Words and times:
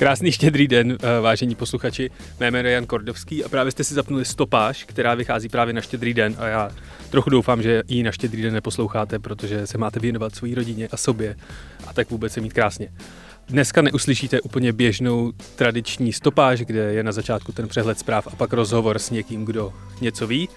Krásný 0.00 0.32
štědrý 0.32 0.68
den, 0.68 0.98
eh, 1.02 1.20
vážení 1.20 1.54
posluchači. 1.54 2.10
Mé 2.40 2.50
jméno 2.50 2.68
je 2.68 2.74
Jan 2.74 2.86
Kordovský 2.86 3.44
a 3.44 3.48
právě 3.48 3.72
jste 3.72 3.84
si 3.84 3.94
zapnuli 3.94 4.24
stopáž, 4.24 4.84
která 4.84 5.14
vychází 5.14 5.48
právě 5.48 5.74
na 5.74 5.80
štědrý 5.80 6.14
den 6.14 6.36
a 6.38 6.46
já 6.46 6.70
trochu 7.10 7.30
doufám, 7.30 7.62
že 7.62 7.82
ji 7.88 8.02
na 8.02 8.12
štědrý 8.12 8.42
den 8.42 8.54
neposloucháte, 8.54 9.18
protože 9.18 9.66
se 9.66 9.78
máte 9.78 10.00
věnovat 10.00 10.34
své 10.34 10.54
rodině 10.54 10.88
a 10.92 10.96
sobě 10.96 11.36
a 11.86 11.92
tak 11.92 12.10
vůbec 12.10 12.32
se 12.32 12.40
mít 12.40 12.52
krásně. 12.52 12.88
Dneska 13.48 13.82
neuslyšíte 13.82 14.40
úplně 14.40 14.72
běžnou 14.72 15.32
tradiční 15.56 16.12
stopáž, 16.12 16.60
kde 16.60 16.92
je 16.92 17.02
na 17.02 17.12
začátku 17.12 17.52
ten 17.52 17.68
přehled 17.68 17.98
zpráv 17.98 18.26
a 18.26 18.36
pak 18.36 18.52
rozhovor 18.52 18.98
s 18.98 19.10
někým, 19.10 19.44
kdo 19.44 19.72
něco 20.00 20.26
ví, 20.26 20.48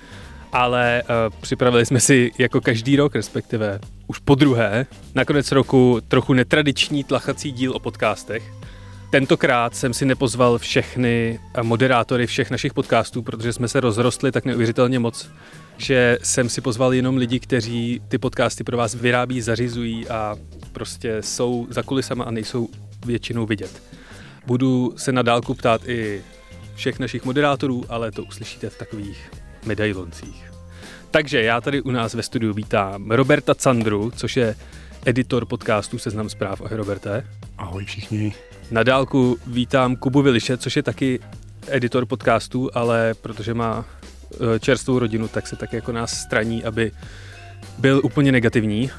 ale 0.52 1.04
uh, 1.04 1.40
připravili 1.42 1.86
jsme 1.86 2.00
si 2.00 2.32
jako 2.38 2.62
každý 2.62 2.96
rok, 2.96 3.16
respektive 3.16 3.80
už 4.08 4.20
po 4.20 4.36
druhé, 4.36 4.86
na 5.16 5.26
konec 5.26 5.52
roku 5.52 6.00
trochu 6.08 6.34
netradiční 6.34 7.04
tlachací 7.04 7.52
díl 7.52 7.72
o 7.76 7.80
podcastech. 7.80 8.44
Tentokrát 9.14 9.76
jsem 9.76 9.94
si 9.94 10.06
nepozval 10.06 10.58
všechny 10.58 11.40
moderátory 11.62 12.28
všech 12.28 12.52
našich 12.52 12.74
podcastů, 12.74 13.22
protože 13.22 13.54
jsme 13.54 13.68
se 13.68 13.80
rozrostli 13.80 14.32
tak 14.32 14.46
neuvěřitelně 14.46 15.00
moc, 15.00 15.30
že 15.78 16.18
jsem 16.24 16.50
si 16.50 16.62
pozval 16.62 16.94
jenom 16.94 17.18
lidi, 17.18 17.40
kteří 17.40 18.02
ty 18.08 18.18
podcasty 18.18 18.64
pro 18.64 18.78
vás 18.78 18.96
vyrábí, 18.96 19.42
zařizují 19.42 20.08
a 20.08 20.36
prostě 20.72 21.18
jsou 21.22 21.68
za 21.70 21.84
kulisama 21.84 22.24
a 22.24 22.32
nejsou 22.32 22.70
většinou 23.06 23.46
vidět. 23.46 23.84
Budu 24.46 24.94
se 24.98 25.12
na 25.12 25.22
dálku 25.22 25.54
ptát 25.54 25.90
i 25.90 26.22
všech 26.76 27.00
našich 27.00 27.26
moderátorů, 27.26 27.86
ale 27.90 28.12
to 28.12 28.24
uslyšíte 28.24 28.70
v 28.70 28.78
takových 28.78 29.32
medailoncích. 29.66 30.52
Takže 31.12 31.44
já 31.44 31.62
tady 31.62 31.82
u 31.82 31.92
nás 31.92 32.14
ve 32.14 32.24
studiu 32.24 32.54
vítám 32.54 33.12
Roberta 33.12 33.56
Candru, 33.56 34.12
což 34.16 34.38
je 34.38 34.56
editor 35.06 35.46
podcastu 35.46 35.98
Seznam 35.98 36.30
zpráv. 36.30 36.62
Ahoj 36.62 36.78
Roberte. 36.78 37.28
Ahoj 37.58 37.86
všichni. 37.86 38.34
Na 38.72 38.84
dálku 38.84 39.38
vítám 39.48 39.96
Kubu 39.96 40.22
Viliše, 40.22 40.58
což 40.58 40.76
je 40.76 40.84
taky 40.84 41.20
editor 41.68 42.06
podcastů, 42.06 42.70
ale 42.74 43.14
protože 43.22 43.54
má 43.54 43.86
e, 44.56 44.60
čerstvou 44.60 45.00
rodinu, 45.00 45.28
tak 45.28 45.48
se 45.48 45.56
tak 45.56 45.74
jako 45.74 45.92
nás 45.92 46.20
straní, 46.20 46.64
aby 46.64 46.92
byl 47.78 48.02
úplně 48.04 48.32
negativní. 48.32 48.90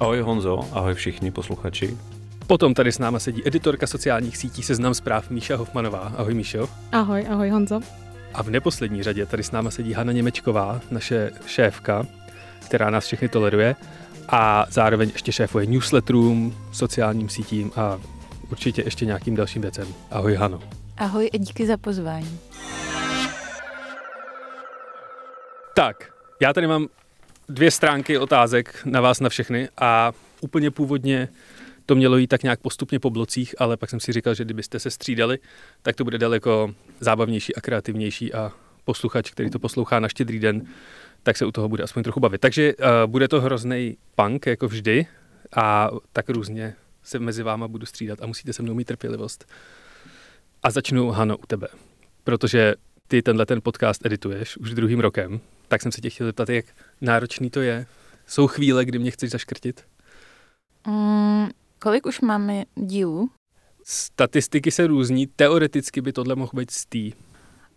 Ahoj 0.00 0.20
Honzo, 0.20 0.60
ahoj 0.72 0.94
všichni 0.94 1.30
posluchači. 1.30 1.96
Potom 2.46 2.74
tady 2.74 2.92
s 2.92 2.98
náma 2.98 3.18
sedí 3.18 3.42
editorka 3.46 3.86
sociálních 3.86 4.36
sítí 4.36 4.62
Seznam 4.62 4.94
zpráv 4.94 5.30
Míša 5.30 5.56
Hofmanová. 5.56 6.12
Ahoj 6.16 6.34
Míšo. 6.34 6.68
Ahoj, 6.92 7.26
ahoj 7.30 7.50
Honzo. 7.50 7.80
A 8.34 8.42
v 8.42 8.50
neposlední 8.50 9.02
řadě 9.02 9.26
tady 9.26 9.42
s 9.42 9.50
náma 9.50 9.70
sedí 9.70 9.92
Hanna 9.92 10.12
Němečková, 10.12 10.80
naše 10.90 11.30
šéfka, 11.46 12.06
která 12.64 12.90
nás 12.90 13.04
všechny 13.04 13.28
toleruje 13.28 13.76
a 14.28 14.66
zároveň 14.70 15.10
ještě 15.12 15.32
šéfuje 15.32 15.66
newsletterům, 15.66 16.54
sociálním 16.72 17.28
sítím 17.28 17.72
a 17.76 17.98
určitě 18.52 18.82
ještě 18.82 19.04
nějakým 19.06 19.36
dalším 19.36 19.62
věcem. 19.62 19.88
Ahoj 20.10 20.34
Hano. 20.34 20.60
Ahoj 20.96 21.30
a 21.34 21.36
díky 21.36 21.66
za 21.66 21.76
pozvání. 21.76 22.38
Tak, 25.74 26.12
já 26.42 26.52
tady 26.52 26.66
mám 26.66 26.88
dvě 27.48 27.70
stránky 27.70 28.18
otázek 28.18 28.82
na 28.84 29.00
vás 29.00 29.20
na 29.20 29.28
všechny 29.28 29.68
a 29.80 30.12
úplně 30.40 30.70
původně 30.70 31.28
to 31.86 31.94
mělo 31.94 32.16
jít 32.16 32.26
tak 32.26 32.42
nějak 32.42 32.60
postupně 32.60 32.98
po 33.00 33.10
blocích, 33.10 33.54
ale 33.58 33.76
pak 33.76 33.90
jsem 33.90 34.00
si 34.00 34.12
říkal, 34.12 34.34
že 34.34 34.44
kdybyste 34.44 34.78
se 34.78 34.90
střídali, 34.90 35.38
tak 35.82 35.96
to 35.96 36.04
bude 36.04 36.18
daleko 36.18 36.74
zábavnější 37.00 37.54
a 37.54 37.60
kreativnější 37.60 38.34
a 38.34 38.52
posluchač, 38.84 39.30
který 39.30 39.50
to 39.50 39.58
poslouchá 39.58 40.00
na 40.00 40.08
štědrý 40.08 40.38
den, 40.38 40.66
tak 41.22 41.36
se 41.36 41.46
u 41.46 41.52
toho 41.52 41.68
bude 41.68 41.84
aspoň 41.84 42.02
trochu 42.02 42.20
bavit. 42.20 42.40
Takže 42.40 42.74
uh, 42.74 42.86
bude 43.06 43.28
to 43.28 43.40
hrozný 43.40 43.96
punk, 44.14 44.46
jako 44.46 44.68
vždy, 44.68 45.06
a 45.56 45.90
tak 46.12 46.28
různě 46.28 46.74
se 47.02 47.18
mezi 47.18 47.42
váma 47.42 47.68
budu 47.68 47.86
střídat 47.86 48.22
a 48.22 48.26
musíte 48.26 48.52
se 48.52 48.62
mnou 48.62 48.74
mít 48.74 48.84
trpělivost. 48.84 49.52
A 50.62 50.70
začnu, 50.70 51.10
Hano, 51.10 51.36
u 51.36 51.46
tebe. 51.46 51.68
Protože 52.24 52.74
ty 53.08 53.22
tenhle 53.22 53.46
ten 53.46 53.60
podcast 53.62 54.06
edituješ 54.06 54.56
už 54.56 54.74
druhým 54.74 55.00
rokem, 55.00 55.40
tak 55.68 55.82
jsem 55.82 55.92
se 55.92 56.00
tě 56.00 56.10
chtěl 56.10 56.26
zeptat, 56.26 56.48
jak 56.48 56.64
náročný 57.00 57.50
to 57.50 57.60
je. 57.60 57.86
Jsou 58.26 58.46
chvíle, 58.46 58.84
kdy 58.84 58.98
mě 58.98 59.10
chceš 59.10 59.30
zaškrtit? 59.30 59.84
Mm, 60.86 61.48
kolik 61.78 62.06
už 62.06 62.20
máme 62.20 62.64
dílů? 62.74 63.30
Statistiky 63.84 64.70
se 64.70 64.86
různí, 64.86 65.26
teoreticky 65.26 66.00
by 66.00 66.12
tohle 66.12 66.34
mohl 66.34 66.50
být 66.54 66.70
stý. 66.70 67.12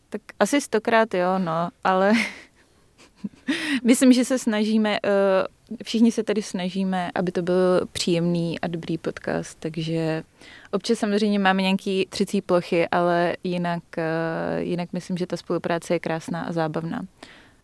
Tak 0.10 0.22
asi 0.40 0.62
stokrát 0.62 1.14
jo, 1.14 1.40
no, 1.40 1.70
ale 1.84 2.14
myslím, 3.84 4.14
že 4.14 4.26
se 4.26 4.40
snažíme, 4.40 5.00
uh, 5.02 5.55
Všichni 5.84 6.12
se 6.12 6.24
tady 6.24 6.42
snažíme, 6.42 7.12
aby 7.16 7.32
to 7.32 7.42
byl 7.42 7.88
příjemný 7.92 8.60
a 8.60 8.68
dobrý 8.68 8.98
podcast, 8.98 9.60
takže 9.60 10.24
občas 10.72 11.00
samozřejmě 11.00 11.40
máme 11.40 11.62
nějaký 11.62 12.08
třicí 12.10 12.42
plochy, 12.42 12.88
ale 12.88 13.38
jinak, 13.44 13.84
eh, 13.98 14.04
jinak 14.60 14.94
myslím, 14.94 15.18
že 15.18 15.28
ta 15.28 15.38
spolupráce 15.38 15.94
je 15.94 16.00
krásná 16.00 16.42
a 16.42 16.52
zábavná. 16.52 17.06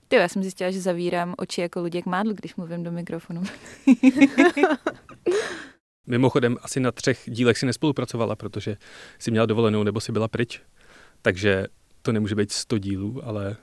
Ty, 0.07 0.15
já 0.15 0.27
jsem 0.27 0.41
zjistila, 0.41 0.71
že 0.71 0.81
zavírám 0.81 1.35
oči 1.37 1.61
jako 1.61 1.79
Luděk 1.79 2.05
Mádl, 2.05 2.33
když 2.33 2.55
mluvím 2.55 2.83
do 2.83 2.91
mikrofonu. 2.91 3.43
Mimochodem, 6.07 6.57
asi 6.61 6.79
na 6.79 6.91
třech 6.91 7.23
dílech 7.27 7.57
si 7.57 7.65
nespolupracovala, 7.65 8.35
protože 8.35 8.77
si 9.19 9.31
měla 9.31 9.45
dovolenou 9.45 9.83
nebo 9.83 9.99
si 9.99 10.11
byla 10.11 10.27
pryč. 10.27 10.61
Takže 11.21 11.67
to 12.01 12.11
nemůže 12.11 12.35
být 12.35 12.51
100 12.51 12.77
dílů, 12.77 13.25
ale 13.25 13.55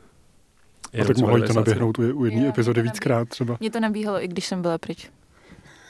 a 1.03 1.05
tak 1.05 1.17
mohlo 1.17 1.47
to 1.47 1.53
naběhnout 1.53 1.99
u, 1.99 2.03
u 2.03 2.25
jedné 2.25 2.49
epizody 2.49 2.83
víckrát 2.83 3.29
třeba. 3.29 3.57
Mě 3.61 3.71
to 3.71 3.81
nabíhalo, 3.81 4.25
i 4.25 4.29
když 4.29 4.47
jsem 4.47 4.63
byla 4.63 4.79
pryč. 4.79 5.11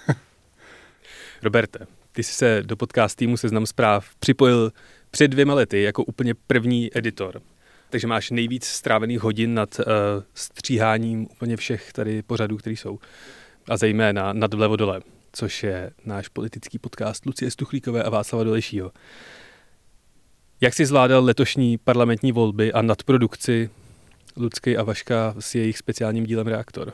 Roberte, 1.43 1.87
ty 2.13 2.23
jsi 2.23 2.33
se 2.33 2.63
do 2.63 2.77
podcast 2.77 3.17
týmu 3.17 3.37
Seznam 3.37 3.67
zpráv 3.67 4.07
připojil 4.19 4.73
před 5.11 5.29
dvěma 5.29 5.55
lety 5.55 5.83
jako 5.83 6.05
úplně 6.05 6.35
první 6.35 6.99
editor. 6.99 7.41
Takže 7.91 8.07
máš 8.07 8.31
nejvíc 8.31 8.65
strávených 8.65 9.21
hodin 9.21 9.55
nad 9.55 9.79
uh, 9.79 9.85
stříháním 10.35 11.23
úplně 11.31 11.57
všech 11.57 11.93
tady 11.93 12.23
pořadů, 12.23 12.57
které 12.57 12.77
jsou. 12.77 12.99
A 13.69 13.77
zejména 13.77 14.33
nad 14.33 14.55
vlevo 14.55 14.77
dole, 14.77 15.01
což 15.33 15.63
je 15.63 15.91
náš 16.05 16.29
politický 16.29 16.79
podcast 16.79 17.27
Lucie 17.27 17.51
Stuchlíkové 17.51 18.03
a 18.03 18.11
Václava 18.11 18.45
Dolejšího. 18.45 18.93
Jak 20.61 20.75
jsi 20.75 20.87
zvládal 20.87 21.25
letošní 21.25 21.79
parlamentní 21.79 22.33
volby 22.33 22.73
a 22.73 22.83
nadprodukci 22.83 23.71
Lucky 24.37 24.77
a 24.77 24.83
Vaška 24.83 25.35
s 25.39 25.55
jejich 25.55 25.79
speciálním 25.79 26.27
dílem 26.27 26.47
Reaktor. 26.47 26.93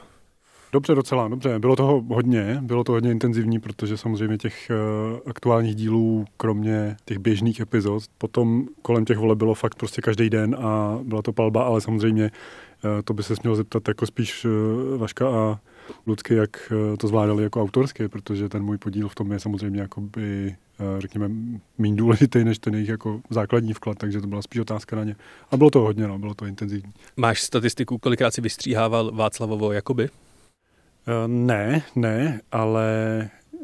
Dobře, 0.73 0.95
docela, 0.95 1.29
dobře. 1.29 1.59
Bylo 1.59 1.77
toho 1.77 2.05
hodně, 2.09 2.59
bylo 2.63 2.85
to 2.85 2.93
hodně 2.93 3.11
intenzivní, 3.11 3.61
protože 3.61 3.97
samozřejmě 3.97 4.39
těch 4.39 4.71
uh, 4.71 5.19
aktuálních 5.27 5.75
dílů, 5.75 6.25
kromě 6.37 6.97
těch 7.05 7.19
běžných 7.19 7.61
epizod, 7.61 8.03
potom 8.19 8.67
kolem 8.83 9.05
těch 9.05 9.19
vole 9.19 9.37
bylo 9.37 9.55
fakt 9.55 9.75
prostě 9.75 10.03
každý 10.03 10.31
den 10.31 10.57
a 10.59 10.99
byla 11.03 11.23
to 11.23 11.33
palba, 11.33 11.65
ale 11.65 11.81
samozřejmě 11.81 12.25
uh, 12.25 12.91
to 13.05 13.15
by 13.15 13.23
se 13.23 13.35
měl 13.43 13.57
zeptat 13.57 13.89
jako 13.89 14.07
spíš 14.07 14.45
uh, 14.45 14.51
Vaška 14.99 15.29
a 15.29 15.59
Lucky, 16.07 16.35
jak 16.35 16.73
to 16.99 17.09
zvládali 17.09 17.43
jako 17.43 17.63
autorsky, 17.63 18.09
protože 18.09 18.49
ten 18.49 18.63
můj 18.63 18.79
podíl 18.79 19.09
v 19.09 19.15
tom 19.15 19.33
je 19.33 19.41
samozřejmě 19.41 19.81
jakoby 19.81 20.57
Eh, 20.57 20.64
řekněme, 20.99 21.31
méně 21.79 21.97
důležitý 21.97 22.45
než 22.45 22.59
ten 22.59 22.75
jejich 22.75 22.89
jako 22.89 23.21
základní 23.31 23.73
vklad, 23.73 23.99
takže 23.99 24.21
to 24.21 24.27
byla 24.27 24.43
spíš 24.43 24.61
otázka 24.61 24.97
na 24.97 25.05
ně. 25.05 25.17
A 25.51 25.57
bylo 25.57 25.71
to 25.71 25.81
hodně, 25.81 26.09
no, 26.09 26.19
bylo 26.19 26.35
to 26.35 26.47
intenzivní. 26.47 26.93
Máš 27.17 27.43
statistiku, 27.43 27.99
kolikrát 27.99 28.35
si 28.35 28.41
vystříhával 28.41 29.13
Václavovo 29.13 29.73
Jakoby? 29.73 30.05
Eh, 30.05 31.29
ne, 31.29 31.83
ne, 31.97 32.41
ale 32.53 32.87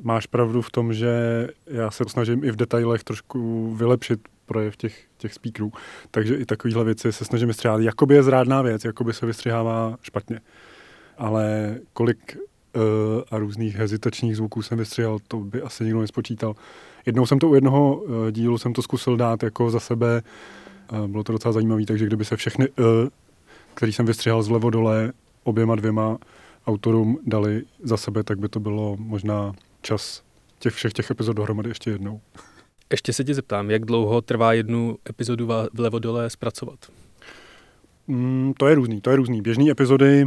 máš 0.03 0.27
pravdu 0.27 0.63
v 0.63 0.71
tom, 0.71 0.93
že 0.93 1.09
já 1.67 1.91
se 1.91 2.05
snažím 2.09 2.45
i 2.45 2.51
v 2.51 2.57
detailech 2.57 3.05
trošku 3.05 3.71
vylepšit 3.75 4.21
projev 4.47 4.77
těch, 4.77 5.05
těch 5.19 5.35
speakerů, 5.35 5.73
takže 6.11 6.35
i 6.35 6.47
takovéhle 6.47 6.85
věci 6.85 7.13
se 7.13 7.25
snažím 7.25 7.49
vystřihávat. 7.49 7.83
Jakoby 7.83 8.15
je 8.15 8.23
zrádná 8.23 8.63
věc, 8.63 8.85
jakoby 8.85 9.13
se 9.13 9.27
vystřihává 9.27 9.97
špatně. 10.03 10.41
Ale 11.19 11.77
kolik 11.93 12.37
a 13.31 13.39
různých 13.39 13.77
hezitačních 13.77 14.37
zvuků 14.37 14.63
jsem 14.63 14.79
vystřihal, 14.79 15.19
to 15.29 15.37
by 15.37 15.63
asi 15.63 15.85
nikdo 15.85 16.01
nespočítal. 16.01 16.55
Jednou 17.07 17.27
jsem 17.27 17.39
to 17.39 17.49
u 17.49 17.55
jednoho 17.55 17.97
uh, 17.97 18.31
dílu 18.31 18.59
jsem 18.59 18.73
to 18.73 18.83
zkusil 18.83 19.17
dát 19.17 19.43
jako 19.43 19.71
za 19.71 19.81
sebe, 19.81 20.23
bylo 21.07 21.25
to 21.25 21.33
docela 21.33 21.53
zajímavé, 21.53 21.87
takže 21.87 22.07
kdyby 22.07 22.25
se 22.25 22.37
všechny 22.37 22.69
uh, 22.69 22.85
který 23.75 23.93
jsem 23.93 24.07
vystřihal 24.07 24.43
zlevo 24.43 24.71
dole 24.71 25.13
oběma 25.45 25.75
dvěma 25.75 26.19
autorům 26.67 27.19
dali 27.27 27.63
za 27.83 27.97
sebe, 27.97 28.23
tak 28.25 28.39
by 28.39 28.49
to 28.49 28.61
bylo 28.61 28.97
možná 28.99 29.53
čas 29.83 30.23
těch 30.59 30.75
všech 30.75 30.93
těch 30.93 31.11
epizod 31.11 31.37
dohromady 31.37 31.71
ještě 31.71 31.91
jednou. 31.91 32.21
Ještě 32.91 33.13
se 33.13 33.25
tě 33.25 33.35
zeptám, 33.35 33.71
jak 33.71 33.85
dlouho 33.85 34.21
trvá 34.21 34.53
jednu 34.53 34.99
epizodu 35.11 35.49
vlevo 35.73 35.99
dole 35.99 36.31
zpracovat? 36.31 36.79
Mm, 38.07 38.53
to 38.59 38.67
je 38.67 38.75
různý, 38.75 39.01
to 39.01 39.11
je 39.11 39.17
různý. 39.17 39.43
Běžný 39.43 39.71
epizody 39.71 40.27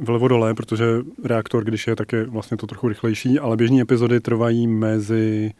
vlevo 0.00 0.28
dole, 0.28 0.54
protože 0.54 0.84
reaktor, 1.24 1.64
když 1.64 1.86
je, 1.86 1.96
tak 1.96 2.12
je 2.12 2.24
vlastně 2.24 2.56
to 2.56 2.66
trochu 2.66 2.88
rychlejší, 2.88 3.38
ale 3.38 3.56
běžné 3.56 3.82
epizody 3.82 4.20
trvají 4.20 4.66
mezi 4.66 5.52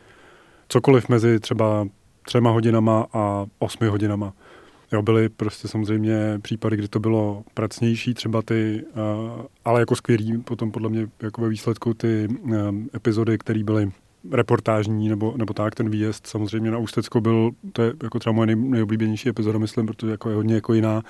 cokoliv 0.68 1.08
mezi 1.08 1.40
třeba 1.40 1.88
třema 2.26 2.50
hodinama 2.50 3.06
a 3.12 3.46
osmi 3.58 3.86
hodinama. 3.86 4.32
Jo, 4.92 5.02
byly 5.02 5.28
prostě 5.28 5.68
samozřejmě 5.68 6.38
případy, 6.42 6.76
kdy 6.76 6.88
to 6.88 7.00
bylo 7.00 7.44
pracnější, 7.54 8.14
třeba 8.14 8.42
ty, 8.42 8.84
uh, 8.94 9.42
ale 9.64 9.80
jako 9.80 9.96
skvělý 9.96 10.38
potom 10.38 10.70
podle 10.70 10.88
mě 10.88 11.08
jako 11.22 11.40
ve 11.40 11.48
výsledku 11.48 11.94
ty 11.94 12.28
um, 12.28 12.90
epizody, 12.94 13.38
které 13.38 13.64
byly 13.64 13.90
reportážní 14.30 15.08
nebo, 15.08 15.34
nebo 15.36 15.54
tak, 15.54 15.74
ten 15.74 15.90
výjezd 15.90 16.26
samozřejmě 16.26 16.70
na 16.70 16.78
Ústecko 16.78 17.20
byl, 17.20 17.50
to 17.72 17.82
je 17.82 17.92
jako 18.02 18.18
třeba 18.18 18.32
moje 18.32 18.46
nej, 18.46 18.56
nejoblíbenější 18.56 19.28
epizoda, 19.28 19.58
myslím, 19.58 19.86
protože 19.86 20.10
jako 20.10 20.30
je 20.30 20.36
hodně 20.36 20.54
jako 20.54 20.74
jiná, 20.74 21.02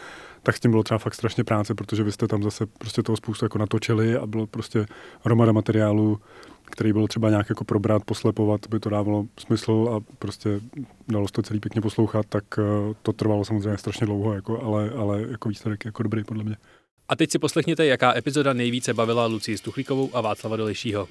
tak 0.43 0.57
s 0.57 0.61
tím 0.61 0.71
bylo 0.71 0.83
třeba 0.83 0.99
fakt 0.99 1.15
strašně 1.15 1.45
práce, 1.45 1.75
protože 1.75 2.03
vy 2.03 2.13
jste 2.13 2.29
tam 2.29 2.43
zase 2.43 2.67
prostě 2.67 3.03
toho 3.03 3.17
spoustu 3.17 3.45
jako 3.45 3.59
natočili 3.59 4.17
a 4.17 4.27
bylo 4.27 4.47
prostě 4.47 4.87
hromada 5.25 5.53
materiálu, 5.53 6.21
který 6.65 6.93
bylo 6.93 7.09
třeba 7.09 7.31
nějak 7.31 7.49
jako 7.49 7.65
probrat, 7.65 8.05
poslepovat, 8.05 8.61
by 8.71 8.81
to 8.81 8.91
dávalo 8.91 9.27
smysl 9.39 9.89
a 9.93 10.15
prostě 10.19 10.61
dalo 11.09 11.29
se 11.29 11.33
to 11.33 11.43
celý 11.43 11.61
pěkně 11.61 11.81
poslouchat, 11.81 12.27
tak 12.29 12.45
uh, 12.59 12.95
to 13.03 13.13
trvalo 13.13 13.45
samozřejmě 13.45 13.79
strašně 13.79 14.07
dlouho, 14.07 14.35
jako, 14.35 14.63
ale, 14.63 14.91
ale 14.91 15.23
jako 15.31 15.49
výsledek 15.49 15.85
jako 15.85 16.03
dobrý 16.03 16.25
podle 16.25 16.45
mě. 16.45 16.57
A 17.09 17.17
teď 17.17 17.31
si 17.31 17.39
poslechněte, 17.39 17.87
jaká 17.87 18.17
epizoda 18.17 18.53
nejvíce 18.53 18.95
bavila 18.95 19.27
Lucii 19.27 19.59
Stuchlíkovou 19.59 20.17
a 20.17 20.21
Václava 20.21 20.57
Dolejšího. 20.57 21.09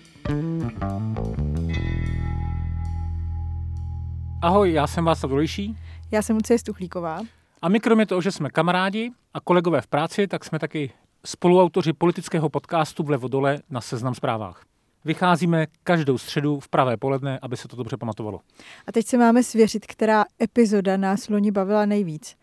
Ahoj, 4.41 4.73
já 4.73 4.87
jsem 4.87 5.05
Václav 5.05 5.29
Dolejší. 5.29 5.77
Já 6.11 6.21
jsem 6.21 6.35
Lucie 6.35 6.59
Stuchlíková. 6.59 7.21
A 7.61 7.69
my 7.69 7.79
kromě 7.79 8.05
toho, 8.05 8.21
že 8.21 8.31
jsme 8.31 8.49
kamarádi 8.49 9.11
a 9.33 9.39
kolegové 9.39 9.81
v 9.81 9.87
práci, 9.87 10.27
tak 10.27 10.45
jsme 10.45 10.59
taky 10.59 10.91
spoluautoři 11.25 11.93
politického 11.93 12.49
podcastu 12.49 13.03
Vlevo 13.03 13.27
dole 13.27 13.59
na 13.69 13.81
Seznam 13.81 14.15
zprávách. 14.15 14.63
Vycházíme 15.05 15.67
každou 15.83 16.17
středu 16.17 16.59
v 16.59 16.69
pravé 16.69 16.97
poledne, 16.97 17.39
aby 17.41 17.57
se 17.57 17.67
to 17.67 17.75
dobře 17.75 17.97
pamatovalo. 17.97 18.39
A 18.87 18.91
teď 18.91 19.05
se 19.05 19.17
máme 19.17 19.43
svěřit, 19.43 19.85
která 19.85 20.25
epizoda 20.41 20.97
nás 20.97 21.29
loni 21.29 21.51
bavila 21.51 21.85
nejvíc. 21.85 22.35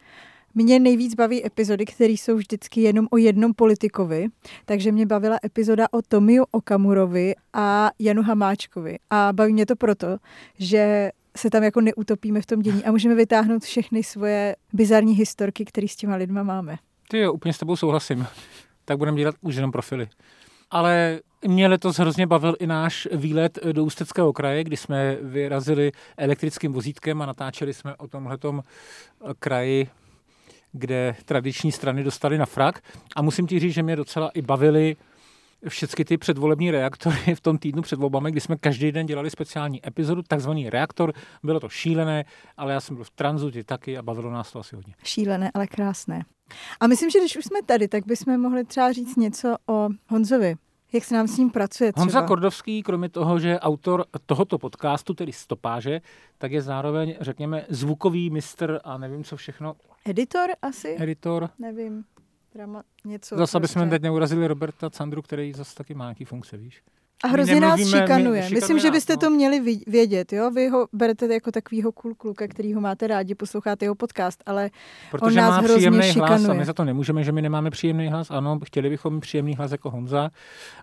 Mě 0.54 0.78
nejvíc 0.78 1.14
baví 1.14 1.46
epizody, 1.46 1.84
které 1.84 2.12
jsou 2.12 2.36
vždycky 2.36 2.80
jenom 2.80 3.08
o 3.10 3.16
jednom 3.16 3.54
politikovi, 3.54 4.26
takže 4.64 4.92
mě 4.92 5.06
bavila 5.06 5.38
epizoda 5.44 5.86
o 5.90 6.02
Tomiu 6.02 6.44
Okamurovi 6.50 7.34
a 7.52 7.90
Janu 7.98 8.22
Hamáčkovi. 8.22 8.98
A 9.10 9.32
baví 9.32 9.52
mě 9.52 9.66
to 9.66 9.76
proto, 9.76 10.16
že 10.58 11.10
se 11.36 11.50
tam 11.50 11.62
jako 11.62 11.80
neutopíme 11.80 12.40
v 12.40 12.46
tom 12.46 12.62
dění 12.62 12.84
a 12.84 12.90
můžeme 12.90 13.14
vytáhnout 13.14 13.62
všechny 13.62 14.02
svoje 14.02 14.56
bizarní 14.72 15.14
historky, 15.14 15.64
které 15.64 15.88
s 15.88 15.96
těma 15.96 16.16
lidma 16.16 16.42
máme. 16.42 16.76
Ty 17.08 17.18
jo, 17.18 17.32
úplně 17.32 17.52
s 17.52 17.58
tebou 17.58 17.76
souhlasím. 17.76 18.26
Tak 18.84 18.98
budeme 18.98 19.18
dělat 19.18 19.34
už 19.40 19.54
jenom 19.54 19.72
profily. 19.72 20.08
Ale 20.70 21.20
mě 21.46 21.68
letos 21.68 21.98
hrozně 21.98 22.26
bavil 22.26 22.56
i 22.60 22.66
náš 22.66 23.08
výlet 23.12 23.58
do 23.72 23.84
Ústeckého 23.84 24.32
kraje, 24.32 24.64
kdy 24.64 24.76
jsme 24.76 25.16
vyrazili 25.22 25.92
elektrickým 26.16 26.72
vozítkem 26.72 27.22
a 27.22 27.26
natáčeli 27.26 27.74
jsme 27.74 27.96
o 27.96 28.08
tomhletom 28.08 28.62
kraji, 29.38 29.88
kde 30.74 31.16
tradiční 31.24 31.72
strany 31.72 32.04
dostali 32.04 32.38
na 32.38 32.46
frak. 32.46 32.82
A 33.16 33.22
musím 33.22 33.46
ti 33.46 33.58
říct, 33.58 33.74
že 33.74 33.82
mě 33.82 33.96
docela 33.96 34.30
i 34.34 34.42
bavili 34.42 34.96
všechny 35.68 36.04
ty 36.04 36.18
předvolební 36.18 36.70
reaktory 36.70 37.34
v 37.34 37.40
tom 37.40 37.58
týdnu 37.58 37.82
před 37.82 37.98
volbami, 37.98 38.30
kdy 38.30 38.40
jsme 38.40 38.56
každý 38.56 38.92
den 38.92 39.06
dělali 39.06 39.30
speciální 39.30 39.86
epizodu, 39.88 40.22
takzvaný 40.22 40.70
reaktor. 40.70 41.12
Bylo 41.42 41.60
to 41.60 41.68
šílené, 41.68 42.24
ale 42.56 42.72
já 42.72 42.80
jsem 42.80 42.96
byl 42.96 43.04
v 43.04 43.10
tranzu 43.10 43.50
taky 43.64 43.98
a 43.98 44.02
bavilo 44.02 44.30
nás 44.30 44.52
to 44.52 44.58
asi 44.58 44.76
hodně. 44.76 44.94
Šílené, 45.04 45.50
ale 45.54 45.66
krásné. 45.66 46.24
A 46.80 46.86
myslím, 46.86 47.10
že 47.10 47.18
když 47.18 47.36
už 47.36 47.44
jsme 47.44 47.62
tady, 47.62 47.88
tak 47.88 48.06
bychom 48.06 48.40
mohli 48.40 48.64
třeba 48.64 48.92
říct 48.92 49.16
něco 49.16 49.56
o 49.68 49.88
Honzovi. 50.08 50.54
Jak 50.92 51.04
se 51.04 51.14
nám 51.14 51.28
s 51.28 51.38
ním 51.38 51.50
pracuje 51.50 51.92
třeba? 51.92 52.02
Honza 52.02 52.22
Kordovský, 52.22 52.82
kromě 52.82 53.08
toho, 53.08 53.38
že 53.38 53.48
je 53.48 53.60
autor 53.60 54.04
tohoto 54.26 54.58
podcastu, 54.58 55.14
tedy 55.14 55.32
Stopáže, 55.32 56.00
tak 56.38 56.52
je 56.52 56.62
zároveň, 56.62 57.16
řekněme, 57.20 57.66
zvukový 57.68 58.30
mistr 58.30 58.80
a 58.84 58.98
nevím 58.98 59.24
co 59.24 59.36
všechno. 59.36 59.76
Editor 60.04 60.50
asi? 60.62 60.96
Editor. 61.00 61.50
Nevím. 61.58 62.04
Drama, 62.54 62.82
něco 63.04 63.36
zase, 63.36 63.58
prostě. 63.58 63.72
jsme 63.72 63.90
teď 63.90 64.02
neurazili 64.02 64.46
Roberta 64.46 64.90
Candru, 64.90 65.22
který 65.22 65.52
zase 65.52 65.74
taky 65.74 65.94
má 65.94 66.04
nějaký 66.04 66.24
funkce, 66.24 66.56
víš? 66.56 66.82
A 67.24 67.28
hrozně 67.28 67.60
nás 67.60 67.80
šikanuje. 67.80 68.48
My, 68.48 68.54
Myslím, 68.54 68.78
že 68.78 68.90
byste 68.90 69.12
nás, 69.12 69.22
no. 69.22 69.28
to 69.28 69.34
měli 69.34 69.80
vědět, 69.86 70.32
jo? 70.32 70.50
Vy 70.50 70.68
ho 70.68 70.88
berete 70.92 71.34
jako 71.34 71.50
takovýho 71.50 71.92
cool 71.92 72.14
kluka, 72.14 72.48
který 72.48 72.74
ho 72.74 72.80
máte 72.80 73.06
rádi, 73.06 73.34
posloucháte 73.34 73.84
jeho 73.84 73.94
podcast, 73.94 74.42
ale 74.46 74.70
Protože 75.10 75.26
on 75.26 75.34
nás 75.34 75.50
má 75.50 75.56
hrozně 75.56 75.76
příjemný 75.76 76.02
šikanuje. 76.02 76.38
hlas 76.38 76.48
a 76.48 76.54
my 76.54 76.64
za 76.64 76.72
to 76.72 76.84
nemůžeme, 76.84 77.24
že 77.24 77.32
my 77.32 77.42
nemáme 77.42 77.70
příjemný 77.70 78.08
hlas. 78.08 78.30
Ano, 78.30 78.58
chtěli 78.64 78.90
bychom 78.90 79.20
příjemný 79.20 79.54
hlas 79.56 79.72
jako 79.72 79.90
Honza 79.90 80.30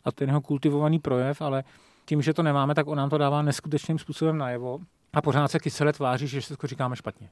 a 0.06 0.12
ten 0.12 0.30
jeho 0.30 0.42
kultivovaný 0.42 1.00
projev, 1.00 1.42
ale 1.42 1.64
tím, 2.06 2.22
že 2.22 2.34
to 2.34 2.44
nemáme, 2.44 2.76
tak 2.76 2.88
on 2.88 2.98
nám 2.98 3.10
to 3.10 3.18
dává 3.18 3.42
neskutečným 3.42 4.00
způsobem 4.00 4.38
najevo 4.38 4.80
a 5.14 5.22
pořád 5.22 5.52
se 5.52 5.60
kysele 5.60 5.94
tváří, 5.94 6.28
že 6.28 6.40
všechno 6.40 6.68
říkáme 6.68 6.96
špatně. 6.96 7.30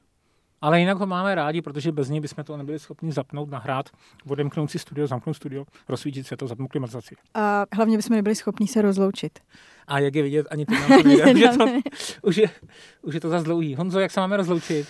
Ale 0.60 0.80
jinak 0.80 0.98
ho 0.98 1.06
máme 1.06 1.34
rádi, 1.34 1.62
protože 1.62 1.92
bez 1.92 2.08
něj 2.08 2.20
bychom 2.20 2.44
to 2.44 2.56
nebyli 2.56 2.78
schopni 2.78 3.12
zapnout, 3.12 3.50
nahrát, 3.50 3.90
odemknout 4.28 4.70
si 4.70 4.78
studio, 4.78 5.06
zamknout 5.06 5.36
studio, 5.36 5.64
rozsvítit 5.88 6.26
světlo, 6.26 6.48
zapnout 6.48 6.70
klimatizaci. 6.70 7.16
A 7.34 7.66
hlavně 7.72 7.96
bychom 7.96 8.16
nebyli 8.16 8.34
schopni 8.34 8.66
se 8.68 8.82
rozloučit. 8.82 9.38
A 9.86 9.98
jak 9.98 10.14
je 10.14 10.22
vidět, 10.22 10.46
ani 10.50 10.66
teď 10.66 10.78
nám 10.88 11.02
to 11.02 11.08
nejde. 11.08 11.32
už, 11.32 11.40
je 11.40 11.58
to, 11.58 11.66
už, 12.22 12.36
je, 12.36 12.50
už 13.02 13.14
je 13.14 13.20
to 13.20 13.28
zase 13.28 13.44
dlouhý. 13.44 13.74
Honzo, 13.74 14.00
jak 14.00 14.10
se 14.10 14.20
máme 14.20 14.36
rozloučit? 14.36 14.88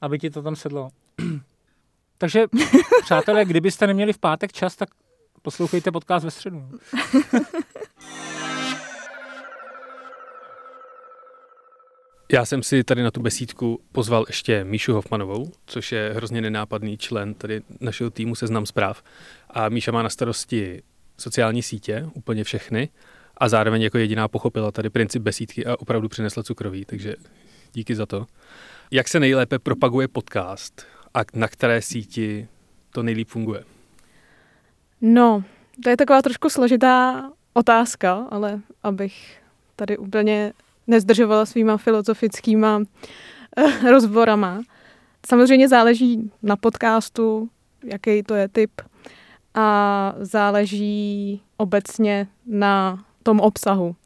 Aby 0.00 0.18
ti 0.18 0.30
to 0.30 0.42
tam 0.42 0.56
sedlo. 0.56 0.88
Takže, 2.18 2.46
přátelé, 3.04 3.44
kdybyste 3.44 3.86
neměli 3.86 4.12
v 4.12 4.18
pátek 4.18 4.52
čas, 4.52 4.76
tak 4.76 4.88
poslouchejte 5.42 5.92
podcast 5.92 6.24
ve 6.24 6.30
středu. 6.30 6.68
Já 12.34 12.44
jsem 12.44 12.62
si 12.62 12.84
tady 12.84 13.02
na 13.02 13.10
tu 13.10 13.20
besídku 13.20 13.80
pozval 13.92 14.24
ještě 14.28 14.64
Míšu 14.64 14.92
Hofmanovou, 14.92 15.52
což 15.66 15.92
je 15.92 16.12
hrozně 16.14 16.40
nenápadný 16.40 16.98
člen 16.98 17.34
tady 17.34 17.62
našeho 17.80 18.10
týmu 18.10 18.34
Seznam 18.34 18.66
zpráv. 18.66 19.02
A 19.50 19.68
Míša 19.68 19.92
má 19.92 20.02
na 20.02 20.08
starosti 20.08 20.82
sociální 21.18 21.62
sítě, 21.62 22.08
úplně 22.14 22.44
všechny, 22.44 22.88
a 23.36 23.48
zároveň 23.48 23.82
jako 23.82 23.98
jediná 23.98 24.28
pochopila 24.28 24.72
tady 24.72 24.90
princip 24.90 25.22
besídky 25.22 25.66
a 25.66 25.80
opravdu 25.80 26.08
přinesla 26.08 26.42
cukroví, 26.42 26.84
takže 26.84 27.14
díky 27.72 27.94
za 27.94 28.06
to. 28.06 28.26
Jak 28.90 29.08
se 29.08 29.20
nejlépe 29.20 29.58
propaguje 29.58 30.08
podcast 30.08 30.86
a 31.14 31.20
na 31.34 31.48
které 31.48 31.82
síti 31.82 32.48
to 32.90 33.02
nejlíp 33.02 33.28
funguje? 33.28 33.64
No, 35.00 35.44
to 35.82 35.90
je 35.90 35.96
taková 35.96 36.22
trošku 36.22 36.48
složitá 36.48 37.30
otázka, 37.52 38.26
ale 38.30 38.60
abych 38.82 39.42
tady 39.76 39.98
úplně 39.98 40.52
nezdržovala 40.86 41.46
svýma 41.46 41.76
filozofickýma 41.76 42.82
eh, 43.56 43.90
rozborama. 43.90 44.62
Samozřejmě 45.26 45.68
záleží 45.68 46.30
na 46.42 46.56
podcastu, 46.56 47.48
jaký 47.84 48.22
to 48.22 48.34
je 48.34 48.48
typ 48.48 48.70
a 49.54 50.14
záleží 50.18 51.42
obecně 51.56 52.28
na 52.46 53.04
tom 53.22 53.40
obsahu. 53.40 53.96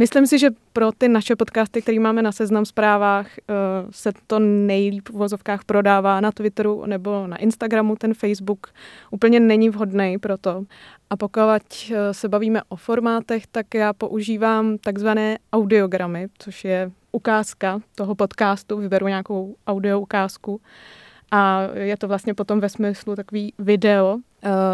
Myslím 0.00 0.26
si, 0.26 0.38
že 0.38 0.50
pro 0.72 0.92
ty 0.92 1.08
naše 1.08 1.36
podcasty, 1.36 1.82
které 1.82 2.00
máme 2.00 2.22
na 2.22 2.32
seznam 2.32 2.64
zprávách, 2.64 3.26
eh, 3.38 3.52
se 3.90 4.12
to 4.26 4.38
nejlíp 4.38 5.08
v 5.08 5.12
vozovkách 5.12 5.64
prodává 5.64 6.20
na 6.20 6.32
Twitteru 6.32 6.86
nebo 6.86 7.26
na 7.26 7.36
Instagramu. 7.36 7.96
Ten 7.96 8.14
Facebook 8.14 8.66
úplně 9.10 9.40
není 9.40 9.70
vhodný 9.70 10.18
pro 10.18 10.38
to. 10.38 10.64
A 11.10 11.16
pokud 11.16 11.42
eh, 11.90 12.14
se 12.14 12.28
bavíme 12.28 12.62
o 12.68 12.76
formátech, 12.76 13.46
tak 13.46 13.74
já 13.74 13.92
používám 13.92 14.78
takzvané 14.78 15.38
audiogramy, 15.52 16.28
což 16.38 16.64
je 16.64 16.90
ukázka 17.12 17.80
toho 17.94 18.14
podcastu, 18.14 18.76
vyberu 18.78 19.08
nějakou 19.08 19.56
audio 19.66 20.00
ukázku 20.00 20.60
a 21.30 21.62
je 21.74 21.96
to 21.96 22.08
vlastně 22.08 22.34
potom 22.34 22.60
ve 22.60 22.68
smyslu 22.68 23.16
takový 23.16 23.52
video 23.58 24.18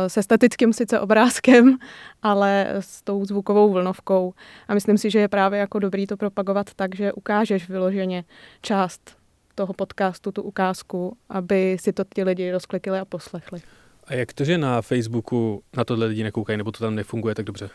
se 0.07 0.23
statickým 0.23 0.73
sice 0.73 1.01
obrázkem, 1.01 1.79
ale 2.23 2.67
s 2.81 3.03
tou 3.03 3.25
zvukovou 3.25 3.73
vlnovkou. 3.73 4.35
A 4.69 4.75
myslím 4.75 4.99
si, 4.99 5.11
že 5.11 5.19
je 5.19 5.29
právě 5.29 5.61
jako 5.61 5.79
dobrý 5.79 6.07
to 6.07 6.17
propagovat 6.17 6.75
tak, 6.77 6.95
že 6.95 7.13
ukážeš 7.13 7.69
vyloženě 7.69 8.25
část 8.61 9.17
toho 9.55 9.73
podcastu, 9.73 10.33
tu 10.33 10.43
ukázku, 10.43 11.17
aby 11.29 11.77
si 11.81 11.93
to 11.93 12.05
ti 12.15 12.25
lidi 12.25 12.53
rozklikli 12.53 12.99
a 12.99 13.05
poslechli. 13.05 13.63
A 14.07 14.15
jak 14.15 14.33
to, 14.33 14.45
že 14.45 14.59
na 14.59 14.83
Facebooku 14.83 15.63
na 15.77 15.85
tohle 15.85 16.07
lidi 16.07 16.23
nekoukají, 16.23 16.59
nebo 16.59 16.73
to 16.73 16.79
tam 16.79 16.95
nefunguje 16.95 17.35
tak 17.35 17.45
dobře? 17.45 17.71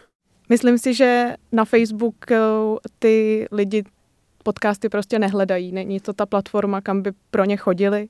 Myslím 0.50 0.77
si, 0.77 0.93
že 0.93 1.34
na 1.51 1.65
Facebooku 1.65 2.79
ty 3.00 3.48
lidi 3.51 3.84
podcasty 4.43 4.89
prostě 4.89 5.19
nehledají. 5.19 5.72
Není 5.72 6.00
to 6.00 6.13
ta 6.13 6.25
platforma, 6.25 6.81
kam 6.81 7.01
by 7.01 7.12
pro 7.31 7.46
ně 7.46 7.58
chodili. 7.58 8.10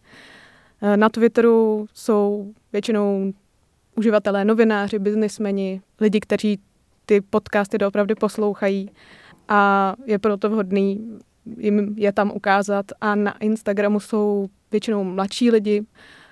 Na 0.96 1.10
Twitteru 1.10 1.88
jsou 1.94 2.54
většinou 2.74 3.34
uživatelé, 4.00 4.46
novináři, 4.46 5.00
biznismeni, 5.00 5.82
lidi, 6.00 6.20
kteří 6.20 6.60
ty 7.06 7.22
podcasty 7.22 7.78
doopravdy 7.78 8.16
poslouchají 8.16 8.90
a 9.48 9.94
je 10.06 10.20
proto 10.20 10.50
vhodný 10.50 11.20
jim 11.58 11.96
je 11.98 12.14
tam 12.14 12.32
ukázat. 12.32 12.86
A 13.02 13.16
na 13.16 13.38
Instagramu 13.38 14.00
jsou 14.00 14.50
většinou 14.72 15.04
mladší 15.04 15.52
lidi, 15.52 15.84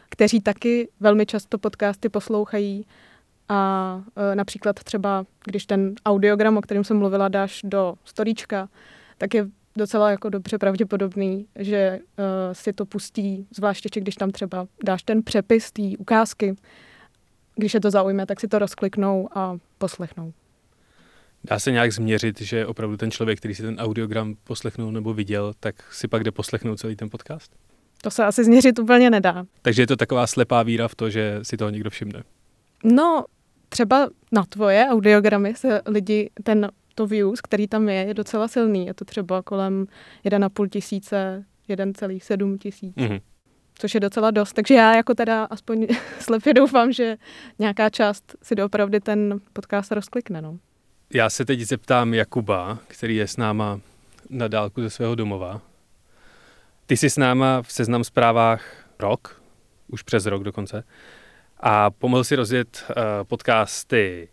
kteří 0.09 0.41
taky 0.41 0.89
velmi 0.99 1.25
často 1.25 1.57
podcasty 1.57 2.09
poslouchají 2.09 2.85
a 3.49 4.01
e, 4.15 4.35
například 4.35 4.83
třeba, 4.83 5.25
když 5.45 5.65
ten 5.65 5.95
audiogram, 6.05 6.57
o 6.57 6.61
kterém 6.61 6.83
jsem 6.83 6.97
mluvila, 6.97 7.27
dáš 7.27 7.61
do 7.63 7.95
storíčka, 8.03 8.69
tak 9.17 9.33
je 9.33 9.47
docela 9.75 10.11
jako 10.11 10.29
dobře 10.29 10.57
pravděpodobný, 10.57 11.47
že 11.59 11.99
uh, 11.99 12.25
si 12.53 12.73
to 12.73 12.85
pustí, 12.85 13.47
zvláště 13.55 13.99
když 13.99 14.15
tam 14.15 14.31
třeba 14.31 14.67
dáš 14.83 15.03
ten 15.03 15.23
přepis 15.23 15.71
té 15.71 15.83
ukázky. 15.99 16.55
Když 17.57 17.73
je 17.73 17.79
to 17.79 17.91
zaujme, 17.91 18.25
tak 18.25 18.39
si 18.39 18.47
to 18.47 18.59
rozkliknou 18.59 19.29
a 19.37 19.57
poslechnou. 19.77 20.33
Dá 21.43 21.59
se 21.59 21.71
nějak 21.71 21.91
změřit, 21.91 22.41
že 22.41 22.65
opravdu 22.65 22.97
ten 22.97 23.11
člověk, 23.11 23.39
který 23.39 23.55
si 23.55 23.61
ten 23.61 23.75
audiogram 23.79 24.35
poslechnul 24.43 24.91
nebo 24.91 25.13
viděl, 25.13 25.53
tak 25.59 25.93
si 25.93 26.07
pak 26.07 26.23
jde 26.23 26.31
poslechnout 26.31 26.79
celý 26.79 26.95
ten 26.95 27.09
podcast? 27.09 27.51
To 28.01 28.11
se 28.11 28.25
asi 28.25 28.43
změřit 28.43 28.79
úplně 28.79 29.09
nedá. 29.09 29.45
Takže 29.61 29.81
je 29.81 29.87
to 29.87 29.95
taková 29.95 30.27
slepá 30.27 30.63
víra 30.63 30.87
v 30.87 30.95
to, 30.95 31.09
že 31.09 31.39
si 31.43 31.57
toho 31.57 31.69
někdo 31.69 31.89
všimne. 31.89 32.23
No, 32.83 33.25
třeba 33.69 34.09
na 34.31 34.43
tvoje 34.43 34.87
audiogramy 34.89 35.55
se 35.55 35.81
lidi, 35.85 36.29
ten 36.43 36.69
to 36.95 37.07
views, 37.07 37.41
který 37.41 37.67
tam 37.67 37.89
je, 37.89 37.95
je 37.95 38.13
docela 38.13 38.47
silný. 38.47 38.85
Je 38.85 38.93
to 38.93 39.05
třeba 39.05 39.41
kolem 39.41 39.87
1,5 40.25 40.69
tisíce, 40.69 41.45
1,7 41.69 42.57
tisíc. 42.57 42.95
Mm-hmm. 42.95 43.21
Což 43.79 43.93
je 43.93 43.99
docela 43.99 44.31
dost. 44.31 44.53
Takže 44.53 44.73
já 44.73 44.95
jako 44.95 45.13
teda 45.13 45.43
aspoň 45.43 45.87
slepě 46.19 46.53
doufám, 46.53 46.91
že 46.91 47.17
nějaká 47.59 47.89
část 47.89 48.35
si 48.43 48.55
doopravdy 48.55 48.99
ten 48.99 49.39
podcast 49.53 49.91
rozklikne. 49.91 50.41
No. 50.41 50.57
Já 51.13 51.29
se 51.29 51.45
teď 51.45 51.59
zeptám 51.59 52.13
Jakuba, 52.13 52.79
který 52.87 53.15
je 53.15 53.27
s 53.27 53.37
náma 53.37 53.79
na 54.29 54.47
dálku 54.47 54.81
ze 54.81 54.89
svého 54.89 55.15
domova. 55.15 55.61
Ty 56.85 56.97
jsi 56.97 57.09
s 57.09 57.17
náma 57.17 57.61
v 57.61 57.71
seznam 57.71 58.03
zprávách 58.03 58.85
rok, 58.99 59.41
už 59.87 60.03
přes 60.03 60.25
rok 60.25 60.43
dokonce, 60.43 60.83
a 61.59 61.89
pomohl 61.91 62.23
si 62.23 62.35
rozjet 62.35 62.85
uh, 62.89 62.95
podcasty 63.23 64.29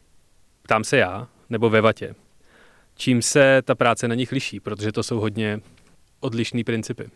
Ptám 0.64 0.84
se 0.84 0.96
já, 0.96 1.28
nebo 1.50 1.70
ve 1.70 1.80
vatě. 1.80 2.14
Čím 2.94 3.22
se 3.22 3.62
ta 3.64 3.74
práce 3.74 4.08
na 4.08 4.14
nich 4.14 4.32
liší, 4.32 4.60
protože 4.60 4.92
to 4.92 5.02
jsou 5.02 5.20
hodně 5.20 5.60
odlišné 6.20 6.64
principy. 6.64 7.10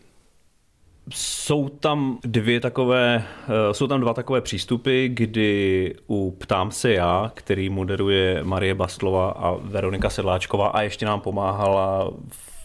Jsou 1.13 1.69
tam 1.69 2.19
dvě 2.23 2.59
takové, 2.59 3.23
eh, 3.47 3.73
jsou 3.73 3.87
tam 3.87 4.01
dva 4.01 4.13
takové 4.13 4.41
přístupy, 4.41 5.07
kdy 5.07 5.95
u 6.07 6.31
Ptám 6.39 6.71
se 6.71 6.93
já, 6.93 7.31
který 7.33 7.69
moderuje 7.69 8.43
Marie 8.43 8.75
Bastlova 8.75 9.29
a 9.29 9.55
Veronika 9.61 10.09
Sedláčková 10.09 10.67
a 10.67 10.81
ještě 10.81 11.05
nám 11.05 11.21
pomáhala 11.21 12.11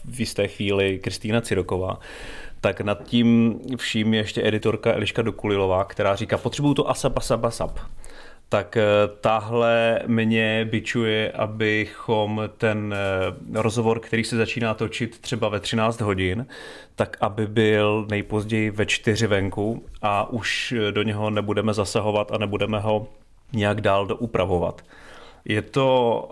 v 0.05 0.19
jisté 0.19 0.47
chvíli 0.47 0.99
Kristýna 0.99 1.41
Ciroková, 1.41 1.99
tak 2.61 2.81
nad 2.81 3.03
tím 3.03 3.59
vším 3.77 4.13
je 4.13 4.19
ještě 4.19 4.47
editorka 4.47 4.93
Eliška 4.93 5.21
Dokulilová, 5.21 5.83
která 5.83 6.15
říká, 6.15 6.37
potřebuju 6.37 6.73
to 6.73 6.89
asap, 6.89 7.17
asap, 7.17 7.43
asap 7.43 7.79
tak 8.49 8.77
eh, 8.77 8.83
tahle 9.21 9.99
mě 10.07 10.67
bičuje, 10.71 11.31
abychom 11.31 12.41
ten 12.57 12.95
eh, 12.97 13.59
rozhovor, 13.61 13.99
který 13.99 14.23
se 14.23 14.37
začíná 14.37 14.73
točit 14.73 15.19
třeba 15.19 15.49
ve 15.49 15.59
13 15.59 16.01
hodin, 16.01 16.45
tak 16.95 17.17
aby 17.21 17.47
byl 17.47 18.05
nejpozději 18.09 18.71
ve 18.71 18.85
4 18.85 19.27
venku 19.27 19.85
a 20.01 20.29
už 20.29 20.73
do 20.91 21.03
něho 21.03 21.29
nebudeme 21.29 21.73
zasahovat 21.73 22.31
a 22.31 22.37
nebudeme 22.37 22.79
ho 22.79 23.07
nějak 23.53 23.81
dál 23.81 24.05
doupravovat. 24.05 24.81
Je 25.45 25.61
to 25.61 26.29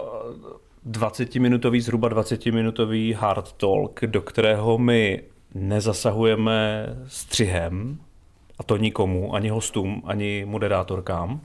20-minutový, 0.90 1.78
eh, 1.78 1.82
zhruba 1.82 2.10
20-minutový 2.10 3.14
hard 3.14 3.52
talk, 3.52 4.02
do 4.06 4.22
kterého 4.22 4.78
my 4.78 5.24
nezasahujeme 5.56 6.86
střihem, 7.08 7.98
a 8.60 8.64
to 8.64 8.78
nikomu, 8.78 9.36
ani 9.36 9.50
hostům, 9.50 10.02
ani 10.06 10.46
moderátorkám. 10.46 11.42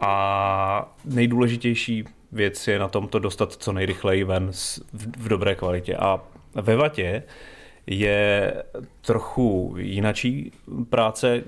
A 0.00 0.94
nejdůležitější 1.04 2.04
věc 2.32 2.68
je 2.68 2.78
na 2.78 2.88
tom 2.88 3.08
to 3.08 3.18
dostat 3.18 3.52
co 3.52 3.72
nejrychleji 3.72 4.24
ven 4.24 4.50
v 4.92 5.28
dobré 5.28 5.54
kvalitě. 5.54 5.96
A 5.96 6.20
ve 6.54 6.76
Vatě 6.76 7.22
je 7.86 8.54
trochu 9.00 9.74
jinačí 9.78 10.52
práce 10.90 11.42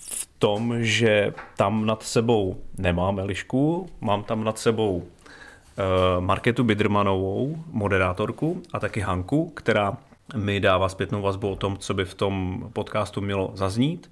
v 0.00 0.28
tom, 0.38 0.84
že 0.84 1.34
tam 1.56 1.86
nad 1.86 2.02
sebou 2.02 2.56
nemám 2.78 3.18
Elišku, 3.18 3.88
mám 4.00 4.22
tam 4.22 4.44
nad 4.44 4.58
sebou 4.58 5.02
eh, 5.02 6.20
Marketu 6.20 6.64
Bidrmanovou, 6.64 7.56
moderátorku 7.70 8.62
a 8.72 8.80
taky 8.80 9.00
Hanku, 9.00 9.50
která 9.50 9.96
mi 10.36 10.60
dává 10.60 10.88
zpětnou 10.88 11.22
vazbu 11.22 11.48
o 11.48 11.56
tom, 11.56 11.76
co 11.78 11.94
by 11.94 12.04
v 12.04 12.14
tom 12.14 12.64
podcastu 12.72 13.20
mělo 13.20 13.50
zaznít. 13.54 14.10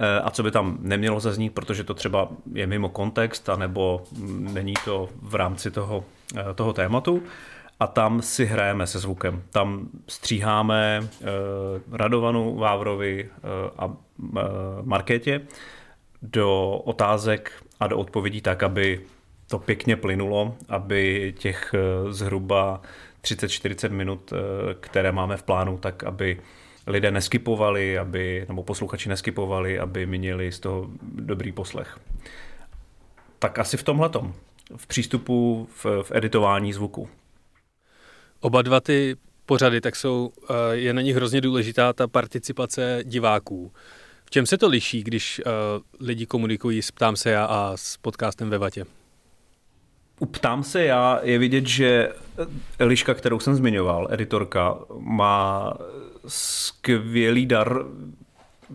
Eh, 0.00 0.20
a 0.20 0.30
co 0.30 0.42
by 0.42 0.50
tam 0.50 0.78
nemělo 0.80 1.20
zaznít, 1.20 1.54
protože 1.54 1.84
to 1.84 1.94
třeba 1.94 2.28
je 2.52 2.66
mimo 2.66 2.88
kontext, 2.88 3.48
anebo 3.48 4.04
není 4.38 4.74
to 4.84 5.08
v 5.22 5.34
rámci 5.34 5.70
toho, 5.70 6.04
eh, 6.36 6.54
toho 6.54 6.72
tématu. 6.72 7.22
A 7.80 7.86
tam 7.86 8.22
si 8.22 8.46
hrajeme 8.46 8.86
se 8.86 8.98
zvukem. 8.98 9.42
Tam 9.50 9.88
stříháme 10.08 11.00
eh, 11.02 11.26
Radovanu 11.92 12.56
Vávrovi 12.56 13.28
a 13.78 13.92
Markétě 14.82 15.40
do 16.22 16.70
otázek 16.84 17.52
a 17.80 17.86
do 17.86 17.98
odpovědí 17.98 18.40
tak, 18.40 18.62
aby 18.62 19.00
to 19.46 19.58
pěkně 19.58 19.96
plynulo, 19.96 20.56
aby 20.68 21.34
těch 21.38 21.74
zhruba 22.10 22.80
30-40 23.22 23.90
minut, 23.90 24.32
které 24.80 25.12
máme 25.12 25.36
v 25.36 25.42
plánu, 25.42 25.78
tak 25.78 26.04
aby 26.04 26.40
lidé 26.88 27.10
neskypovali, 27.10 27.98
aby, 27.98 28.44
nebo 28.48 28.62
posluchači 28.62 29.08
neskypovali, 29.08 29.78
aby 29.78 30.06
měli 30.06 30.52
z 30.52 30.60
toho 30.60 30.90
dobrý 31.02 31.52
poslech. 31.52 31.98
Tak 33.38 33.58
asi 33.58 33.76
v 33.76 33.82
tomhle 33.82 34.10
v 34.76 34.86
přístupu, 34.86 35.68
v, 35.84 35.84
v 36.02 36.12
editování 36.14 36.72
zvuku. 36.72 37.08
Oba 38.40 38.62
dva 38.62 38.80
ty 38.80 39.16
pořady, 39.46 39.80
tak 39.80 39.96
jsou, 39.96 40.32
eh, 40.50 40.54
je 40.76 40.92
na 40.92 41.02
nich 41.02 41.16
hrozně 41.16 41.40
důležitá 41.40 41.92
ta 41.92 42.08
participace 42.08 43.00
diváků. 43.04 43.72
V 44.24 44.30
čem 44.30 44.46
se 44.46 44.58
to 44.58 44.68
liší, 44.68 45.02
když 45.02 45.40
uh, 45.46 45.52
lidi 46.06 46.26
komunikují 46.26 46.82
s 46.82 46.90
Ptám 46.90 47.16
se 47.16 47.30
já 47.30 47.44
a 47.44 47.72
s 47.76 47.96
podcastem 47.96 48.50
ve 48.50 48.58
Vatě? 48.58 48.84
U 50.18 50.26
Ptám 50.26 50.62
se 50.62 50.84
já 50.84 51.20
je 51.22 51.38
vidět, 51.38 51.66
že 51.66 52.12
Eliška, 52.78 53.14
kterou 53.14 53.40
jsem 53.40 53.54
zmiňoval, 53.54 54.08
editorka, 54.10 54.78
má 54.98 55.74
skvělý 56.28 57.46
dar 57.46 57.84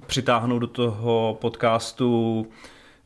přitáhnout 0.08 0.62
do 0.62 0.68
toho 0.68 1.38
podcastu 1.42 2.48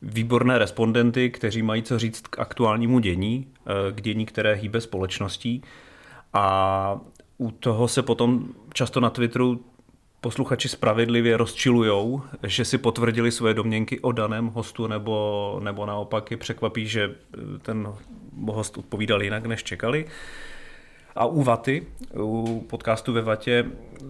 výborné 0.01 0.57
respondenty, 0.57 1.29
kteří 1.29 1.61
mají 1.61 1.83
co 1.83 1.99
říct 1.99 2.27
k 2.27 2.39
aktuálnímu 2.39 2.99
dění, 2.99 3.47
eh, 3.65 3.91
k 3.91 4.01
dění, 4.01 4.25
které 4.25 4.53
hýbe 4.53 4.81
společností. 4.81 5.61
A 6.33 6.99
u 7.37 7.51
toho 7.51 7.87
se 7.87 8.01
potom 8.01 8.47
často 8.73 8.99
na 8.99 9.09
Twitteru 9.09 9.65
posluchači 10.21 10.69
spravedlivě 10.69 11.37
rozčilujou, 11.37 12.21
že 12.43 12.65
si 12.65 12.77
potvrdili 12.77 13.31
své 13.31 13.53
domněnky 13.53 13.99
o 13.99 14.11
daném 14.11 14.47
hostu, 14.47 14.87
nebo, 14.87 15.59
nebo 15.63 15.85
naopak 15.85 16.31
je 16.31 16.37
překvapí, 16.37 16.87
že 16.87 17.15
ten 17.61 17.93
host 18.47 18.77
odpovídal 18.77 19.23
jinak, 19.23 19.45
než 19.45 19.63
čekali. 19.63 20.05
A 21.17 21.25
u 21.25 21.43
Vaty, 21.43 21.83
u 22.19 22.65
podcastu 22.69 23.13
ve 23.13 23.21
Vatě, 23.21 23.65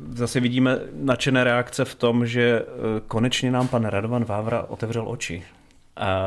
zase 0.09 0.39
vidíme 0.39 0.79
nadšené 0.93 1.43
reakce 1.43 1.85
v 1.85 1.95
tom, 1.95 2.25
že 2.25 2.41
e, 2.41 2.63
konečně 3.07 3.51
nám 3.51 3.67
pan 3.67 3.85
Radovan 3.85 4.25
Vávra 4.25 4.63
otevřel 4.63 5.09
oči 5.09 5.43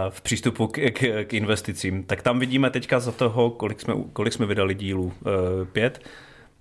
v 0.08 0.20
přístupu 0.20 0.66
k, 0.66 0.90
k, 0.90 1.24
k 1.24 1.34
investicím. 1.34 2.04
Tak 2.04 2.22
tam 2.22 2.38
vidíme 2.38 2.70
teďka 2.70 3.00
za 3.00 3.12
toho, 3.12 3.50
kolik 3.50 3.80
jsme, 3.80 3.94
kolik 4.12 4.32
jsme 4.32 4.46
vydali 4.46 4.74
dílů, 4.74 5.12
e, 5.12 5.64
pět 5.64 6.02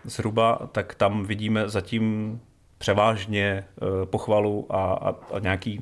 zhruba, 0.04 0.70
tak 0.72 0.96
tam 0.96 1.26
vidíme 1.26 1.70
zatím 1.70 2.40
převážně 2.78 3.44
e, 3.44 3.64
pochvalu 4.06 4.66
a, 4.70 4.94
a, 4.94 5.16
a 5.36 5.40
nějaký, 5.40 5.82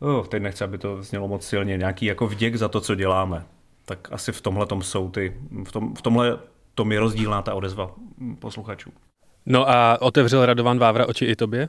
oh, 0.00 0.26
teď 0.26 0.42
nechci, 0.42 0.64
aby 0.64 0.78
to 0.78 1.02
znělo 1.02 1.28
moc 1.28 1.46
silně, 1.46 1.76
nějaký 1.76 2.06
jako 2.06 2.26
vděk 2.26 2.56
za 2.56 2.68
to, 2.68 2.80
co 2.80 2.94
děláme. 2.94 3.44
Tak 3.84 4.08
asi 4.12 4.32
v 4.32 4.40
tomhle 4.40 4.66
jsou 4.80 5.10
ty, 5.10 5.36
v, 5.64 5.72
tom, 5.72 5.94
v 5.94 6.02
tomhle 6.02 6.38
tom 6.74 6.92
je 6.92 7.00
rozdílná 7.00 7.42
ta 7.42 7.54
odezva 7.54 7.90
posluchačů. 8.38 8.92
No 9.46 9.70
a 9.70 9.98
otevřel 10.00 10.46
Radovan 10.46 10.78
Vávra 10.78 11.06
oči 11.06 11.24
i 11.24 11.36
tobě? 11.36 11.68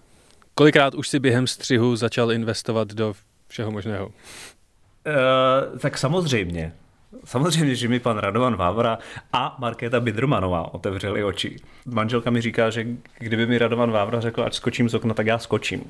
Kolikrát 0.55 0.96
už 0.96 1.08
si 1.08 1.20
během 1.20 1.48
střihu 1.48 1.96
začal 1.96 2.31
investovat 2.31 2.88
do 2.88 3.13
všeho 3.48 3.72
možného? 3.72 4.05
Uh, 4.08 5.79
tak 5.79 5.98
samozřejmě. 5.98 6.74
Samozřejmě, 7.25 7.75
že 7.75 7.88
mi 7.88 8.00
pan 8.00 8.17
Radovan 8.17 8.55
Vávra 8.55 8.98
a 9.34 9.55
Markéta 9.60 10.00
Bidrmanová 10.00 10.74
otevřeli 10.74 11.24
oči. 11.24 11.55
Manželka 11.86 12.29
mi 12.29 12.41
říká, 12.41 12.70
že 12.70 12.88
kdyby 13.20 13.46
mi 13.46 13.58
Radovan 13.58 13.91
Vávra 13.91 14.22
řekl, 14.22 14.43
ať 14.43 14.53
skočím 14.53 14.89
z 14.89 14.93
okna, 14.93 15.13
tak 15.13 15.27
já 15.27 15.38
skočím. 15.38 15.84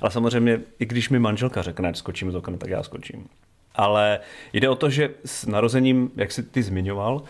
Ale 0.00 0.10
samozřejmě, 0.10 0.60
i 0.78 0.86
když 0.86 1.08
mi 1.08 1.18
manželka 1.18 1.62
řekne, 1.62 1.88
ať 1.88 1.96
skočím 1.96 2.32
z 2.32 2.34
okna, 2.34 2.56
tak 2.56 2.70
já 2.70 2.82
skočím. 2.82 3.26
Ale 3.74 4.20
jde 4.52 4.68
o 4.68 4.74
to, 4.74 4.90
že 4.90 5.10
s 5.24 5.46
narozením, 5.46 6.10
jak 6.16 6.32
jsi 6.32 6.42
ty 6.42 6.62
zmiňoval, 6.62 7.22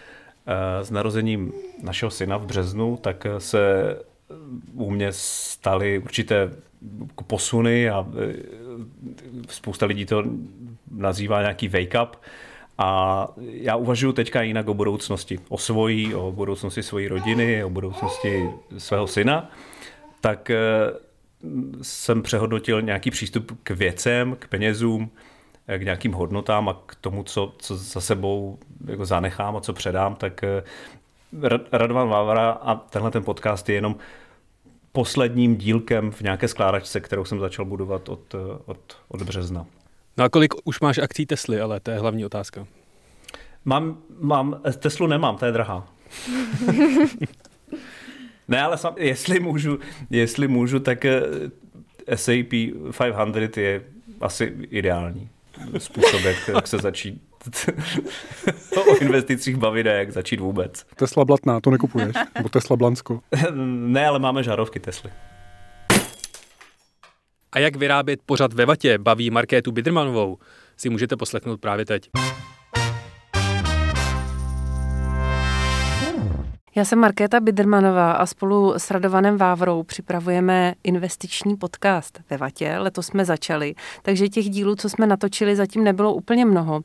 s 0.83 0.91
narozením 0.91 1.53
našeho 1.83 2.11
syna 2.11 2.37
v 2.37 2.47
březnu, 2.47 2.97
tak 2.97 3.27
se 3.39 3.97
u 4.75 4.91
mě 4.91 5.09
staly 5.13 5.99
určité 5.99 6.51
jako 7.09 7.25
posuny 7.25 7.91
a 7.91 8.07
spousta 9.49 9.87
lidí 9.87 10.07
to 10.07 10.25
nazývá 10.91 11.41
nějaký 11.41 11.69
wake 11.69 11.95
up. 12.03 12.17
A 12.79 13.29
já 13.39 13.77
uvažuji 13.77 14.13
teďka 14.13 14.43
jinak 14.43 14.69
o 14.69 14.75
budoucnosti. 14.75 15.39
O 15.49 15.59
svojí, 15.59 16.15
o 16.15 16.33
budoucnosti 16.33 16.83
své 16.83 17.09
rodiny, 17.09 17.65
o 17.65 17.71
budoucnosti 17.71 18.51
svého 18.79 19.07
syna. 19.07 19.51
Tak 20.21 20.51
jsem 21.83 22.23
přehodnotil 22.23 22.83
nějaký 22.83 23.11
přístup 23.11 23.59
k 23.63 23.71
věcem, 23.71 24.37
k 24.39 24.49
penězům, 24.49 25.11
k 25.79 25.83
nějakým 25.83 26.13
hodnotám 26.13 26.69
a 26.69 26.83
k 26.87 26.95
tomu, 26.95 27.23
co, 27.23 27.55
co 27.59 27.77
za 27.77 28.01
sebou 28.01 28.59
jako 28.87 29.05
zanechám 29.05 29.57
a 29.57 29.61
co 29.61 29.73
předám, 29.73 30.15
tak 30.15 30.45
Radovan 31.73 32.09
Vávara 32.09 32.51
a 32.51 32.75
tenhle 32.75 33.11
ten 33.11 33.25
podcast 33.25 33.69
je 33.69 33.75
jenom 33.75 33.97
posledním 34.93 35.57
dílkem 35.57 36.11
v 36.11 36.21
nějaké 36.21 36.49
skládačce, 36.49 37.01
kterou 37.01 37.25
jsem 37.25 37.41
začal 37.41 37.65
budovat 37.65 38.09
od, 38.09 38.35
od, 38.67 38.97
od 39.09 39.23
března. 39.23 39.67
No 40.17 40.25
a 40.25 40.29
kolik 40.29 40.55
už 40.65 40.81
máš 40.81 40.99
akcí 40.99 41.27
Tesly, 41.27 41.61
ale 41.61 41.81
to 41.81 41.91
je 41.91 41.99
hlavní 41.99 42.25
otázka. 42.25 42.67
Mám, 43.65 43.99
mám, 44.21 44.61
Teslu 44.79 45.07
nemám, 45.07 45.37
to 45.37 45.47
je 45.47 45.53
drahá. 45.53 45.89
ne, 48.49 48.63
ale 48.63 48.79
sam, 48.79 48.95
jestli 48.99 49.41
můžu, 49.41 49.79
jestli 50.11 50.49
můžu, 50.49 50.81
tak 50.81 51.05
eh, 51.05 51.23
SAP 52.15 52.51
500 53.31 53.57
je 53.57 53.83
asi 54.21 54.57
ideální 54.71 55.31
způsob, 55.79 56.21
jak, 56.21 56.49
jak 56.49 56.67
se 56.67 56.79
začít 56.79 57.23
o 58.77 58.97
investicích 58.97 59.57
bavit 59.57 59.87
a 59.87 59.91
jak 59.93 60.13
začít 60.13 60.41
vůbec. 60.41 60.87
Tesla 60.97 61.25
Blatná, 61.25 61.61
to 61.61 61.71
nekupuješ? 61.71 62.17
Nebo 62.35 62.49
Tesla 62.49 62.77
Blansko? 62.77 63.21
ne, 63.65 64.07
ale 64.07 64.19
máme 64.19 64.43
žárovky 64.43 64.81
Tesly. 64.81 65.11
A 67.53 67.59
jak 67.59 67.77
vyrábět 67.77 68.21
pořad 68.27 68.53
ve 68.53 68.67
vatě 68.67 68.99
baví 68.99 69.31
Markétu 69.31 69.73
Bidrmanovou, 69.73 70.39
si 70.77 70.91
můžete 70.91 71.17
poslechnout 71.17 71.61
právě 71.61 71.85
teď. 71.85 72.11
Já 76.81 76.85
jsem 76.85 76.99
Markéta 76.99 77.41
Bidermanová 77.41 78.13
a 78.13 78.27
spolu 78.27 78.75
s 78.77 78.91
Radovanem 78.91 79.37
Vávrou 79.37 79.83
připravujeme 79.83 80.75
investiční 80.85 81.57
podcast 81.57 82.21
ve 82.31 82.37
Vatě. 82.37 82.79
Letos 82.79 83.07
jsme 83.07 83.25
začali, 83.25 83.75
takže 84.03 84.29
těch 84.29 84.51
dílů, 84.51 84.77
co 84.77 84.89
jsme 84.89 85.07
natočili, 85.07 85.57
zatím 85.57 85.85
nebylo 85.85 86.15
úplně 86.15 86.45
mnoho. 86.45 86.81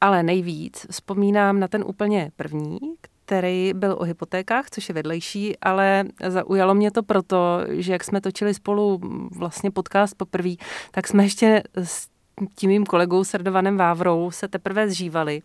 Ale 0.00 0.22
nejvíc 0.22 0.86
vzpomínám 0.90 1.60
na 1.60 1.68
ten 1.68 1.84
úplně 1.86 2.30
první, 2.36 2.78
který 3.24 3.72
byl 3.74 3.96
o 3.98 4.04
hypotékách, 4.04 4.70
což 4.70 4.88
je 4.88 4.94
vedlejší, 4.94 5.58
ale 5.58 6.04
zaujalo 6.28 6.74
mě 6.74 6.90
to 6.90 7.02
proto, 7.02 7.60
že 7.68 7.92
jak 7.92 8.04
jsme 8.04 8.20
točili 8.20 8.54
spolu 8.54 9.00
vlastně 9.36 9.70
podcast 9.70 10.14
poprvé, 10.16 10.54
tak 10.90 11.08
jsme 11.08 11.22
ještě 11.24 11.62
s 11.76 12.11
tím 12.54 12.70
mým 12.70 12.86
kolegou 12.86 13.24
Srdovanem 13.24 13.76
Vávrou 13.76 14.30
se 14.30 14.48
teprve 14.48 14.88
zžívali 14.88 15.42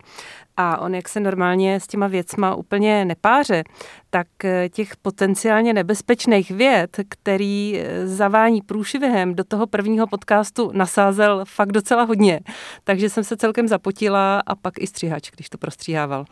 a 0.56 0.78
on, 0.78 0.94
jak 0.94 1.08
se 1.08 1.20
normálně 1.20 1.80
s 1.80 1.86
těma 1.86 2.06
věcma 2.06 2.54
úplně 2.54 3.04
nepáře, 3.04 3.64
tak 4.10 4.26
eh, 4.44 4.68
těch 4.68 4.96
potenciálně 4.96 5.72
nebezpečných 5.72 6.50
věd, 6.50 7.00
který 7.08 7.78
eh, 7.78 8.06
zavání 8.06 8.62
průšvihem 8.62 9.34
do 9.34 9.44
toho 9.44 9.66
prvního 9.66 10.06
podcastu 10.06 10.70
nasázel 10.74 11.44
fakt 11.44 11.72
docela 11.72 12.02
hodně. 12.02 12.40
Takže 12.84 13.10
jsem 13.10 13.24
se 13.24 13.36
celkem 13.36 13.68
zapotila 13.68 14.42
a 14.46 14.54
pak 14.54 14.74
i 14.78 14.86
stříhač, 14.86 15.30
když 15.30 15.48
to 15.48 15.58
prostříhával. 15.58 16.24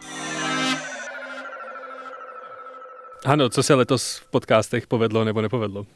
Ano, 3.25 3.49
co 3.49 3.63
se 3.63 3.75
letos 3.75 4.17
v 4.17 4.31
podcastech 4.31 4.87
povedlo 4.87 5.25
nebo 5.25 5.41
nepovedlo? 5.41 5.87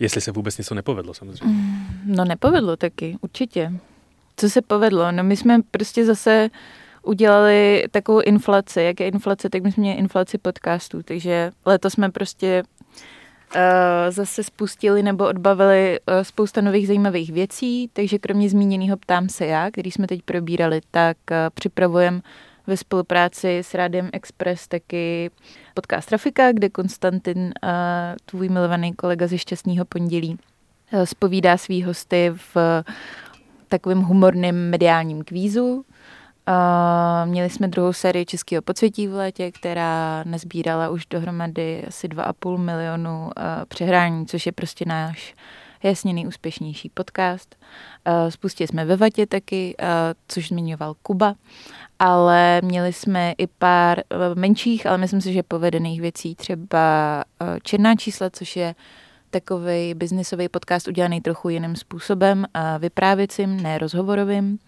Jestli 0.00 0.20
se 0.20 0.32
vůbec 0.32 0.58
něco 0.58 0.74
nepovedlo, 0.74 1.14
samozřejmě. 1.14 1.54
Mm, 1.54 1.86
no 2.06 2.24
nepovedlo 2.24 2.76
taky, 2.76 3.16
určitě. 3.20 3.72
Co 4.40 4.50
se 4.50 4.62
povedlo? 4.62 5.12
No 5.12 5.24
my 5.24 5.36
jsme 5.36 5.58
prostě 5.70 6.04
zase 6.04 6.48
udělali 7.02 7.84
takovou 7.90 8.20
inflaci. 8.20 8.82
Jak 8.82 9.00
je 9.00 9.08
inflace, 9.08 9.50
tak 9.50 9.62
my 9.62 9.72
jsme 9.72 9.80
měli 9.80 9.98
inflaci 9.98 10.38
podcastů, 10.38 11.02
takže 11.02 11.50
letos 11.66 11.92
jsme 11.92 12.10
prostě 12.10 12.62
uh, 13.54 13.60
zase 14.10 14.42
spustili 14.44 15.02
nebo 15.02 15.26
odbavili 15.26 16.00
uh, 16.00 16.22
spousta 16.22 16.60
nových 16.60 16.86
zajímavých 16.86 17.32
věcí, 17.32 17.90
takže 17.92 18.18
kromě 18.18 18.48
zmíněného 18.48 18.96
Ptám 18.96 19.28
se 19.28 19.46
já, 19.46 19.70
který 19.70 19.90
jsme 19.90 20.06
teď 20.06 20.22
probírali, 20.22 20.80
tak 20.90 21.16
uh, 21.30 21.36
připravujeme 21.54 22.20
ve 22.66 22.76
spolupráci 22.76 23.58
s 23.58 23.74
Rádiem 23.74 24.10
Express 24.12 24.68
taky 24.68 25.30
podcast 25.74 26.08
Trafika, 26.08 26.52
kde 26.52 26.68
Konstantin, 26.68 27.52
tvůj 28.24 28.48
milovaný 28.48 28.92
kolega 28.92 29.26
ze 29.26 29.38
Šťastného 29.38 29.84
pondělí, 29.84 30.38
spovídá 31.04 31.56
svý 31.56 31.82
hosty 31.82 32.32
v 32.54 32.84
takovým 33.68 34.00
humorným 34.00 34.70
mediálním 34.70 35.24
kvízu. 35.24 35.84
Uh, 36.48 37.28
měli 37.30 37.50
jsme 37.50 37.68
druhou 37.68 37.92
sérii 37.92 38.26
Českého 38.26 38.62
podsvětí 38.62 39.08
v 39.08 39.14
létě, 39.14 39.52
která 39.52 40.24
nezbírala 40.24 40.88
už 40.88 41.06
dohromady 41.06 41.84
asi 41.88 42.08
2,5 42.08 42.58
milionu 42.58 43.24
uh, 43.24 43.30
přehrání, 43.68 44.26
což 44.26 44.46
je 44.46 44.52
prostě 44.52 44.84
náš 44.88 45.34
jasně 45.82 46.12
nejúspěšnější 46.12 46.88
podcast. 46.88 47.56
Uh, 48.06 48.30
spustili 48.30 48.68
jsme 48.68 48.84
ve 48.84 48.96
Vatě 48.96 49.26
taky, 49.26 49.76
uh, 49.82 49.86
což 50.28 50.48
zmiňoval 50.48 50.94
Kuba, 51.02 51.34
ale 51.98 52.60
měli 52.64 52.92
jsme 52.92 53.32
i 53.38 53.46
pár 53.46 53.98
uh, 53.98 54.38
menších, 54.38 54.86
ale 54.86 54.98
myslím 54.98 55.20
si, 55.20 55.32
že 55.32 55.42
povedených 55.42 56.00
věcí, 56.00 56.34
třeba 56.34 57.24
uh, 57.40 57.48
Černá 57.62 57.94
čísla, 57.94 58.30
což 58.30 58.56
je 58.56 58.74
takový 59.30 59.94
biznisový 59.94 60.48
podcast 60.48 60.88
udělaný 60.88 61.20
trochu 61.20 61.48
jiným 61.48 61.76
způsobem, 61.76 62.46
vyprávěcím, 62.78 63.60
ne 63.60 63.78
rozhovorovým. 63.78 64.58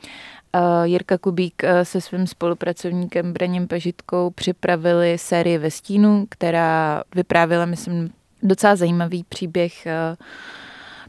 Jirka 0.85 1.19
Kubík 1.19 1.63
se 1.83 2.01
svým 2.01 2.27
spolupracovníkem 2.27 3.33
Braněm 3.33 3.69
Pažitkou 3.69 4.31
připravili 4.31 5.19
sérii 5.19 5.59
ve 5.59 5.71
stínu, 5.71 6.27
která 6.29 7.03
vyprávěla, 7.15 7.67
myslím, 7.67 8.11
docela 8.43 8.77
zajímavý 8.77 9.25
příběh 9.29 9.87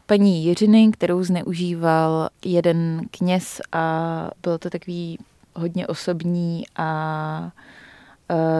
paní 0.06 0.44
Jiřiny, 0.44 0.90
kterou 0.92 1.22
zneužíval 1.22 2.28
jeden 2.44 3.00
kněz 3.10 3.60
a 3.72 4.30
bylo 4.42 4.58
to 4.58 4.70
takový 4.70 5.18
hodně 5.54 5.86
osobní 5.86 6.64
a 6.76 7.50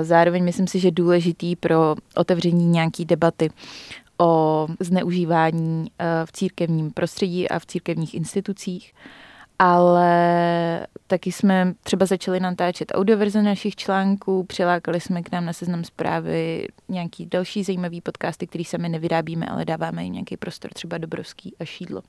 zároveň 0.02 0.44
myslím 0.44 0.66
si, 0.66 0.80
že 0.80 0.90
důležitý 0.90 1.56
pro 1.56 1.94
otevření 2.16 2.66
nějaký 2.66 3.04
debaty 3.04 3.50
o 4.22 4.68
zneužívání 4.80 5.86
eh, 5.98 6.04
v 6.24 6.32
církevním 6.32 6.90
prostředí 6.90 7.48
a 7.48 7.58
v 7.58 7.66
církevních 7.66 8.14
institucích, 8.14 8.94
ale 9.58 10.86
taky 11.06 11.32
jsme 11.32 11.74
třeba 11.82 12.06
začali 12.06 12.40
natáčet 12.40 12.92
audioverze 12.94 13.42
našich 13.42 13.76
článků, 13.76 14.44
přilákali 14.44 15.00
jsme 15.00 15.22
k 15.22 15.32
nám 15.32 15.44
na 15.44 15.52
seznam 15.52 15.84
zprávy 15.84 16.68
nějaký 16.88 17.26
další 17.26 17.64
zajímavý 17.64 18.00
podcasty, 18.00 18.46
který 18.46 18.64
sami 18.64 18.88
nevyrábíme, 18.88 19.46
ale 19.46 19.64
dáváme 19.64 20.04
jim 20.04 20.12
nějaký 20.12 20.36
prostor, 20.36 20.70
třeba 20.70 20.98
Dobrovský 20.98 21.54
a 21.60 21.64
Šídlo. 21.64 22.02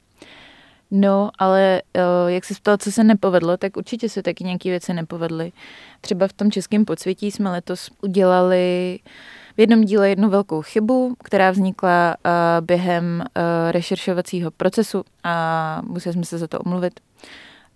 No, 0.91 1.29
ale 1.39 1.81
eh, 1.93 2.01
jak 2.27 2.45
se 2.45 2.53
ptal, 2.53 2.77
co 2.77 2.91
se 2.91 3.03
nepovedlo, 3.03 3.57
tak 3.57 3.77
určitě 3.77 4.09
se 4.09 4.23
taky 4.23 4.43
nějaké 4.43 4.69
věci 4.69 4.93
nepovedly. 4.93 5.51
Třeba 6.01 6.27
v 6.27 6.33
tom 6.33 6.51
českém 6.51 6.85
podsvětí 6.85 7.31
jsme 7.31 7.51
letos 7.51 7.89
udělali 8.01 8.99
v 9.57 9.59
jednom 9.59 9.81
díle 9.81 10.09
jednu 10.09 10.29
velkou 10.29 10.61
chybu, 10.61 11.15
která 11.23 11.51
vznikla 11.51 12.15
uh, 12.25 12.31
během 12.65 13.23
uh, 13.37 13.71
rešeršovacího 13.71 14.51
procesu 14.51 15.03
a 15.23 15.81
museli 15.85 16.13
jsme 16.13 16.25
se 16.25 16.37
za 16.37 16.47
to 16.47 16.59
omluvit, 16.59 16.99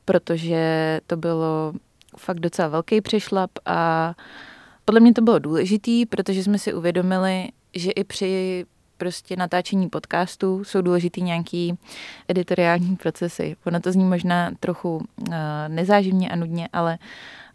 protože 0.06 1.00
to 1.08 1.18
bylo 1.18 1.74
fakt 2.18 2.40
docela 2.40 2.68
velký 2.68 3.02
přešlap 3.02 3.52
a 3.66 4.14
podle 4.86 5.00
mě 5.00 5.14
to 5.14 5.22
bylo 5.22 5.40
důležitý, 5.40 6.06
protože 6.06 6.44
jsme 6.44 6.60
si 6.60 6.74
uvědomili, 6.74 7.48
že 7.76 7.92
i 7.92 8.04
při 8.04 8.66
prostě 8.98 9.36
natáčení 9.36 9.90
podcastu 9.90 10.64
jsou 10.64 10.82
důležitý 10.82 11.22
nějaký 11.22 11.78
editoriální 12.28 12.96
procesy. 12.96 13.56
Ono 13.66 13.80
to 13.80 13.92
zní 13.92 14.04
možná 14.04 14.52
trochu 14.60 14.96
uh, 14.98 15.34
nezáživně 15.68 16.30
a 16.30 16.36
nudně, 16.36 16.70
ale 16.74 16.98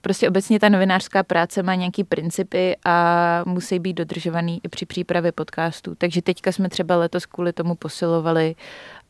Prostě 0.02 0.28
obecně 0.28 0.60
ta 0.60 0.68
novinářská 0.68 1.22
práce 1.22 1.62
má 1.62 1.74
nějaký 1.74 2.04
principy 2.04 2.76
a 2.84 3.42
musí 3.46 3.78
být 3.78 3.92
dodržovaný 3.92 4.60
i 4.62 4.68
při 4.68 4.86
přípravě 4.86 5.32
podcastů. 5.32 5.94
Takže 5.94 6.22
teďka 6.22 6.52
jsme 6.52 6.68
třeba 6.68 6.96
letos 6.96 7.26
kvůli 7.26 7.52
tomu 7.52 7.74
posilovali 7.74 8.54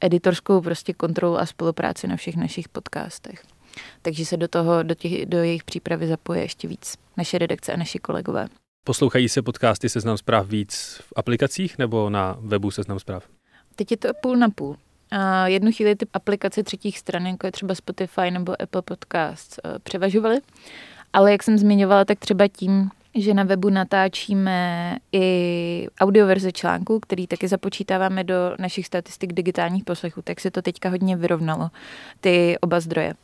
editorskou 0.00 0.60
prostě 0.60 0.92
kontrolu 0.92 1.38
a 1.38 1.46
spolupráci 1.46 2.08
na 2.08 2.16
všech 2.16 2.36
našich 2.36 2.68
podcastech. 2.68 3.42
Takže 4.02 4.26
se 4.26 4.36
do 4.36 4.48
toho, 4.48 4.82
do, 4.82 4.94
těch, 4.94 5.26
do 5.26 5.38
jejich 5.38 5.64
přípravy 5.64 6.06
zapoje 6.06 6.42
ještě 6.42 6.68
víc 6.68 6.94
naše 7.16 7.38
redakce 7.38 7.72
a 7.72 7.76
naši 7.76 7.98
kolegové. 7.98 8.46
Poslouchají 8.84 9.28
se 9.28 9.42
podcasty 9.42 9.88
Seznam 9.88 10.18
zpráv 10.18 10.46
víc 10.46 11.00
v 11.02 11.12
aplikacích 11.16 11.78
nebo 11.78 12.10
na 12.10 12.36
webu 12.40 12.70
Seznam 12.70 12.98
zpráv? 12.98 13.28
Teď 13.76 13.90
je 13.90 13.96
to 13.96 14.08
půl 14.22 14.36
na 14.36 14.50
půl. 14.50 14.76
Jednu 15.44 15.72
chvíli 15.72 15.96
ty 15.96 16.06
aplikace 16.12 16.62
třetích 16.62 16.98
stran, 16.98 17.26
jako 17.26 17.46
je 17.46 17.52
třeba 17.52 17.74
Spotify 17.74 18.30
nebo 18.30 18.62
Apple 18.62 18.82
Podcasts, 18.82 19.58
eh, 19.58 19.78
převažovaly. 19.78 20.40
Ale 21.12 21.32
jak 21.32 21.42
jsem 21.42 21.58
zmiňovala, 21.58 22.04
tak 22.04 22.18
třeba 22.18 22.48
tím, 22.48 22.90
že 23.14 23.34
na 23.34 23.42
webu 23.42 23.70
natáčíme 23.70 24.96
i 25.12 25.86
audioverze 26.00 26.52
článku, 26.52 27.00
který 27.00 27.26
taky 27.26 27.48
započítáváme 27.48 28.24
do 28.24 28.34
našich 28.58 28.86
statistik 28.86 29.32
digitálních 29.32 29.84
poslechů, 29.84 30.22
tak 30.22 30.40
se 30.40 30.50
to 30.50 30.62
teďka 30.62 30.88
hodně 30.88 31.16
vyrovnalo, 31.16 31.70
ty 32.20 32.58
oba 32.60 32.80
zdroje. 32.80 33.14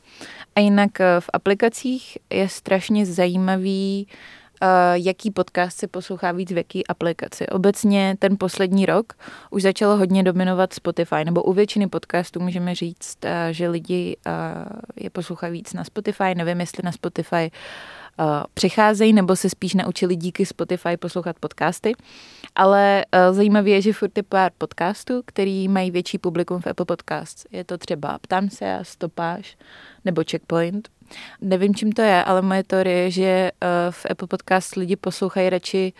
A 0.56 0.60
jinak 0.60 1.00
eh, 1.00 1.20
v 1.20 1.30
aplikacích 1.32 2.18
je 2.30 2.48
strašně 2.48 3.06
zajímavý, 3.06 4.06
jaký 4.92 5.30
podcast 5.30 5.78
se 5.78 5.88
poslouchá 5.88 6.32
víc 6.32 6.52
v 6.52 6.56
jaký 6.56 6.86
aplikaci. 6.86 7.46
Obecně 7.46 8.16
ten 8.18 8.36
poslední 8.38 8.86
rok 8.86 9.12
už 9.50 9.62
začalo 9.62 9.96
hodně 9.96 10.22
dominovat 10.22 10.72
Spotify, 10.72 11.24
nebo 11.24 11.42
u 11.42 11.52
většiny 11.52 11.86
podcastů 11.86 12.40
můžeme 12.40 12.74
říct, 12.74 13.18
uh, 13.24 13.30
že 13.50 13.68
lidi 13.68 14.16
uh, 14.26 14.32
je 14.96 15.10
poslouchají 15.10 15.52
víc 15.52 15.72
na 15.72 15.84
Spotify. 15.84 16.34
Nevím, 16.34 16.60
jestli 16.60 16.82
na 16.84 16.92
Spotify 16.92 17.50
přicházejí, 18.54 19.12
nebo 19.12 19.36
se 19.36 19.50
spíš 19.50 19.74
naučili 19.74 20.16
díky 20.16 20.46
Spotify 20.46 20.96
poslouchat 20.96 21.36
podcasty. 21.40 21.92
Ale 22.54 23.04
zajímavé 23.30 23.70
je, 23.70 23.82
že 23.82 23.92
furt 23.92 24.16
je 24.16 24.22
pár 24.22 24.52
podcastů, 24.58 25.22
který 25.26 25.68
mají 25.68 25.90
větší 25.90 26.18
publikum 26.18 26.60
v 26.60 26.66
Apple 26.66 26.86
Podcasts. 26.86 27.46
Je 27.50 27.64
to 27.64 27.78
třeba 27.78 28.18
Ptám 28.18 28.50
se 28.50 28.74
a 28.74 28.84
Stopáž 28.84 29.56
nebo 30.04 30.22
Checkpoint. 30.30 30.88
Nevím, 31.40 31.74
čím 31.74 31.92
to 31.92 32.02
je, 32.02 32.24
ale 32.24 32.42
moje 32.42 32.64
teorie 32.64 32.96
je, 32.96 33.10
že 33.10 33.50
uh, 33.62 33.68
v 33.90 34.06
Apple 34.10 34.28
Podcast 34.28 34.76
lidi 34.76 34.96
poslouchají 34.96 35.50
radši 35.50 35.92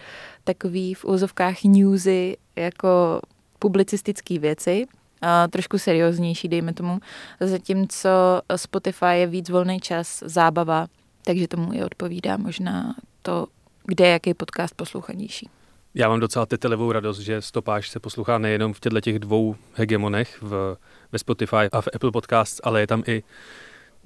takový 0.45 0.95
v 0.95 1.05
úzovkách 1.05 1.65
newsy 1.65 2.37
jako 2.57 3.21
publicistické 3.59 4.39
věci, 4.39 4.87
a 5.23 5.49
trošku 5.49 5.79
serióznější, 5.79 6.49
dejme 6.49 6.73
tomu, 6.73 7.01
zatímco 7.41 8.09
Spotify 8.57 9.15
je 9.15 9.27
víc 9.27 9.51
volný 9.51 9.81
čas, 9.81 10.23
zábava, 10.27 10.87
takže 11.25 11.49
tomu 11.49 11.73
i 11.73 11.85
odpovídá 11.85 12.37
možná 12.37 12.95
to, 13.23 13.47
kde 13.85 14.07
je 14.07 14.13
jaký 14.13 14.35
podcast 14.35 14.75
poslouchanější. 14.75 15.49
Já 15.95 16.09
mám 16.09 16.21
docela 16.21 16.47
tetelevou 16.47 16.93
radost, 16.93 17.19
že 17.19 17.43
stopáž 17.43 17.89
se 17.89 18.01
poslouchá 18.01 18.39
nejenom 18.39 18.73
v 18.73 18.81
těchto 18.81 19.01
těch 19.01 19.19
dvou 19.19 19.57
hegemonech 19.75 20.39
v, 20.43 20.77
ve 21.13 21.19
Spotify 21.19 21.69
a 21.73 21.81
v 21.81 21.89
Apple 21.95 22.11
Podcasts, 22.11 22.61
ale 22.65 22.81
je 22.81 22.87
tam 22.87 23.03
i 23.07 23.23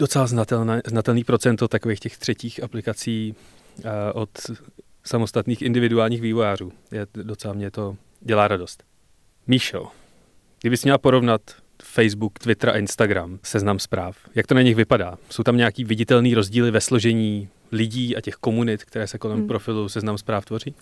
docela 0.02 0.26
znatelné, 0.26 0.82
znatelný 0.86 1.24
procento 1.24 1.68
takových 1.68 2.00
těch 2.00 2.18
třetích 2.18 2.62
aplikací 2.62 3.34
uh, 3.78 3.90
od 4.14 4.30
samostatných 5.04 5.62
individuálních 5.62 6.20
vývojářů. 6.20 6.72
Je, 6.92 7.06
docela 7.14 7.54
mě 7.54 7.70
to 7.70 7.96
dělá 8.20 8.48
radost. 8.48 8.84
Míšo, 9.46 9.88
kdybys 10.60 10.82
měla 10.84 10.98
porovnat 10.98 11.40
Facebook, 11.82 12.38
Twitter 12.38 12.70
a 12.70 12.78
Instagram, 12.78 13.38
seznam 13.42 13.78
zpráv, 13.78 14.16
jak 14.34 14.46
to 14.46 14.54
na 14.54 14.62
nich 14.62 14.76
vypadá? 14.76 15.18
Jsou 15.30 15.42
tam 15.42 15.56
nějaký 15.56 15.84
viditelný 15.84 16.34
rozdíly 16.34 16.70
ve 16.70 16.80
složení 16.80 17.48
lidí 17.72 18.16
a 18.16 18.20
těch 18.20 18.34
komunit, 18.34 18.84
které 18.84 19.06
se 19.06 19.18
kolem 19.18 19.38
hmm. 19.38 19.46
profilu 19.46 19.88
seznam 19.88 20.18
zpráv 20.18 20.44
tvoří? 20.44 20.74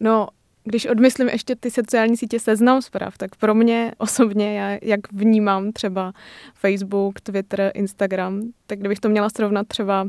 No, 0.00 0.28
když 0.64 0.86
odmyslím 0.86 1.28
ještě 1.28 1.56
ty 1.56 1.70
sociální 1.70 2.16
sítě 2.16 2.40
seznam 2.40 2.82
zpráv, 2.82 3.18
tak 3.18 3.36
pro 3.36 3.54
mě 3.54 3.92
osobně, 3.98 4.58
já 4.58 4.78
jak 4.82 5.12
vnímám 5.12 5.72
třeba 5.72 6.12
Facebook, 6.54 7.20
Twitter, 7.20 7.70
Instagram, 7.74 8.42
tak 8.66 8.78
kdybych 8.78 9.00
to 9.00 9.08
měla 9.08 9.30
srovnat 9.30 9.68
třeba, 9.68 10.08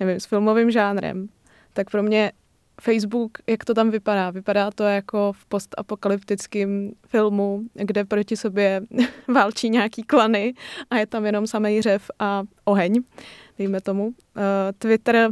nevím, 0.00 0.20
s 0.20 0.26
filmovým 0.26 0.70
žánrem, 0.70 1.28
tak 1.72 1.90
pro 1.90 2.02
mě 2.02 2.32
Facebook, 2.80 3.38
jak 3.46 3.64
to 3.64 3.74
tam 3.74 3.90
vypadá? 3.90 4.30
Vypadá 4.30 4.70
to 4.70 4.84
jako 4.84 5.32
v 5.32 5.46
postapokalyptickém 5.46 6.90
filmu, 7.08 7.62
kde 7.74 8.04
proti 8.04 8.36
sobě 8.36 8.82
válčí 9.28 9.70
nějaký 9.70 10.02
klany 10.02 10.54
a 10.90 10.96
je 10.96 11.06
tam 11.06 11.26
jenom 11.26 11.46
samý 11.46 11.82
řev 11.82 12.10
a 12.18 12.42
oheň, 12.64 13.02
dejme 13.58 13.80
tomu. 13.80 14.06
Uh, 14.06 14.12
Twitter 14.78 15.30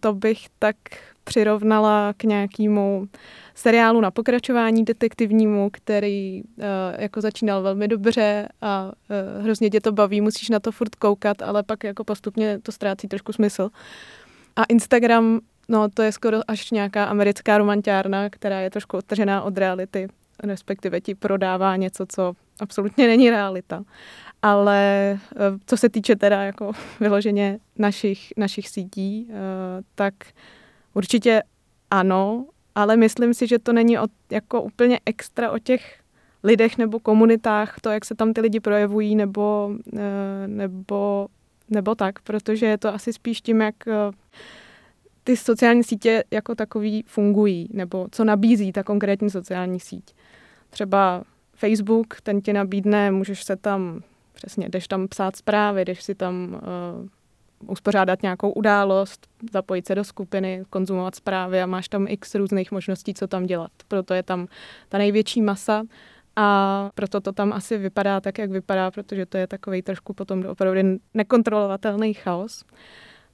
to 0.00 0.12
bych 0.14 0.46
tak 0.58 0.76
přirovnala 1.24 2.12
k 2.16 2.24
nějakému 2.24 3.08
seriálu 3.54 4.00
na 4.00 4.10
pokračování 4.10 4.84
detektivnímu, 4.84 5.70
který 5.72 6.42
uh, 6.42 6.64
jako 6.98 7.20
začínal 7.20 7.62
velmi 7.62 7.88
dobře 7.88 8.48
a 8.60 8.84
uh, 8.84 9.44
hrozně 9.44 9.70
tě 9.70 9.80
to 9.80 9.92
baví, 9.92 10.20
musíš 10.20 10.48
na 10.48 10.60
to 10.60 10.72
furt 10.72 10.94
koukat, 10.94 11.42
ale 11.42 11.62
pak 11.62 11.84
jako 11.84 12.04
postupně 12.04 12.58
to 12.62 12.72
ztrácí 12.72 13.08
trošku 13.08 13.32
smysl. 13.32 13.70
A 14.56 14.64
Instagram, 14.64 15.40
no 15.68 15.88
to 15.88 16.02
je 16.02 16.12
skoro 16.12 16.40
až 16.48 16.70
nějaká 16.70 17.04
americká 17.04 17.58
romantiárna, 17.58 18.30
která 18.30 18.60
je 18.60 18.70
trošku 18.70 18.96
odtržená 18.96 19.42
od 19.42 19.58
reality, 19.58 20.08
respektive 20.42 21.00
ti 21.00 21.14
prodává 21.14 21.76
něco, 21.76 22.06
co 22.08 22.32
absolutně 22.60 23.06
není 23.06 23.30
realita. 23.30 23.82
Ale 24.42 25.18
uh, 25.34 25.58
co 25.66 25.76
se 25.76 25.88
týče 25.88 26.16
teda 26.16 26.42
jako 26.42 26.72
vyloženě 27.00 27.58
našich, 27.78 28.32
našich 28.36 28.68
sítí, 28.68 29.26
uh, 29.30 29.36
tak 29.94 30.14
určitě 30.94 31.42
ano, 31.90 32.46
ale 32.74 32.96
myslím 32.96 33.34
si, 33.34 33.46
že 33.46 33.58
to 33.58 33.72
není 33.72 33.98
o, 33.98 34.06
jako 34.30 34.62
úplně 34.62 35.00
extra 35.06 35.50
o 35.50 35.58
těch 35.58 36.00
lidech 36.44 36.78
nebo 36.78 37.00
komunitách, 37.00 37.80
to, 37.80 37.90
jak 37.90 38.04
se 38.04 38.14
tam 38.14 38.32
ty 38.32 38.40
lidi 38.40 38.60
projevují, 38.60 39.16
nebo, 39.16 39.70
eh, 39.96 40.46
nebo, 40.46 41.28
nebo 41.70 41.94
tak, 41.94 42.22
protože 42.22 42.66
je 42.66 42.78
to 42.78 42.94
asi 42.94 43.12
spíš 43.12 43.40
tím, 43.40 43.60
jak 43.60 43.88
eh, 43.88 43.92
ty 45.24 45.36
sociální 45.36 45.84
sítě 45.84 46.24
jako 46.30 46.54
takový 46.54 47.04
fungují, 47.06 47.68
nebo 47.72 48.08
co 48.12 48.24
nabízí 48.24 48.72
ta 48.72 48.82
konkrétní 48.82 49.30
sociální 49.30 49.80
síť. 49.80 50.14
Třeba 50.70 51.24
Facebook, 51.54 52.20
ten 52.20 52.40
ti 52.40 52.52
nabídne, 52.52 53.10
můžeš 53.10 53.44
se 53.44 53.56
tam, 53.56 54.00
přesně, 54.32 54.68
jdeš 54.68 54.88
tam 54.88 55.08
psát 55.08 55.36
zprávy, 55.36 55.84
jdeš 55.84 56.02
si 56.02 56.14
tam 56.14 56.60
uh, 57.02 57.08
uspořádat 57.66 58.22
nějakou 58.22 58.50
událost, 58.50 59.26
zapojit 59.52 59.86
se 59.86 59.94
do 59.94 60.04
skupiny, 60.04 60.62
konzumovat 60.70 61.14
zprávy 61.14 61.62
a 61.62 61.66
máš 61.66 61.88
tam 61.88 62.06
x 62.08 62.34
různých 62.34 62.72
možností, 62.72 63.14
co 63.14 63.26
tam 63.26 63.46
dělat. 63.46 63.70
Proto 63.88 64.14
je 64.14 64.22
tam 64.22 64.46
ta 64.88 64.98
největší 64.98 65.42
masa 65.42 65.82
a 66.36 66.90
proto 66.94 67.20
to 67.20 67.32
tam 67.32 67.52
asi 67.52 67.78
vypadá 67.78 68.20
tak, 68.20 68.38
jak 68.38 68.50
vypadá, 68.50 68.90
protože 68.90 69.26
to 69.26 69.36
je 69.38 69.46
takový 69.46 69.82
trošku 69.82 70.12
potom 70.12 70.46
opravdu 70.46 70.80
nekontrolovatelný 71.14 72.14
chaos. 72.14 72.64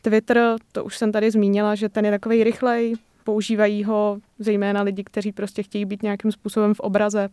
Twitter, 0.03 0.57
to 0.73 0.85
už 0.85 0.97
jsem 0.97 1.13
tady 1.13 1.31
zmínila, 1.31 1.75
že 1.75 1.89
ten 1.89 2.05
je 2.05 2.11
takový 2.11 2.45
rychlej, 2.45 2.95
používají 3.25 3.85
ho 3.85 4.19
zejména 4.39 4.83
lidi, 4.83 5.05
kteří 5.05 5.33
prostě 5.33 5.63
chtějí 5.63 5.85
být 5.85 6.03
nějakým 6.03 6.33
způsobem 6.33 6.75
v 6.75 6.81
obraze, 6.81 7.29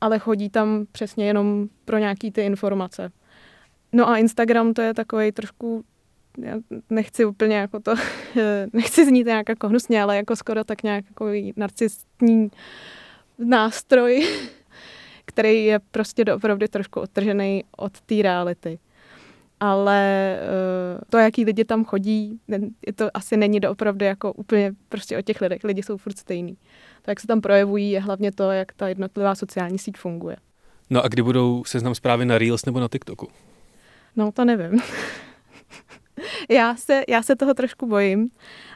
ale 0.00 0.18
chodí 0.18 0.50
tam 0.50 0.86
přesně 0.92 1.26
jenom 1.26 1.68
pro 1.84 1.98
nějaký 1.98 2.30
ty 2.30 2.42
informace. 2.42 3.10
No 3.92 4.08
a 4.08 4.16
Instagram 4.16 4.74
to 4.74 4.82
je 4.82 4.94
takový 4.94 5.32
trošku 5.32 5.84
já 6.42 6.56
nechci 6.90 7.24
úplně 7.24 7.56
jako 7.56 7.80
to, 7.80 7.94
nechci 8.72 9.06
znít 9.06 9.26
nějak 9.26 9.48
jako 9.48 9.68
hnusně, 9.68 10.02
ale 10.02 10.16
jako 10.16 10.36
skoro 10.36 10.64
tak 10.64 10.82
nějak 10.82 11.04
jako 11.08 11.26
narcistní 11.56 12.50
nástroj, 13.38 14.26
který 15.24 15.64
je 15.64 15.78
prostě 15.90 16.24
opravdu 16.24 16.66
trošku 16.68 17.00
odtržený 17.00 17.64
od 17.76 18.00
té 18.00 18.22
reality. 18.22 18.78
Ale 19.60 20.36
eh, 20.40 21.00
to, 21.10 21.18
jaký 21.18 21.44
lidi 21.44 21.64
tam 21.64 21.84
chodí, 21.84 22.40
to 22.94 23.08
asi 23.14 23.36
není 23.36 23.60
doopravdy 23.60 24.04
jako 24.06 24.32
úplně 24.32 24.72
prostě 24.88 25.18
o 25.18 25.22
těch 25.22 25.40
lidech. 25.40 25.64
Lidi 25.64 25.82
jsou 25.82 25.96
furt 25.96 26.18
stejný. 26.18 26.56
To, 27.02 27.10
jak 27.10 27.20
se 27.20 27.26
tam 27.26 27.40
projevují, 27.40 27.90
je 27.90 28.00
hlavně 28.00 28.32
to, 28.32 28.50
jak 28.50 28.72
ta 28.72 28.88
jednotlivá 28.88 29.34
sociální 29.34 29.78
síť 29.78 29.96
funguje. 29.96 30.36
No 30.90 31.04
a 31.04 31.08
kdy 31.08 31.22
budou 31.22 31.64
seznam 31.64 31.94
zprávy 31.94 32.24
na 32.24 32.38
Reels 32.38 32.64
nebo 32.64 32.80
na 32.80 32.88
TikToku? 32.88 33.28
No, 34.16 34.32
to 34.32 34.44
nevím. 34.44 34.80
já, 36.48 36.76
se, 36.76 37.02
já 37.08 37.22
se 37.22 37.36
toho 37.36 37.54
trošku 37.54 37.86
bojím, 37.86 38.30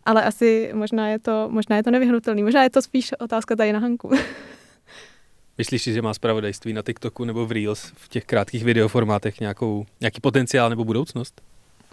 ale 0.05 0.22
asi 0.25 0.70
možná 0.75 1.09
je 1.09 1.18
to, 1.18 1.48
možná 1.51 1.77
je 1.77 1.83
to 1.83 1.90
nevyhnutelný. 1.90 2.42
Možná 2.42 2.62
je 2.62 2.70
to 2.70 2.83
spíš 2.83 3.12
otázka 3.12 3.57
tady 3.57 3.72
na 3.72 3.79
Hanku. 3.79 4.11
Myslíš 5.59 5.83
si, 5.83 5.92
že 5.92 6.03
má 6.03 6.14
zpravodajství 6.14 6.72
na 6.72 6.83
TikToku 6.83 7.25
nebo 7.25 7.46
v 7.46 7.53
Reels 7.53 7.92
v 7.96 8.09
těch 8.09 8.25
krátkých 8.25 8.64
videoformátech 8.64 9.40
nějakou, 9.40 9.87
nějaký 10.01 10.20
potenciál 10.20 10.70
nebo 10.70 10.85
budoucnost? 10.85 11.40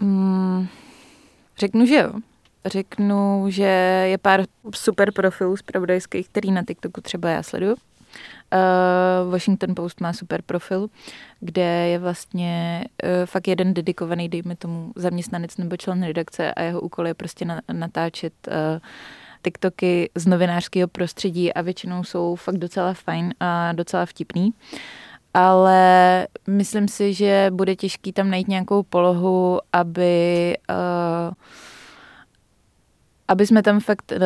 Mm, 0.01 0.67
řeknu, 1.57 1.85
že 1.85 1.95
jo. 1.95 2.13
Řeknu, 2.65 3.45
že 3.49 3.63
je 4.09 4.17
pár 4.17 4.43
super 4.75 5.11
profilů 5.11 5.57
zpravodajských, 5.57 6.29
který 6.29 6.51
na 6.51 6.63
TikToku 6.63 7.01
třeba 7.01 7.29
já 7.29 7.43
sleduju. 7.43 7.75
Uh, 8.53 9.31
Washington 9.31 9.75
Post 9.75 10.01
má 10.01 10.13
super 10.13 10.41
profil, 10.41 10.87
kde 11.39 11.87
je 11.87 11.99
vlastně 11.99 12.83
uh, 13.03 13.09
fakt 13.25 13.47
jeden 13.47 13.73
dedikovaný, 13.73 14.29
dejme 14.29 14.55
tomu, 14.55 14.91
zaměstnanec 14.95 15.57
nebo 15.57 15.77
člen 15.77 16.03
redakce 16.03 16.53
a 16.53 16.61
jeho 16.61 16.81
úkol 16.81 17.07
je 17.07 17.13
prostě 17.13 17.45
na, 17.45 17.61
natáčet 17.73 18.33
uh, 18.47 18.53
TikToky 19.43 20.09
z 20.15 20.25
novinářského 20.25 20.87
prostředí 20.87 21.53
a 21.53 21.61
většinou 21.61 22.03
jsou 22.03 22.35
fakt 22.35 22.57
docela 22.57 22.93
fajn 22.93 23.33
a 23.39 23.73
docela 23.73 24.05
vtipný. 24.05 24.53
Ale 25.33 26.27
myslím 26.47 26.87
si, 26.87 27.13
že 27.13 27.47
bude 27.53 27.75
těžký 27.75 28.13
tam 28.13 28.29
najít 28.29 28.47
nějakou 28.47 28.83
polohu, 28.83 29.59
aby 29.73 30.57
uh, 30.69 31.33
aby 33.29 33.47
jsme 33.47 33.63
tam 33.63 33.79
fakt, 33.79 34.11
eh, 34.11 34.19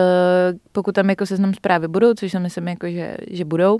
pokud 0.71 0.95
tam 0.95 1.09
jako 1.09 1.25
seznam 1.25 1.53
zprávy 1.53 1.87
budou, 1.87 2.13
což 2.13 2.31
si 2.31 2.39
myslím, 2.39 2.67
jako, 2.67 2.87
že, 2.87 3.17
že 3.31 3.45
budou, 3.45 3.79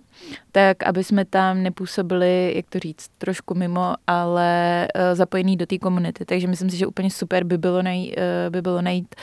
tak 0.51 0.83
aby 0.83 1.03
jsme 1.03 1.25
tam 1.25 1.63
nepůsobili, 1.63 2.53
jak 2.55 2.65
to 2.69 2.79
říct, 2.79 3.07
trošku 3.17 3.55
mimo, 3.55 3.93
ale 4.07 4.87
uh, 4.95 5.01
zapojený 5.15 5.57
do 5.57 5.65
té 5.65 5.77
komunity. 5.77 6.25
Takže 6.25 6.47
myslím 6.47 6.69
si, 6.69 6.77
že 6.77 6.87
úplně 6.87 7.11
super 7.11 7.43
by 7.43 7.57
bylo, 7.57 7.81
nej, 7.81 8.15
uh, 8.17 8.51
by 8.51 8.61
bylo 8.61 8.81
najít 8.81 9.15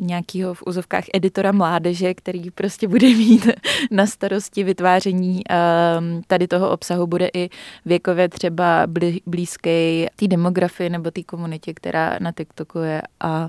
nějakého 0.00 0.54
v 0.54 0.62
úzovkách 0.66 1.04
editora 1.14 1.52
mládeže, 1.52 2.14
který 2.14 2.50
prostě 2.50 2.88
bude 2.88 3.06
mít 3.16 3.48
na 3.90 4.06
starosti 4.06 4.64
vytváření 4.64 5.42
um, 5.46 6.22
tady 6.26 6.48
toho 6.48 6.70
obsahu, 6.70 7.06
bude 7.06 7.28
i 7.34 7.48
věkově 7.84 8.28
třeba 8.28 8.86
blízký 9.26 10.06
té 10.16 10.26
demografii 10.28 10.90
nebo 10.90 11.10
té 11.10 11.22
komunitě, 11.22 11.74
která 11.74 12.18
na 12.20 12.32
TikToku 12.32 12.78
je 12.78 13.02
a 13.20 13.48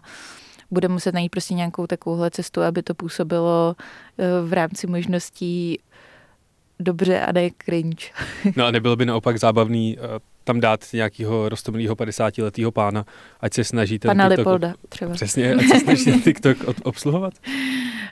bude 0.71 0.87
muset 0.87 1.13
najít 1.13 1.29
prostě 1.29 1.53
nějakou 1.53 1.87
takovouhle 1.87 2.31
cestu, 2.31 2.61
aby 2.61 2.83
to 2.83 2.93
působilo 2.93 3.75
eh, 4.17 4.25
v 4.45 4.53
rámci 4.53 4.87
možností 4.87 5.79
dobře 6.79 7.21
a 7.21 7.31
ne 7.31 7.49
cringe. 7.65 8.05
No 8.55 8.65
a 8.65 8.71
nebylo 8.71 8.95
by 8.95 9.05
naopak 9.05 9.39
zábavný 9.39 9.97
uh, 9.97 10.03
tam 10.43 10.59
dát 10.59 10.85
nějakého 10.93 11.49
rostomilého 11.49 11.95
50-letého 11.95 12.71
pána, 12.71 13.05
ať 13.41 13.53
se 13.53 13.63
snaží 13.63 13.99
ten 13.99 14.09
Pana 14.09 14.23
TikTok... 14.23 14.37
Lipolda 14.37 14.73
třeba. 14.89 15.13
Přesně, 15.13 15.53
ať 15.53 15.67
se 15.67 15.79
snaží 15.79 16.05
ten 16.05 16.21
TikTok 16.23 16.57
obsluhovat? 16.83 17.33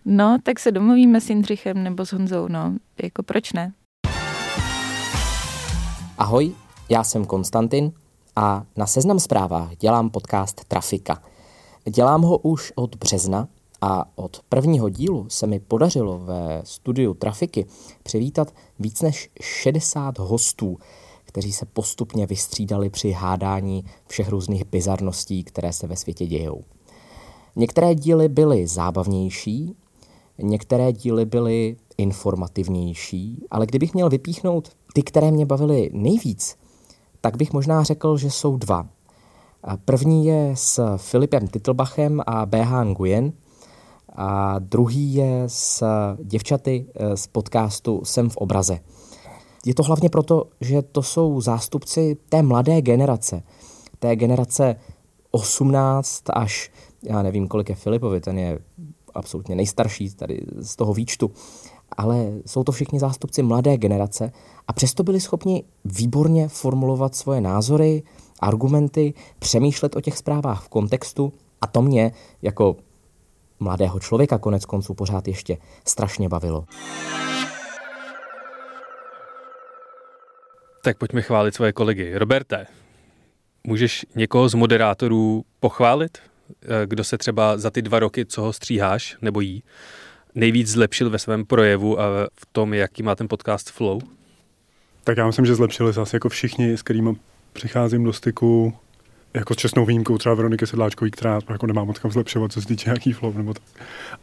No, 0.06 0.38
tak 0.44 0.60
se 0.60 0.72
domluvíme 0.72 1.22
s 1.22 1.30
Jindřichem 1.30 1.84
nebo 1.84 2.06
s 2.06 2.14
Honzou, 2.14 2.48
no. 2.48 2.76
Jako 3.04 3.24
proč 3.24 3.54
ne? 3.54 3.72
Ahoj, 6.18 6.52
já 6.90 7.04
jsem 7.04 7.26
Konstantin 7.26 7.92
a 8.36 8.64
na 8.78 8.88
Seznam 8.88 9.20
zprávách 9.20 9.76
dělám 9.76 10.10
podcast 10.10 10.66
Trafika. 10.66 11.22
Dělám 11.90 12.22
ho 12.22 12.38
už 12.38 12.74
od 12.76 12.96
března 12.96 13.48
a 13.82 14.12
od 14.16 14.42
prvního 14.50 14.90
dílu 14.90 15.26
se 15.30 15.48
mi 15.48 15.60
podařilo 15.60 16.20
ve 16.20 16.62
studiu 16.64 17.14
Trafiky 17.14 17.66
přivítat 18.04 18.54
víc 18.80 19.02
než 19.02 19.30
60 19.42 20.20
hostů, 20.20 20.78
kteří 21.26 21.54
se 21.54 21.66
postupně 21.66 22.26
vystřídali 22.26 22.90
při 22.90 23.12
hádání 23.12 23.86
všech 24.08 24.30
různých 24.30 24.66
bizarností, 24.66 25.44
které 25.44 25.74
se 25.74 25.88
ve 25.88 25.96
světě 25.96 26.26
dějou. 26.26 26.64
Některé 27.56 27.96
díly 27.96 28.30
byly 28.30 28.68
zábavnější, 28.68 29.76
některé 30.38 30.94
díly 30.94 31.26
byly 31.26 31.78
informativnější, 31.98 33.46
ale 33.52 33.66
kdybych 33.66 33.94
měl 33.94 34.10
vypíchnout 34.10 34.70
ty, 34.94 35.04
které 35.04 35.32
mě 35.32 35.46
bavily 35.46 35.90
nejvíc, 35.94 36.56
tak 37.22 37.38
bych 37.38 37.54
možná 37.54 37.84
řekl, 37.84 38.18
že 38.18 38.32
jsou 38.32 38.58
dva. 38.58 38.88
První 39.86 40.26
je 40.26 40.52
s 40.54 40.98
Filipem 40.98 41.48
Titlbachem 41.48 42.22
a 42.28 42.46
BH 42.46 42.84
Nguyen. 42.84 43.34
A 44.16 44.60
druhý 44.60 45.14
je 45.14 45.44
s 45.48 45.84
děvčaty 46.24 46.86
eh, 46.96 47.18
z 47.18 47.28
podcastu 47.28 48.02
Jsem 48.06 48.30
v 48.30 48.38
obraze. 48.38 48.80
Je 49.66 49.76
to 49.76 49.84
hlavně 49.84 50.10
proto, 50.10 50.44
že 50.62 50.82
to 50.82 51.04
jsou 51.04 51.42
zástupci 51.42 52.18
té 52.30 52.42
mladé 52.42 52.82
generace, 52.82 53.44
té 54.00 54.16
generace 54.16 54.76
18 55.32 56.24
až, 56.30 56.72
já 57.04 57.22
nevím, 57.22 57.48
kolik 57.48 57.70
je 57.70 57.76
Filipovi, 57.76 58.22
ten 58.22 58.40
je 58.40 58.60
absolutně 59.14 59.56
nejstarší 59.56 60.10
tady 60.10 60.42
z 60.60 60.76
toho 60.76 60.94
výčtu, 60.94 61.32
ale 61.98 62.32
jsou 62.46 62.64
to 62.64 62.72
všichni 62.72 63.00
zástupci 63.00 63.44
mladé 63.44 63.78
generace 63.78 64.32
a 64.68 64.74
přesto 64.74 65.04
byli 65.04 65.22
schopni 65.22 65.64
výborně 65.86 66.48
formulovat 66.48 67.16
svoje 67.16 67.42
názory, 67.42 68.04
argumenty, 68.40 69.14
přemýšlet 69.40 69.96
o 69.96 70.02
těch 70.02 70.18
zprávách 70.18 70.64
v 70.64 70.70
kontextu 70.70 71.34
a 71.62 71.68
to 71.68 71.82
mě 71.82 72.12
jako 72.42 72.76
mladého 73.60 74.00
člověka 74.00 74.38
konec 74.38 74.66
konců 74.66 74.94
pořád 74.94 75.28
ještě 75.28 75.58
strašně 75.86 76.30
bavilo. 76.30 76.66
Tak 80.84 80.98
pojďme 80.98 81.22
chválit 81.22 81.56
svoje 81.56 81.74
kolegy. 81.74 82.18
Roberte, 82.18 82.66
můžeš 83.64 84.06
někoho 84.16 84.50
z 84.50 84.54
moderátorů 84.54 85.46
pochválit? 85.60 86.18
Eh, 86.64 86.88
kdo 86.88 87.04
se 87.04 87.18
třeba 87.18 87.58
za 87.58 87.70
ty 87.70 87.82
dva 87.82 88.00
roky, 88.00 88.26
co 88.26 88.42
ho 88.42 88.54
stříháš, 88.54 89.18
nebo 89.22 89.42
jí, 89.42 89.64
nejvíc 90.36 90.68
zlepšil 90.68 91.10
ve 91.10 91.20
svém 91.20 91.46
projevu 91.46 92.00
a 92.00 92.06
v 92.36 92.46
tom, 92.52 92.74
jaký 92.74 93.04
má 93.04 93.16
ten 93.16 93.28
podcast 93.28 93.72
flow? 93.72 94.00
Tak 95.04 95.18
já 95.18 95.28
myslím, 95.28 95.46
že 95.46 95.56
zlepšili 95.56 95.94
se 95.94 96.02
asi 96.02 96.16
jako 96.16 96.30
všichni, 96.30 96.78
s 96.78 96.82
kterými 96.82 97.16
přicházím 97.56 98.04
do 98.04 98.14
styku, 98.14 98.74
jako 99.34 99.54
s 99.54 99.58
čestnou 99.58 99.86
výjimkou 99.86 100.18
třeba 100.18 100.36
Veroniky 100.36 100.68
Sedláčkový, 100.68 101.12
která 101.12 101.40
jako 101.50 101.68
nemá 101.68 101.84
moc 101.84 102.00
kam 102.00 102.12
zlepšovat, 102.12 102.52
co 102.52 102.62
se 102.62 102.68
týče 102.68 102.90
nějaký 102.90 103.14
flow 103.14 103.38
nebo 103.38 103.54
tak. 103.54 103.64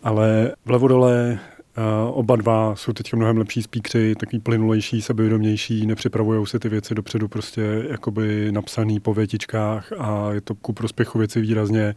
Ale 0.02 0.52
vlevo 0.64 0.88
dole 0.88 1.38
Uh, 1.78 2.18
oba 2.18 2.36
dva 2.36 2.76
jsou 2.76 2.92
teď 2.92 3.14
mnohem 3.14 3.38
lepší 3.38 3.62
speakři, 3.62 4.14
takový 4.14 4.38
plynulejší, 4.38 5.02
sebevědomější, 5.02 5.86
nepřipravují 5.86 6.46
se 6.46 6.58
ty 6.58 6.68
věci 6.68 6.94
dopředu 6.94 7.28
prostě 7.28 7.84
jakoby 7.90 8.52
napsaný 8.52 9.00
po 9.00 9.14
větičkách 9.14 9.92
a 9.98 10.32
je 10.32 10.40
to 10.40 10.54
ku 10.54 10.72
prospěchu 10.72 11.18
věci 11.18 11.40
výrazně. 11.40 11.94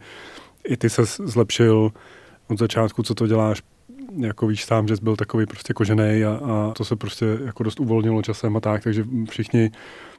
I 0.68 0.76
ty 0.76 0.90
se 0.90 1.02
zlepšil 1.04 1.92
od 2.48 2.58
začátku, 2.58 3.02
co 3.02 3.14
to 3.14 3.26
děláš, 3.26 3.62
jako 4.20 4.46
víš 4.46 4.64
sám, 4.64 4.88
že 4.88 4.96
jsi 4.96 5.02
byl 5.02 5.16
takový 5.16 5.46
prostě 5.46 5.72
kožený 5.72 6.24
a, 6.24 6.40
a, 6.44 6.72
to 6.72 6.84
se 6.84 6.96
prostě 6.96 7.38
jako 7.44 7.62
dost 7.62 7.80
uvolnilo 7.80 8.22
časem 8.22 8.56
a 8.56 8.60
tak, 8.60 8.82
takže 8.82 9.04
všichni 9.30 9.70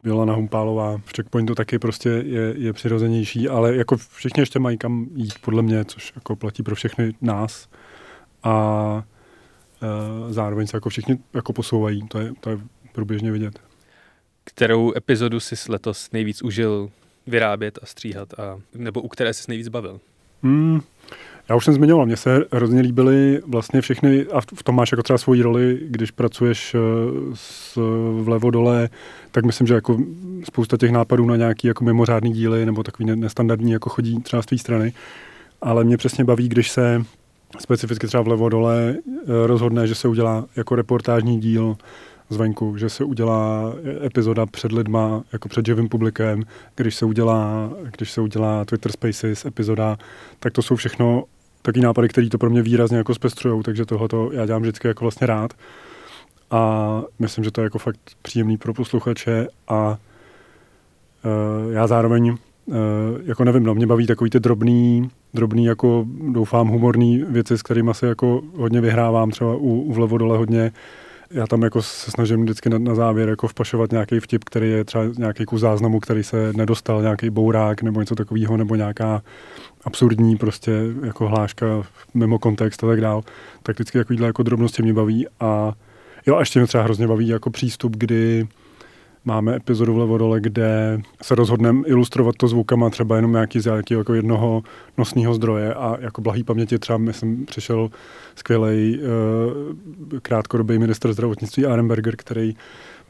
Milana 0.03 0.33
Humpálová 0.33 0.97
v 0.97 1.13
checkpointu 1.15 1.55
taky 1.55 1.79
prostě 1.79 2.09
je, 2.09 2.53
je 2.57 2.73
přirozenější, 2.73 3.49
ale 3.49 3.75
jako 3.75 3.97
všichni 3.97 4.41
ještě 4.41 4.59
mají 4.59 4.77
kam 4.77 5.07
jít 5.15 5.33
podle 5.41 5.61
mě, 5.61 5.85
což 5.85 6.11
jako 6.15 6.35
platí 6.35 6.63
pro 6.63 6.75
všechny 6.75 7.13
nás 7.21 7.69
a 8.43 9.03
e, 9.81 10.33
zároveň 10.33 10.67
se 10.67 10.77
jako 10.77 10.89
všichni 10.89 11.17
jako 11.33 11.53
posouvají, 11.53 12.07
to 12.07 12.19
je, 12.19 12.33
to 12.39 12.49
je 12.49 12.59
průběžně 12.91 13.31
vidět. 13.31 13.59
Kterou 14.43 14.93
epizodu 14.95 15.39
jsi 15.39 15.55
letos 15.69 16.11
nejvíc 16.11 16.41
užil 16.41 16.89
vyrábět 17.27 17.79
a 17.81 17.85
stříhat, 17.85 18.39
a, 18.39 18.59
nebo 18.75 19.01
u 19.01 19.07
které 19.07 19.33
jsi 19.33 19.43
nejvíc 19.47 19.67
bavil? 19.67 19.99
Hmm, 20.43 20.81
já 21.49 21.55
už 21.55 21.65
jsem 21.65 21.73
zmiňoval, 21.73 22.05
mně 22.05 22.17
se 22.17 22.45
hrozně 22.51 22.81
líbily 22.81 23.41
vlastně 23.47 23.81
všechny, 23.81 24.25
a 24.25 24.41
v 24.41 24.63
tom 24.63 24.75
máš 24.75 24.91
jako 24.91 25.03
třeba 25.03 25.17
svoji 25.17 25.41
roli, 25.41 25.79
když 25.87 26.11
pracuješ 26.11 26.75
eh, 26.75 26.79
s, 27.33 27.77
vlevo 28.21 28.51
dole, 28.51 28.89
tak 29.31 29.45
myslím, 29.45 29.67
že 29.67 29.73
jako 29.73 29.97
spousta 30.43 30.77
těch 30.77 30.91
nápadů 30.91 31.25
na 31.25 31.35
nějaký 31.35 31.67
jako 31.67 31.83
mimořádný 31.83 32.31
díly 32.33 32.65
nebo 32.65 32.83
takový 32.83 33.15
nestandardní 33.15 33.71
jako 33.71 33.89
chodí 33.89 34.21
třeba 34.21 34.41
z 34.41 34.45
té 34.45 34.57
strany. 34.57 34.93
Ale 35.61 35.83
mě 35.83 35.97
přesně 35.97 36.23
baví, 36.23 36.49
když 36.49 36.71
se 36.71 37.03
specificky 37.59 38.07
třeba 38.07 38.23
vlevo 38.23 38.49
dole 38.49 38.95
eh, 38.97 39.47
rozhodne, 39.47 39.87
že 39.87 39.95
se 39.95 40.07
udělá 40.07 40.45
jako 40.55 40.75
reportážní 40.75 41.39
díl 41.39 41.77
zvenku, 42.29 42.77
že 42.77 42.89
se 42.89 43.03
udělá 43.03 43.73
epizoda 44.05 44.45
před 44.45 44.71
lidma, 44.71 45.23
jako 45.33 45.49
před 45.49 45.65
živým 45.65 45.89
publikem, 45.89 46.43
když 46.75 46.95
se 46.95 47.05
udělá, 47.05 47.71
když 47.97 48.11
se 48.11 48.21
udělá 48.21 48.65
Twitter 48.65 48.91
Spaces 48.91 49.45
epizoda, 49.45 49.97
tak 50.39 50.53
to 50.53 50.61
jsou 50.61 50.75
všechno 50.75 51.23
taky 51.61 51.79
nápady, 51.79 52.07
které 52.07 52.29
to 52.29 52.37
pro 52.37 52.49
mě 52.49 52.61
výrazně 52.61 52.97
jako 52.97 53.13
zpestřují, 53.13 53.63
takže 53.63 53.85
tohoto 53.85 54.29
já 54.33 54.45
dělám 54.45 54.61
vždycky 54.61 54.87
jako 54.87 55.05
vlastně 55.05 55.27
rád. 55.27 55.53
A 56.51 57.03
myslím, 57.19 57.43
že 57.43 57.51
to 57.51 57.61
je 57.61 57.63
jako 57.63 57.79
fakt 57.79 57.99
příjemný 58.21 58.57
pro 58.57 58.73
posluchače 58.73 59.47
a 59.67 59.97
uh, 61.25 61.73
já 61.73 61.87
zároveň 61.87 62.29
uh, 62.29 62.37
jako 63.25 63.43
nevím, 63.43 63.63
no, 63.63 63.75
mě 63.75 63.87
baví 63.87 64.07
takový 64.07 64.29
ty 64.29 64.39
drobný, 64.39 65.09
drobný 65.33 65.65
jako 65.65 66.05
doufám 66.31 66.67
humorný 66.67 67.23
věci, 67.29 67.57
s 67.57 67.61
kterými 67.61 67.93
se 67.93 68.07
jako 68.07 68.41
hodně 68.55 68.81
vyhrávám, 68.81 69.31
třeba 69.31 69.55
u, 69.55 69.81
u 69.81 69.93
vlevo 69.93 70.17
dole 70.17 70.37
hodně 70.37 70.71
já 71.31 71.47
tam 71.47 71.61
jako 71.61 71.81
se 71.81 72.11
snažím 72.11 72.43
vždycky 72.43 72.69
na, 72.69 72.77
na 72.77 72.95
závěr 72.95 73.29
jako 73.29 73.47
vpašovat 73.47 73.91
nějaký 73.91 74.19
vtip, 74.19 74.43
který 74.43 74.69
je 74.69 74.83
třeba 74.83 75.03
nějaký 75.17 75.45
kus 75.45 75.61
záznamu, 75.61 75.99
který 75.99 76.23
se 76.23 76.53
nedostal, 76.53 77.01
nějaký 77.01 77.29
bourák 77.29 77.81
nebo 77.81 77.99
něco 77.99 78.15
takového, 78.15 78.57
nebo 78.57 78.75
nějaká 78.75 79.21
absurdní 79.87 80.37
prostě 80.37 80.71
jako 81.03 81.27
hláška 81.27 81.65
mimo 82.13 82.39
kontext 82.39 82.83
a 82.83 82.87
tak 82.87 83.01
dál. 83.01 83.23
Tak 83.63 83.75
vždycky 83.75 83.97
takovýhle 83.97 84.27
jako 84.27 84.43
drobnosti 84.43 84.83
mě 84.83 84.93
baví 84.93 85.27
a 85.39 85.73
jo, 86.27 86.35
a 86.35 86.39
ještě 86.39 86.59
mě 86.59 86.67
třeba 86.67 86.83
hrozně 86.83 87.07
baví 87.07 87.27
jako 87.27 87.49
přístup, 87.49 87.95
kdy 87.95 88.47
máme 89.25 89.55
epizodu 89.55 89.93
vlevo 89.93 90.17
dole, 90.17 90.41
kde 90.41 91.01
se 91.21 91.35
rozhodneme 91.35 91.83
ilustrovat 91.85 92.35
to 92.35 92.47
zvukama 92.47 92.89
třeba 92.89 93.15
jenom 93.15 93.31
nějaký 93.31 93.59
z 93.59 93.65
nějakého 93.65 94.01
jako 94.01 94.13
jednoho 94.13 94.63
nosního 94.97 95.33
zdroje 95.33 95.73
a 95.73 95.97
jako 95.99 96.21
blahý 96.21 96.43
paměti 96.43 96.79
třeba 96.79 96.97
myslím 96.97 97.45
přišel 97.45 97.89
skvělý 98.35 98.99
uh, 98.99 100.19
krátkodobý 100.19 100.79
minister 100.79 101.13
zdravotnictví 101.13 101.65
Arenberger, 101.65 102.15
který 102.15 102.55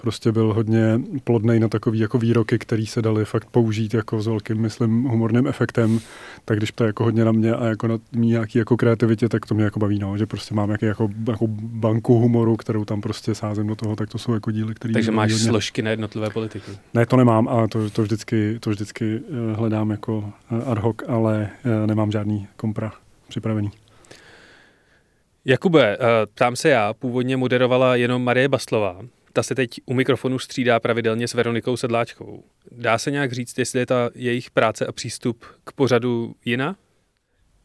prostě 0.01 0.31
byl 0.31 0.53
hodně 0.53 1.01
plodný 1.23 1.59
na 1.59 1.67
takový 1.67 1.99
jako 1.99 2.17
výroky, 2.17 2.59
který 2.59 2.85
se 2.85 3.01
dali 3.01 3.25
fakt 3.25 3.45
použít 3.45 3.93
jako 3.93 4.21
s 4.21 4.27
velkým, 4.27 4.57
myslím, 4.57 5.03
humorným 5.03 5.47
efektem. 5.47 5.99
Tak 6.45 6.57
když 6.57 6.71
to 6.71 6.83
je 6.83 6.87
jako 6.87 7.03
hodně 7.03 7.25
na 7.25 7.31
mě 7.31 7.53
a 7.53 7.65
jako 7.65 7.87
na 7.87 7.97
mý 8.11 8.27
nějaký 8.27 8.59
jako 8.59 8.77
kreativitě, 8.77 9.29
tak 9.29 9.45
to 9.45 9.55
mě 9.55 9.63
jako 9.63 9.79
baví, 9.79 9.99
no, 9.99 10.17
že 10.17 10.25
prostě 10.25 10.55
mám 10.55 10.69
jaký 10.69 10.85
jako, 10.85 11.09
jako 11.27 11.47
banku 11.49 12.19
humoru, 12.19 12.55
kterou 12.55 12.85
tam 12.85 13.01
prostě 13.01 13.35
sázím 13.35 13.67
do 13.67 13.75
toho, 13.75 13.95
tak 13.95 14.09
to 14.09 14.17
jsou 14.17 14.33
jako 14.33 14.51
díly, 14.51 14.75
které... 14.75 14.93
Takže 14.93 15.11
máš 15.11 15.31
hodně... 15.31 15.47
složky 15.47 15.81
na 15.81 15.91
jednotlivé 15.91 16.29
politiky? 16.29 16.71
Ne, 16.93 17.05
to 17.05 17.15
nemám, 17.15 17.47
ale 17.47 17.67
to, 17.67 17.89
to, 17.89 18.01
vždycky, 18.01 18.59
to 18.59 18.69
vždycky 18.69 19.19
eh, 19.29 19.55
hledám 19.55 19.91
jako 19.91 20.33
eh, 20.51 20.63
ad 20.65 20.77
hoc, 20.77 20.95
ale 21.07 21.49
eh, 21.65 21.87
nemám 21.87 22.11
žádný 22.11 22.47
kompra 22.55 22.91
připravený. 23.27 23.71
Jakube, 25.45 25.97
tam 26.33 26.55
se 26.55 26.69
já, 26.69 26.93
původně 26.93 27.37
moderovala 27.37 27.95
jenom 27.95 28.23
Marie 28.23 28.49
Baslová. 28.49 29.01
Ta 29.37 29.43
se 29.43 29.55
teď 29.55 29.69
u 29.85 29.93
mikrofonu 29.93 30.39
střídá 30.39 30.79
pravidelně 30.79 31.27
s 31.27 31.33
Veronikou 31.33 31.77
Sedláčkovou. 31.77 32.43
Dá 32.71 32.97
se 32.97 33.11
nějak 33.11 33.31
říct, 33.31 33.57
jestli 33.57 33.79
je 33.79 33.85
ta 33.85 34.09
jejich 34.15 34.51
práce 34.51 34.85
a 34.85 34.91
přístup 34.91 35.45
k 35.63 35.71
pořadu 35.71 36.35
jiná? 36.45 36.75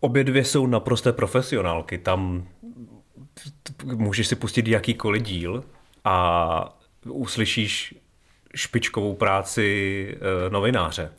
Obě 0.00 0.24
dvě 0.24 0.44
jsou 0.44 0.66
naprosté 0.66 1.12
profesionálky. 1.12 1.98
Tam 1.98 2.48
můžeš 3.84 4.26
si 4.26 4.36
pustit 4.36 4.68
jakýkoliv 4.68 5.22
díl 5.22 5.64
a 6.04 6.78
uslyšíš 7.04 7.94
špičkovou 8.54 9.14
práci 9.14 10.08
eh, 10.14 10.50
novináře. 10.50 11.12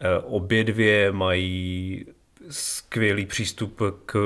Eh, 0.00 0.18
obě 0.18 0.64
dvě 0.64 1.12
mají 1.12 2.06
skvělý 2.50 3.26
přístup 3.26 3.80
k 4.06 4.16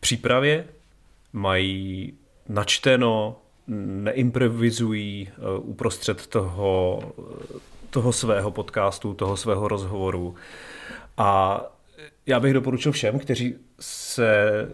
přípravě, 0.00 0.64
mají 1.32 2.12
načteno, 2.48 3.42
neimprovizují 3.68 5.28
eh, 5.28 5.58
uprostřed 5.58 6.26
toho, 6.26 7.02
toho 7.90 8.12
svého 8.12 8.50
podcastu, 8.50 9.14
toho 9.14 9.36
svého 9.36 9.68
rozhovoru. 9.68 10.34
A 11.16 11.60
já 12.26 12.40
bych 12.40 12.52
doporučil 12.52 12.92
všem, 12.92 13.18
kteří 13.18 13.54
se 13.80 14.68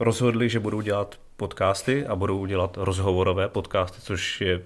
rozhodli, 0.00 0.48
že 0.48 0.60
budou 0.60 0.80
dělat 0.80 1.20
podcasty 1.36 2.06
a 2.06 2.16
budou 2.16 2.46
dělat 2.46 2.76
rozhovorové 2.76 3.48
podcasty, 3.48 4.00
což 4.00 4.40
je 4.40 4.62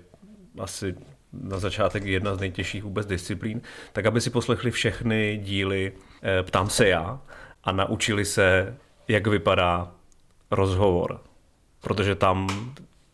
asi 0.58 0.94
na 1.32 1.58
začátek 1.58 2.04
jedna 2.04 2.34
z 2.34 2.40
nejtěžších 2.40 2.82
vůbec 2.84 3.06
disciplín, 3.06 3.60
tak 3.92 4.06
aby 4.06 4.20
si 4.20 4.30
poslechli 4.30 4.70
všechny 4.70 5.40
díly 5.42 5.92
eh, 6.22 6.42
Ptám 6.42 6.70
se 6.70 6.88
já 6.88 7.20
a 7.64 7.72
naučili 7.72 8.24
se, 8.24 8.76
jak 9.08 9.26
vypadá 9.26 9.92
rozhovor, 10.50 11.20
protože 11.80 12.14
tam 12.14 12.48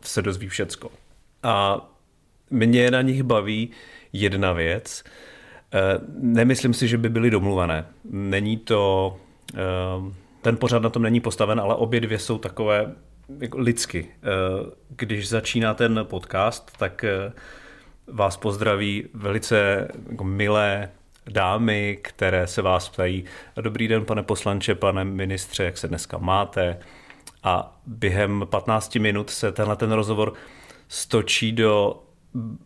se 0.04 0.22
dozví 0.22 0.48
všecko. 0.48 0.90
A 1.42 1.86
mě 2.50 2.90
na 2.90 3.02
nich 3.02 3.22
baví 3.22 3.70
jedna 4.12 4.52
věc. 4.52 5.04
Eh, 5.74 5.98
nemyslím 6.18 6.74
si, 6.74 6.88
že 6.88 6.98
by 6.98 7.08
byly 7.08 7.30
domluvené. 7.30 7.86
Není 8.10 8.56
to, 8.56 9.16
eh, 9.54 9.58
ten 10.42 10.56
pořad 10.56 10.82
na 10.82 10.90
tom 10.90 11.02
není 11.02 11.20
postaven, 11.20 11.60
ale 11.60 11.74
obě 11.74 12.00
dvě 12.00 12.18
jsou 12.18 12.38
takové 12.38 12.94
jako 13.40 13.58
lidsky. 13.58 14.08
Když 14.88 15.28
začíná 15.28 15.74
ten 15.74 16.00
podcast, 16.02 16.76
tak 16.78 17.04
vás 18.06 18.36
pozdraví 18.36 19.04
velice 19.14 19.88
jako 20.10 20.24
milé 20.24 20.88
dámy, 21.26 21.98
které 22.02 22.46
se 22.46 22.62
vás 22.62 22.88
ptají, 22.88 23.24
dobrý 23.60 23.88
den, 23.88 24.04
pane 24.04 24.22
poslanče, 24.22 24.74
pane 24.74 25.04
ministře, 25.04 25.64
jak 25.64 25.78
se 25.78 25.88
dneska 25.88 26.18
máte? 26.18 26.78
A 27.42 27.80
během 27.86 28.46
15 28.50 28.94
minut 28.96 29.30
se 29.30 29.52
tenhle 29.52 29.76
ten 29.76 29.92
rozhovor 29.92 30.32
stočí 30.88 31.52
do 31.52 32.02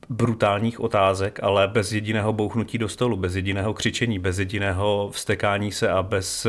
brutálních 0.09 0.81
otázek, 0.81 1.39
ale 1.43 1.69
bez 1.69 1.93
jediného 1.93 2.33
bouchnutí 2.33 2.79
do 2.79 2.89
stolu, 2.89 3.17
bez 3.17 3.37
jediného 3.37 3.75
křičení, 3.75 4.19
bez 4.19 4.39
jediného 4.39 5.11
vstekání 5.13 5.73
se 5.73 5.89
a 5.89 6.03
bez 6.03 6.47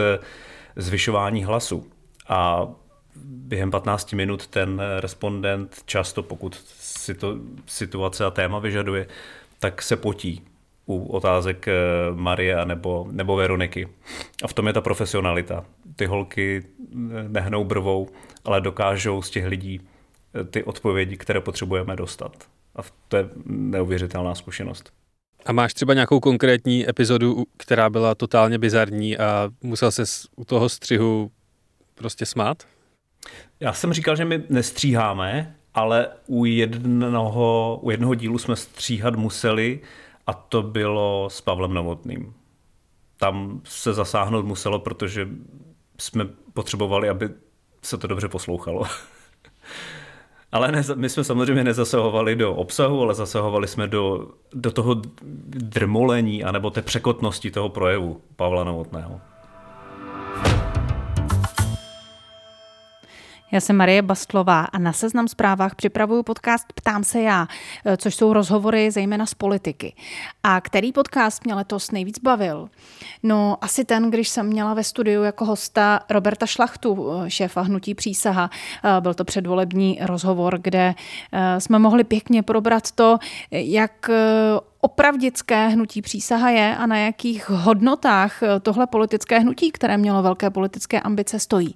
zvyšování 0.75 1.43
hlasu. 1.43 1.87
A 2.27 2.67
během 3.25 3.71
15 3.71 4.13
minut 4.13 4.47
ten 4.47 4.81
respondent 4.99 5.81
často, 5.85 6.23
pokud 6.23 6.55
si 6.79 7.15
to 7.15 7.37
situace 7.65 8.25
a 8.25 8.31
téma 8.31 8.59
vyžaduje, 8.59 9.07
tak 9.59 9.81
se 9.81 9.95
potí 9.95 10.41
u 10.87 11.05
otázek 11.05 11.67
eh, 11.67 11.73
Marie 12.15 12.65
nebo, 12.65 13.07
nebo 13.11 13.35
Veroniky. 13.35 13.87
A 14.43 14.47
v 14.47 14.53
tom 14.53 14.67
je 14.67 14.73
ta 14.73 14.81
profesionalita. 14.81 15.65
Ty 15.95 16.05
holky 16.05 16.63
eh, 16.63 16.95
nehnou 17.27 17.63
brvou, 17.63 18.09
ale 18.45 18.61
dokážou 18.61 19.21
z 19.21 19.29
těch 19.29 19.45
lidí 19.45 19.81
eh, 20.33 20.43
ty 20.43 20.63
odpovědi, 20.63 21.17
které 21.17 21.41
potřebujeme 21.41 21.95
dostat. 21.95 22.31
A 22.75 22.79
to 23.07 23.17
je 23.17 23.29
neuvěřitelná 23.45 24.35
zkušenost. 24.35 24.91
A 25.45 25.51
máš 25.51 25.73
třeba 25.73 25.93
nějakou 25.93 26.19
konkrétní 26.19 26.89
epizodu, 26.89 27.43
která 27.57 27.89
byla 27.89 28.15
totálně 28.15 28.57
bizarní 28.57 29.17
a 29.17 29.49
musel 29.63 29.91
se 29.91 30.03
u 30.35 30.45
toho 30.45 30.69
střihu 30.69 31.31
prostě 31.95 32.25
smát? 32.25 32.63
Já 33.59 33.73
jsem 33.73 33.93
říkal, 33.93 34.15
že 34.15 34.25
my 34.25 34.43
nestříháme, 34.49 35.55
ale 35.73 36.07
u 36.27 36.45
jednoho, 36.45 37.79
u 37.81 37.91
jednoho 37.91 38.15
dílu 38.15 38.37
jsme 38.37 38.55
stříhat 38.55 39.15
museli 39.15 39.79
a 40.27 40.33
to 40.33 40.63
bylo 40.63 41.27
s 41.31 41.41
Pavlem 41.41 41.73
Novotným. 41.73 42.33
Tam 43.17 43.61
se 43.63 43.93
zasáhnout 43.93 44.45
muselo, 44.45 44.79
protože 44.79 45.27
jsme 45.99 46.25
potřebovali, 46.53 47.09
aby 47.09 47.29
se 47.81 47.97
to 47.97 48.07
dobře 48.07 48.27
poslouchalo. 48.27 48.83
ale 50.51 50.71
ne, 50.71 50.83
my 50.95 51.09
jsme 51.09 51.23
samozřejmě 51.23 51.63
nezasahovali 51.63 52.35
do 52.35 52.55
obsahu, 52.55 53.01
ale 53.01 53.13
zasahovali 53.13 53.67
jsme 53.67 53.87
do, 53.87 54.27
do 54.53 54.71
toho 54.71 55.01
drmolení 55.55 56.43
anebo 56.43 56.69
té 56.69 56.81
překotnosti 56.81 57.51
toho 57.51 57.69
projevu 57.69 58.21
Pavla 58.35 58.63
Novotného. 58.63 59.21
Já 63.51 63.61
jsem 63.61 63.75
Marie 63.75 64.01
Bastlová 64.01 64.61
a 64.61 64.79
na 64.79 64.93
Seznam 64.93 65.27
zprávách 65.27 65.75
připravuju 65.75 66.23
podcast 66.23 66.73
Ptám 66.75 67.03
se 67.03 67.21
já, 67.21 67.47
eh, 67.85 67.97
což 67.97 68.15
jsou 68.15 68.33
rozhovory 68.33 68.91
zejména 68.91 69.25
z 69.25 69.33
politiky. 69.33 69.93
A 70.43 70.61
který 70.61 70.91
podcast 70.91 71.45
mě 71.45 71.53
letos 71.53 71.91
nejvíc 71.91 72.19
bavil? 72.19 72.69
No 73.23 73.57
asi 73.61 73.85
ten, 73.85 74.11
když 74.11 74.29
jsem 74.29 74.45
měla 74.45 74.73
ve 74.73 74.83
studiu 74.83 75.23
jako 75.23 75.45
hosta 75.45 75.99
Roberta 76.09 76.45
Šlachtu, 76.45 77.11
eh, 77.11 77.29
šéfa 77.29 77.61
Hnutí 77.61 77.95
přísaha. 77.95 78.49
Eh, 78.83 79.01
byl 79.01 79.13
to 79.13 79.25
předvolební 79.25 79.99
rozhovor, 80.01 80.59
kde 80.61 80.95
jsme 81.57 81.79
mohli 81.79 82.03
pěkně 82.03 82.43
probrat 82.43 82.91
to, 82.91 83.17
jak 83.51 84.09
opravdické 84.81 85.67
hnutí 85.67 86.01
přísaha 86.01 86.49
je 86.49 86.77
a 86.77 86.85
na 86.85 86.97
jakých 86.97 87.49
hodnotách 87.49 88.39
tohle 88.61 88.87
politické 88.87 89.39
hnutí, 89.39 89.71
které 89.71 89.97
mělo 89.97 90.23
velké 90.23 90.49
politické 90.49 91.01
ambice, 91.01 91.39
stojí. 91.39 91.75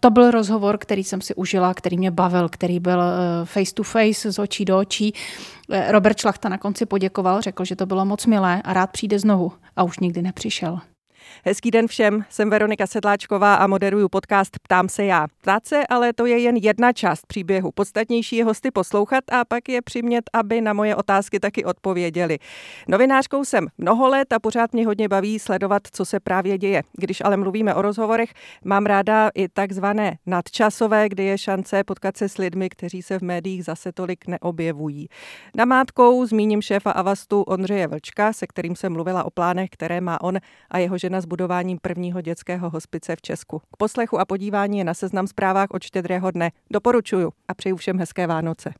To 0.00 0.10
byl 0.10 0.30
rozhovor, 0.30 0.78
který 0.78 1.04
jsem 1.04 1.20
si 1.20 1.34
užila, 1.34 1.74
který 1.74 1.98
mě 1.98 2.10
bavil, 2.10 2.48
který 2.48 2.80
byl 2.80 3.02
eh, 3.02 3.44
face 3.44 3.74
to 3.74 3.82
face, 3.82 4.32
z 4.32 4.38
očí 4.38 4.64
do 4.64 4.78
očí. 4.78 5.14
Eh, 5.70 5.92
Robert 5.92 6.18
Šlachta 6.18 6.48
na 6.48 6.58
konci 6.58 6.86
poděkoval, 6.86 7.40
řekl, 7.40 7.64
že 7.64 7.76
to 7.76 7.86
bylo 7.86 8.04
moc 8.04 8.26
milé 8.26 8.62
a 8.62 8.72
rád 8.72 8.90
přijde 8.90 9.18
znovu 9.18 9.52
a 9.76 9.82
už 9.82 9.98
nikdy 9.98 10.22
nepřišel. 10.22 10.78
Hezký 11.44 11.70
den 11.70 11.86
všem, 11.86 12.24
jsem 12.30 12.50
Veronika 12.50 12.86
Sedláčková 12.86 13.54
a 13.54 13.66
moderuju 13.66 14.08
podcast 14.08 14.58
Ptám 14.58 14.88
se 14.88 15.04
já. 15.04 15.26
Ptát 15.42 15.66
se, 15.66 15.86
ale 15.86 16.12
to 16.12 16.26
je 16.26 16.38
jen 16.38 16.56
jedna 16.56 16.92
část 16.92 17.26
příběhu. 17.26 17.70
Podstatnější 17.72 18.36
je 18.36 18.44
hosty 18.44 18.70
poslouchat 18.70 19.24
a 19.32 19.44
pak 19.44 19.68
je 19.68 19.82
přimět, 19.82 20.24
aby 20.32 20.60
na 20.60 20.72
moje 20.72 20.96
otázky 20.96 21.40
taky 21.40 21.64
odpověděli. 21.64 22.38
Novinářkou 22.88 23.44
jsem 23.44 23.66
mnoho 23.78 24.08
let 24.08 24.32
a 24.32 24.38
pořád 24.38 24.72
mě 24.72 24.86
hodně 24.86 25.08
baví 25.08 25.38
sledovat, 25.38 25.82
co 25.92 26.04
se 26.04 26.20
právě 26.20 26.58
děje. 26.58 26.82
Když 26.92 27.22
ale 27.24 27.36
mluvíme 27.36 27.74
o 27.74 27.82
rozhovorech, 27.82 28.34
mám 28.64 28.86
ráda 28.86 29.30
i 29.34 29.48
takzvané 29.48 30.18
nadčasové, 30.26 31.08
kdy 31.08 31.24
je 31.24 31.38
šance 31.38 31.84
potkat 31.84 32.16
se 32.16 32.28
s 32.28 32.38
lidmi, 32.38 32.68
kteří 32.68 33.02
se 33.02 33.18
v 33.18 33.22
médiích 33.22 33.64
zase 33.64 33.92
tolik 33.92 34.26
neobjevují. 34.26 35.08
Namátkou 35.56 36.26
zmíním 36.26 36.62
šéfa 36.62 36.90
Avastu 36.90 37.42
Ondřeje 37.42 37.86
Vlčka, 37.86 38.32
se 38.32 38.46
kterým 38.46 38.76
jsem 38.76 38.92
mluvila 38.92 39.24
o 39.24 39.30
plánech, 39.30 39.70
které 39.70 40.00
má 40.00 40.20
on 40.20 40.38
a 40.70 40.78
jeho 40.78 40.98
žena 40.98 41.17
s 41.20 41.26
budováním 41.26 41.78
prvního 41.82 42.20
dětského 42.20 42.70
hospice 42.70 43.16
v 43.16 43.22
Česku. 43.22 43.58
K 43.58 43.76
poslechu 43.78 44.20
a 44.20 44.24
podívání 44.24 44.78
je 44.78 44.84
na 44.84 44.94
seznam 44.94 45.26
zprávách 45.26 45.70
od 45.70 45.82
štědrého 45.82 46.30
dne. 46.30 46.50
Doporučuju 46.70 47.32
a 47.48 47.54
přeju 47.54 47.76
všem 47.76 47.98
hezké 47.98 48.26
Vánoce. 48.26 48.74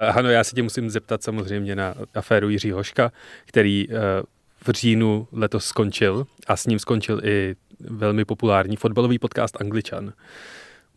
Ano, 0.00 0.30
já 0.30 0.44
se 0.44 0.54
tě 0.54 0.62
musím 0.62 0.90
zeptat 0.90 1.22
samozřejmě 1.22 1.76
na 1.76 1.94
aféru 2.14 2.48
Jiří 2.48 2.70
Hoška, 2.70 3.12
který 3.44 3.88
eh, 3.90 3.94
v 4.66 4.70
říjnu 4.70 5.28
letos 5.32 5.64
skončil 5.64 6.26
a 6.46 6.56
s 6.56 6.66
ním 6.66 6.78
skončil 6.78 7.20
i 7.24 7.56
velmi 7.80 8.24
populární 8.24 8.76
fotbalový 8.76 9.18
podcast 9.18 9.60
Angličan. 9.60 10.12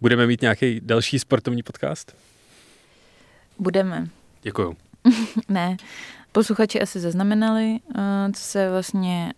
Budeme 0.01 0.27
mít 0.27 0.41
nějaký 0.41 0.81
další 0.83 1.19
sportovní 1.19 1.63
podcast? 1.63 2.15
Budeme. 3.59 4.07
Děkuju. 4.41 4.77
ne, 5.49 5.77
Posluchači 6.37 6.81
asi 6.81 6.99
zaznamenali, 6.99 7.79
eh, 7.95 8.31
co 8.33 8.41
se 8.41 8.69
vlastně 8.69 9.33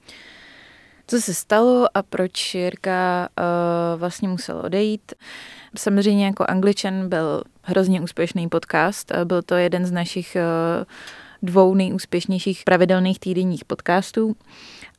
co 1.07 1.21
se 1.21 1.33
stalo 1.33 1.87
a 1.93 2.03
proč 2.03 2.55
Jirka 2.55 3.29
uh, 3.39 3.99
vlastně 3.99 4.27
musel 4.27 4.61
odejít. 4.65 5.13
Samozřejmě 5.77 6.25
jako 6.25 6.45
angličan 6.47 7.09
byl 7.09 7.43
hrozně 7.63 8.01
úspěšný 8.01 8.49
podcast. 8.49 9.11
Byl 9.23 9.41
to 9.41 9.55
jeden 9.55 9.85
z 9.85 9.91
našich 9.91 10.37
uh, 10.37 10.85
dvou 11.41 11.75
nejúspěšnějších 11.75 12.63
pravidelných 12.65 13.19
týdenních 13.19 13.65
podcastů, 13.65 14.35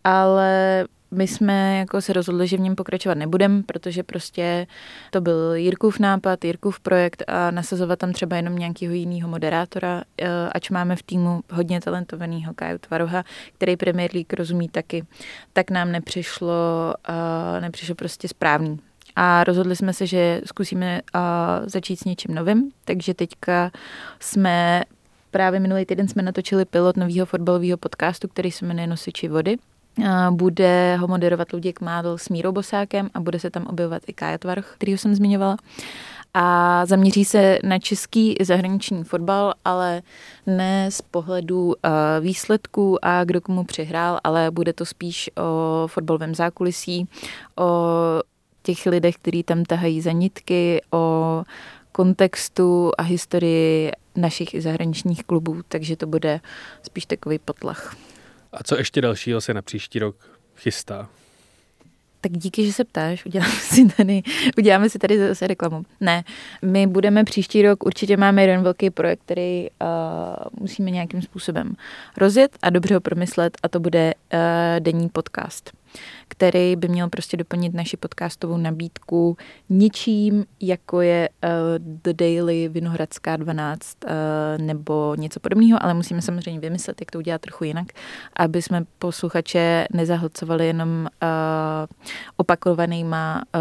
ale 0.04 0.84
my 1.10 1.26
jsme 1.26 1.78
jako 1.78 2.00
se 2.00 2.12
rozhodli, 2.12 2.46
že 2.46 2.56
v 2.56 2.60
něm 2.60 2.74
pokračovat 2.74 3.18
nebudem, 3.18 3.62
protože 3.62 4.02
prostě 4.02 4.66
to 5.10 5.20
byl 5.20 5.54
Jirkův 5.54 5.98
nápad, 5.98 6.44
Jirkův 6.44 6.80
projekt 6.80 7.22
a 7.28 7.50
nasazovat 7.50 7.98
tam 7.98 8.12
třeba 8.12 8.36
jenom 8.36 8.58
nějakého 8.58 8.94
jiného 8.94 9.28
moderátora, 9.28 10.02
eh, 10.18 10.28
ač 10.52 10.70
máme 10.70 10.96
v 10.96 11.02
týmu 11.02 11.40
hodně 11.52 11.80
talentovaného 11.80 12.54
Kaju 12.54 12.78
Tvaroha, 12.78 13.24
který 13.54 13.76
Premier 13.76 14.10
League 14.14 14.32
rozumí 14.32 14.68
taky, 14.68 15.04
tak 15.52 15.70
nám 15.70 15.92
nepřišlo, 15.92 16.94
uh, 17.08 17.60
nepřišlo 17.60 17.94
prostě 17.94 18.28
správný. 18.28 18.80
A 19.16 19.44
rozhodli 19.44 19.76
jsme 19.76 19.92
se, 19.92 20.06
že 20.06 20.40
zkusíme 20.44 21.00
uh, 21.14 21.20
začít 21.66 21.96
s 21.96 22.04
něčím 22.04 22.34
novým, 22.34 22.70
takže 22.84 23.14
teďka 23.14 23.70
jsme 24.20 24.82
právě 25.30 25.60
minulý 25.60 25.84
týden 25.86 26.08
jsme 26.08 26.22
natočili 26.22 26.64
pilot 26.64 26.96
nového 26.96 27.26
fotbalového 27.26 27.76
podcastu, 27.76 28.28
který 28.28 28.50
se 28.50 28.66
jmenuje 28.66 28.86
Nosiči 28.86 29.28
vody. 29.28 29.56
Bude 30.30 30.96
ho 30.96 31.08
moderovat 31.08 31.52
Luděk 31.52 31.80
Mádl 31.80 32.18
s 32.18 32.28
Mírou 32.28 32.52
Bosákem 32.52 33.10
a 33.14 33.20
bude 33.20 33.38
se 33.38 33.50
tam 33.50 33.66
objevovat 33.66 34.02
i 34.06 34.12
Kája 34.12 34.38
Tvarch, 34.38 34.74
kterýho 34.74 34.98
jsem 34.98 35.14
zmiňovala. 35.14 35.56
A 36.34 36.86
zaměří 36.86 37.24
se 37.24 37.58
na 37.64 37.78
český 37.78 38.36
zahraniční 38.40 39.04
fotbal, 39.04 39.54
ale 39.64 40.02
ne 40.46 40.90
z 40.90 41.02
pohledu 41.02 41.66
uh, 41.66 41.72
výsledků 42.20 43.04
a 43.04 43.24
kdo 43.24 43.40
komu 43.40 43.64
přihrál, 43.64 44.20
ale 44.24 44.50
bude 44.50 44.72
to 44.72 44.86
spíš 44.86 45.30
o 45.36 45.86
fotbalovém 45.86 46.34
zákulisí, 46.34 47.08
o 47.58 47.96
těch 48.62 48.86
lidech, 48.86 49.16
kteří 49.16 49.42
tam 49.42 49.64
tahají 49.64 50.00
za 50.00 50.12
nitky, 50.12 50.82
o 50.90 51.42
kontextu 51.92 52.92
a 52.98 53.02
historii 53.02 53.92
našich 54.16 54.54
i 54.54 54.60
zahraničních 54.60 55.24
klubů, 55.24 55.60
takže 55.68 55.96
to 55.96 56.06
bude 56.06 56.40
spíš 56.82 57.06
takový 57.06 57.38
potlach. 57.38 57.96
A 58.52 58.62
co 58.64 58.78
ještě 58.78 59.00
dalšího 59.00 59.40
se 59.40 59.54
na 59.54 59.62
příští 59.62 59.98
rok 59.98 60.16
chystá? 60.56 61.08
Tak 62.20 62.32
díky, 62.32 62.66
že 62.66 62.72
se 62.72 62.84
ptáš, 62.84 63.26
uděláme 63.26 63.52
si 63.60 63.88
tady, 63.96 64.22
uděláme 64.58 64.90
si 64.90 64.98
tady 64.98 65.18
zase 65.18 65.46
reklamu. 65.46 65.82
Ne, 66.00 66.24
my 66.62 66.86
budeme 66.86 67.24
příští 67.24 67.62
rok, 67.62 67.86
určitě 67.86 68.16
máme 68.16 68.42
jeden 68.42 68.62
velký 68.62 68.90
projekt, 68.90 69.20
který 69.24 69.68
uh, 69.70 69.86
musíme 70.60 70.90
nějakým 70.90 71.22
způsobem 71.22 71.74
rozjet 72.16 72.58
a 72.62 72.70
dobře 72.70 72.94
ho 72.94 73.00
promyslet 73.00 73.56
a 73.62 73.68
to 73.68 73.80
bude 73.80 74.14
uh, 74.14 74.40
denní 74.80 75.08
podcast 75.08 75.70
který 76.28 76.76
by 76.76 76.88
měl 76.88 77.08
prostě 77.08 77.36
doplnit 77.36 77.74
naši 77.74 77.96
podcastovou 77.96 78.56
nabídku 78.56 79.36
ničím, 79.68 80.44
jako 80.60 81.00
je 81.00 81.28
uh, 81.44 81.50
The 82.02 82.12
Daily 82.12 82.68
Vinohradská 82.68 83.36
12 83.36 83.96
uh, 84.04 84.10
nebo 84.66 85.14
něco 85.18 85.40
podobného, 85.40 85.82
ale 85.82 85.94
musíme 85.94 86.22
samozřejmě 86.22 86.60
vymyslet, 86.60 87.00
jak 87.00 87.10
to 87.10 87.18
udělat 87.18 87.40
trochu 87.40 87.64
jinak, 87.64 87.86
aby 88.36 88.62
jsme 88.62 88.84
posluchače 88.98 89.86
nezahlcovali 89.92 90.66
jenom 90.66 91.08
uh, 91.22 91.28
opakovanýma 92.36 93.42
uh, 93.54 93.60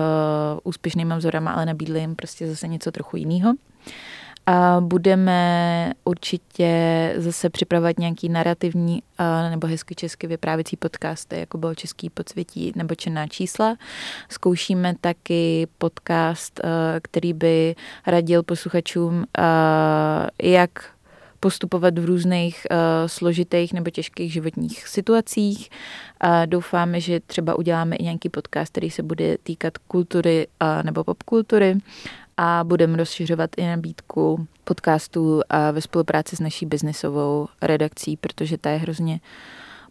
úspěšnýma 0.64 1.18
vzorama, 1.18 1.52
ale 1.52 1.66
nabídli 1.66 2.00
jim 2.00 2.16
prostě 2.16 2.48
zase 2.48 2.68
něco 2.68 2.92
trochu 2.92 3.18
jiného. 3.18 3.54
A 4.52 4.82
budeme 4.82 5.92
určitě 6.04 7.14
zase 7.18 7.50
připravovat 7.50 8.00
nějaký 8.00 8.30
narrativní 8.30 9.04
nebo 9.50 9.68
hezky 9.68 9.96
česky 9.96 10.28
vyprávěcí 10.28 10.78
podcasty, 10.78 11.40
jako 11.40 11.58
bylo 11.58 11.76
Český 11.76 12.10
podsvětí 12.10 12.72
nebo 12.76 12.96
Černá 12.96 13.28
čísla. 13.28 13.76
Zkoušíme 14.30 14.96
taky 15.02 15.68
podcast, 15.78 16.62
který 17.02 17.34
by 17.34 17.76
radil 18.08 18.44
posluchačům, 18.44 19.26
jak 20.44 20.72
postupovat 21.40 22.00
v 22.00 22.06
různých 22.06 22.68
uh, 22.72 22.78
složitých 23.08 23.74
nebo 23.74 23.90
těžkých 23.90 24.34
životních 24.34 24.88
situacích. 24.88 25.70
Uh, 26.24 26.30
doufáme, 26.46 27.02
že 27.02 27.20
třeba 27.20 27.56
uděláme 27.56 27.96
i 27.96 28.04
nějaký 28.04 28.30
podcast, 28.30 28.72
který 28.72 28.92
se 28.92 29.04
bude 29.04 29.38
týkat 29.38 29.78
kultury 29.78 30.48
uh, 30.62 30.84
nebo 30.84 31.04
popkultury 31.04 31.78
a 32.42 32.64
budeme 32.64 32.98
rozšiřovat 32.98 33.50
i 33.58 33.68
nabídku 33.68 34.48
podcastů 34.64 35.42
a 35.50 35.72
ve 35.72 35.82
spolupráci 35.82 36.36
s 36.36 36.40
naší 36.40 36.66
biznisovou 36.66 37.48
redakcí, 37.62 38.18
protože 38.18 38.58
ta 38.58 38.70
je 38.70 38.78
hrozně 38.78 39.20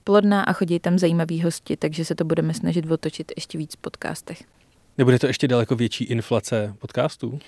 plodná 0.05 0.43
a 0.43 0.53
chodí 0.53 0.81
tam 0.81 0.99
zajímaví 0.99 1.43
hosti, 1.43 1.77
takže 1.77 2.05
se 2.05 2.15
to 2.15 2.25
budeme 2.25 2.55
snažit 2.55 2.91
otočit 2.91 3.33
ještě 3.37 3.59
víc 3.59 3.75
v 3.75 3.77
podcastech. 3.77 4.43
Nebude 4.99 5.19
to 5.19 5.27
ještě 5.27 5.49
daleko 5.49 5.77
větší 5.77 6.05
inflace 6.05 6.75
podcastů? 6.79 7.29
Uh, 7.29 7.39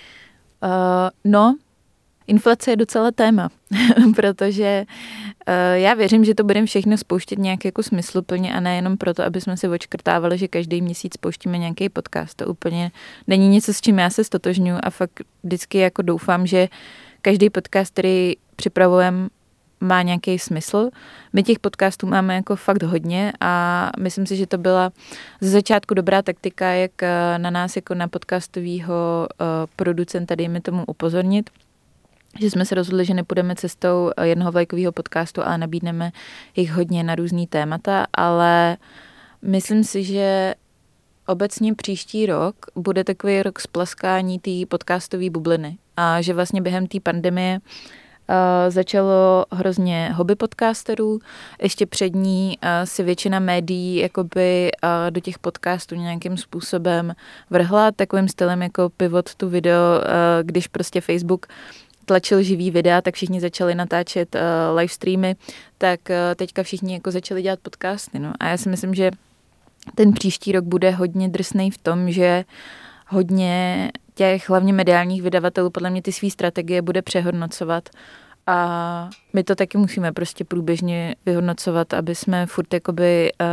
no, 1.25 1.57
Inflace 2.27 2.71
je 2.71 2.77
docela 2.77 3.11
téma, 3.11 3.49
protože 4.17 4.85
uh, 5.49 5.55
já 5.75 5.95
věřím, 5.95 6.25
že 6.25 6.35
to 6.35 6.45
budeme 6.45 6.67
všechno 6.67 6.97
spouštět 6.97 7.39
nějak 7.39 7.65
jako 7.65 7.83
smysluplně 7.83 8.55
a 8.55 8.61
nejenom 8.61 8.97
proto, 8.97 9.23
aby 9.25 9.41
jsme 9.41 9.57
si 9.57 9.69
očkrtávali, 9.69 10.39
že 10.39 10.49
každý 10.49 10.83
měsíc 10.83 11.15
spouštíme 11.15 11.59
nějaký 11.59 11.89
podcast. 11.89 12.37
To 12.37 12.47
úplně 12.47 12.91
není 13.27 13.49
něco, 13.49 13.75
s 13.75 13.81
čím 13.81 13.99
já 13.99 14.11
se 14.11 14.25
stotožňuji 14.25 14.81
a 14.83 14.91
fakt 14.91 15.21
vždycky 15.43 15.79
jako 15.79 16.03
doufám, 16.03 16.47
že 16.47 16.69
každý 17.23 17.51
podcast, 17.51 17.93
který 17.93 18.35
připravujeme, 18.57 19.29
má 19.81 20.03
nějaký 20.03 20.39
smysl. 20.39 20.91
My 21.33 21.43
těch 21.43 21.59
podcastů 21.59 22.07
máme 22.07 22.35
jako 22.35 22.57
fakt 22.57 22.83
hodně 22.83 23.33
a 23.41 23.91
myslím 23.99 24.27
si, 24.27 24.37
že 24.37 24.47
to 24.47 24.59
byla 24.59 24.93
ze 25.41 25.51
začátku 25.51 25.95
dobrá 25.95 26.23
taktika, 26.23 26.67
jak 26.67 27.03
eh, 27.03 27.39
na 27.39 27.51
nás 27.51 27.77
jako 27.77 27.95
na 27.95 28.09
podcastového 28.09 29.29
uh, 29.41 29.47
producenta, 29.77 30.35
dejme 30.35 30.61
tomu, 30.61 30.85
upozornit 30.87 31.51
že 32.39 32.51
jsme 32.51 32.65
se 32.65 32.75
rozhodli, 32.75 33.05
že 33.05 33.15
nepůjdeme 33.15 33.55
cestou 33.55 34.11
jednoho 34.23 34.53
vlajkového 34.53 34.93
podcastu, 34.93 35.43
ale 35.45 35.59
nabídneme 35.59 36.13
jich 36.57 36.73
hodně 36.73 37.03
na 37.03 37.15
různý 37.15 37.47
témata, 37.47 38.07
ale 38.15 38.77
myslím 39.43 39.85
si, 39.85 40.05
že 40.05 40.55
obecně 41.27 41.75
příští 41.75 42.27
rok 42.27 42.55
bude 42.75 43.05
takový 43.05 43.43
rok 43.43 43.61
splaskání 43.61 44.39
té 44.39 44.51
podcastové 44.69 45.31
bubliny 45.31 45.79
a 45.97 46.21
že 46.21 46.35
vlastně 46.35 46.63
během 46.63 46.87
té 46.87 47.01
pandemie 47.01 47.61
Uh, 48.31 48.71
začalo 48.71 49.45
hrozně 49.53 50.13
hobby 50.15 50.35
podcasterů. 50.35 51.19
Ještě 51.63 51.87
před 51.87 52.15
ní 52.15 52.59
uh, 52.63 52.69
si 52.85 53.03
většina 53.03 53.39
médií 53.39 53.97
jakoby 53.97 54.71
do 55.11 55.21
těch 55.21 55.39
podcastů 55.39 55.95
nějakým 55.95 56.37
způsobem 56.37 57.15
vrhla 57.51 57.91
takovým 57.93 58.29
stylem 58.29 58.63
jako 58.63 58.91
pivot 58.97 59.35
tu 59.35 59.49
video, 59.49 59.81
když 60.43 60.69
prostě 60.69 61.01
Facebook 61.01 61.47
tlačil 62.05 62.43
živý 62.43 62.71
videa, 62.71 63.01
tak 63.01 63.15
všichni 63.15 63.41
začali 63.41 63.75
natáčet 63.75 64.35
uh, 64.35 64.41
live 64.77 64.89
streamy, 64.89 65.37
tak 65.79 66.01
uh, 66.11 66.17
teďka 66.37 66.63
všichni 66.63 66.95
jako 66.95 67.11
začali 67.11 67.43
dělat 67.43 67.61
podcasty. 67.63 68.19
No. 68.19 68.33
A 68.41 68.49
já 68.49 68.57
si 68.57 68.69
myslím, 68.69 68.95
že 68.95 69.11
ten 69.95 70.13
příští 70.13 70.53
rok 70.53 70.65
bude 70.65 70.91
hodně 70.91 71.29
drsný 71.29 71.71
v 71.71 71.79
tom, 71.79 72.11
že 72.11 72.45
hodně 73.09 73.91
těch 74.15 74.49
hlavně 74.49 74.73
mediálních 74.73 75.23
vydavatelů 75.23 75.71
podle 75.71 75.91
mě 75.91 76.03
ty 76.03 76.13
své 76.13 76.31
strategie 76.31 76.83
bude 76.83 77.03
přehodnocovat 77.03 77.89
a 78.47 79.11
my 79.33 79.45
to 79.45 79.55
taky 79.55 79.79
musíme 79.79 80.13
prostě 80.13 80.45
průběžně 80.45 81.15
vyhodnocovat, 81.27 81.95
aby 81.95 82.15
jsme 82.15 82.47
furt 82.47 82.75
jakoby, 82.75 83.33
uh, 83.41 83.47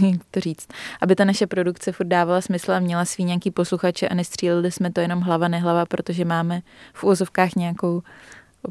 jak 0.00 0.20
to 0.30 0.40
říct, 0.40 0.68
aby 1.00 1.16
ta 1.16 1.24
naše 1.24 1.46
produkce 1.46 1.92
furt 1.92 2.06
dávala 2.06 2.40
smysl 2.40 2.72
a 2.72 2.78
měla 2.78 3.04
svý 3.04 3.24
nějaký 3.24 3.50
posluchače 3.50 4.08
a 4.08 4.14
nestříleli 4.14 4.72
jsme 4.72 4.92
to 4.92 5.00
jenom 5.00 5.20
hlava 5.20 5.48
nehlava, 5.48 5.86
protože 5.86 6.24
máme 6.24 6.62
v 6.92 7.04
úvozovkách 7.04 7.54
nějakou 7.54 8.02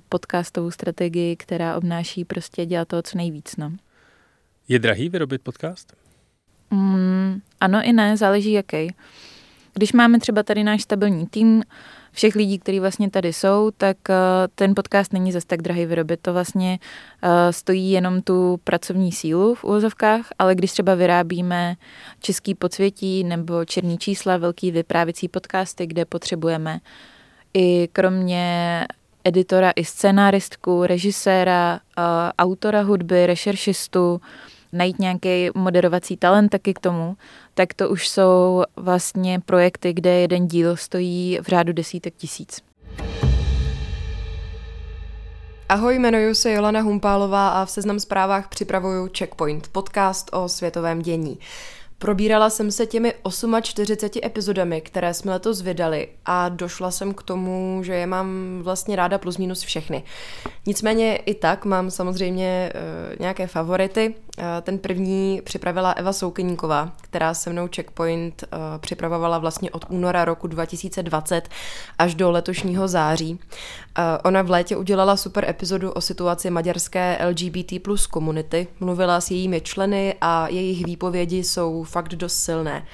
podcastovou 0.10 0.72
strategii, 0.72 1.36
která 1.36 1.76
obnáší 1.76 2.26
prostě 2.26 2.66
dělat 2.66 2.88
toho 2.88 3.02
co 3.02 3.18
nejvíc. 3.18 3.56
No. 3.58 3.72
Je 4.68 4.80
drahý 4.80 5.10
vyrobit 5.10 5.42
podcast? 5.42 5.94
Mm, 6.72 7.42
ano 7.62 7.80
i 7.84 7.94
ne, 7.94 8.18
záleží 8.18 8.52
jaký. 8.52 8.96
Když 9.74 9.94
máme 9.94 10.20
třeba 10.20 10.44
tady 10.44 10.64
náš 10.64 10.82
stabilní 10.82 11.28
tým, 11.28 11.64
všech 12.12 12.36
lidí, 12.36 12.60
kteří 12.60 12.80
vlastně 12.80 13.10
tady 13.10 13.34
jsou, 13.34 13.72
tak 13.78 13.98
uh, 14.10 14.16
ten 14.56 14.76
podcast 14.76 15.14
není 15.14 15.32
zase 15.32 15.48
tak 15.48 15.62
drahý 15.62 15.86
vyrobit. 15.86 16.20
To 16.22 16.34
vlastně 16.34 16.80
uh, 17.24 17.30
stojí 17.52 17.92
jenom 17.92 18.22
tu 18.22 18.60
pracovní 18.64 19.12
sílu 19.12 19.56
v 19.56 19.64
úvozovkách, 19.64 20.26
ale 20.40 20.56
když 20.56 20.72
třeba 20.72 20.96
vyrábíme 20.96 21.76
český 22.20 22.56
podsvětí 22.56 23.24
nebo 23.24 23.66
černý 23.66 23.98
čísla, 23.98 24.38
velký 24.38 24.72
vyprávěcí 24.72 25.28
podcasty, 25.28 25.88
kde 25.88 26.06
potřebujeme 26.06 26.80
i 27.54 27.90
kromě 27.92 28.86
editora 29.24 29.72
i 29.76 29.86
scenáristku, 29.86 30.86
režiséra, 30.86 31.80
uh, 31.98 32.04
autora 32.38 32.82
hudby, 32.82 33.26
rešeršistu, 33.26 34.22
najít 34.74 35.00
nějaký 35.00 35.50
moderovací 35.56 36.18
talent 36.18 36.50
taky 36.50 36.74
k 36.74 36.80
tomu, 36.80 37.18
tak 37.54 37.74
to 37.74 37.90
už 37.90 38.10
jsou 38.10 38.64
vlastně 38.76 39.40
projekty, 39.40 39.94
kde 39.94 40.10
jeden 40.10 40.48
díl 40.48 40.76
stojí 40.76 41.40
v 41.42 41.48
řádu 41.48 41.74
desítek 41.74 42.14
tisíc. 42.18 42.62
Ahoj, 45.70 45.96
jmenuji 45.96 46.36
se 46.36 46.52
Jolana 46.52 46.82
Humpálová 46.82 47.50
a 47.50 47.66
v 47.66 47.70
Seznam 47.70 48.00
zprávách 48.00 48.48
připravuju 48.48 49.10
Checkpoint, 49.18 49.68
podcast 49.68 50.30
o 50.34 50.50
světovém 50.50 51.02
dění. 51.02 51.40
Probírala 52.04 52.50
jsem 52.50 52.72
se 52.72 52.86
těmi 52.86 53.14
48 53.62 54.22
epizodami, 54.26 54.82
které 54.82 55.14
jsme 55.14 55.32
letos 55.32 55.62
vydali 55.62 56.08
a 56.26 56.50
došla 56.50 56.92
jsem 56.92 57.14
k 57.14 57.24
tomu, 57.24 57.82
že 57.84 57.94
je 57.94 58.08
mám 58.08 58.60
vlastně 58.62 58.96
ráda 58.96 59.18
plus 59.18 59.38
minus 59.38 59.62
všechny. 59.62 60.04
Nicméně 60.66 61.16
i 61.16 61.34
tak 61.34 61.66
mám 61.66 61.92
samozřejmě 61.92 62.74
uh, 62.76 63.16
nějaké 63.20 63.48
favority 63.48 64.16
Ten 64.62 64.78
první 64.78 65.42
připravila 65.44 65.92
Eva 65.92 66.14
Soukeníková, 66.14 66.92
která 67.02 67.34
se 67.34 67.50
mnou 67.50 67.68
Checkpoint 67.76 68.44
připravovala 68.78 69.38
vlastně 69.38 69.72
od 69.72 69.86
února 69.90 70.26
roku 70.26 70.48
2020 70.48 71.50
až 72.00 72.16
do 72.16 72.32
letošního 72.32 72.88
září. 72.88 73.40
Ona 74.24 74.42
v 74.42 74.50
létě 74.50 74.78
udělala 74.78 75.18
super 75.18 75.50
epizodu 75.50 75.92
o 75.92 76.02
situaci 76.02 76.50
maďarské 76.50 77.18
LGBT 77.30 77.82
plus 77.82 78.08
komunity, 78.08 78.68
mluvila 78.80 79.22
s 79.22 79.32
jejími 79.32 79.62
členy 79.62 80.16
a 80.22 80.48
jejich 80.48 80.86
výpovědi 80.86 81.44
jsou 81.44 81.84
fakt 81.84 82.16
dost 82.16 82.38
silné. 82.38 82.86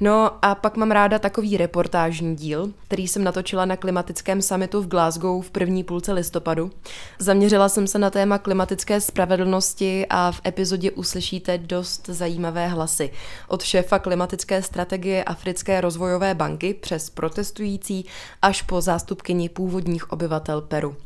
No 0.00 0.30
a 0.42 0.54
pak 0.54 0.76
mám 0.76 0.90
ráda 0.90 1.18
takový 1.18 1.56
reportážní 1.56 2.36
díl, 2.36 2.72
který 2.86 3.08
jsem 3.08 3.24
natočila 3.24 3.64
na 3.64 3.76
klimatickém 3.76 4.42
summitu 4.42 4.82
v 4.82 4.86
Glasgow 4.88 5.42
v 5.44 5.50
první 5.50 5.84
půlce 5.84 6.12
listopadu. 6.12 6.70
Zaměřila 7.18 7.68
jsem 7.68 7.86
se 7.86 7.98
na 7.98 8.10
téma 8.10 8.38
klimatické 8.38 9.00
spravedlnosti 9.00 10.06
a 10.10 10.32
v 10.32 10.40
epizodě 10.46 10.90
uslyšíte 10.90 11.58
dost 11.58 12.06
zajímavé 12.06 12.68
hlasy. 12.68 13.10
Od 13.48 13.62
šéfa 13.62 13.98
klimatické 13.98 14.62
strategie 14.62 15.24
Africké 15.24 15.80
rozvojové 15.80 16.34
banky 16.34 16.74
přes 16.74 17.10
protestující 17.10 18.06
až 18.42 18.62
po 18.62 18.80
zástupkyni 18.80 19.48
původních 19.48 20.12
obyvatel 20.12 20.60
Peru. 20.60 20.96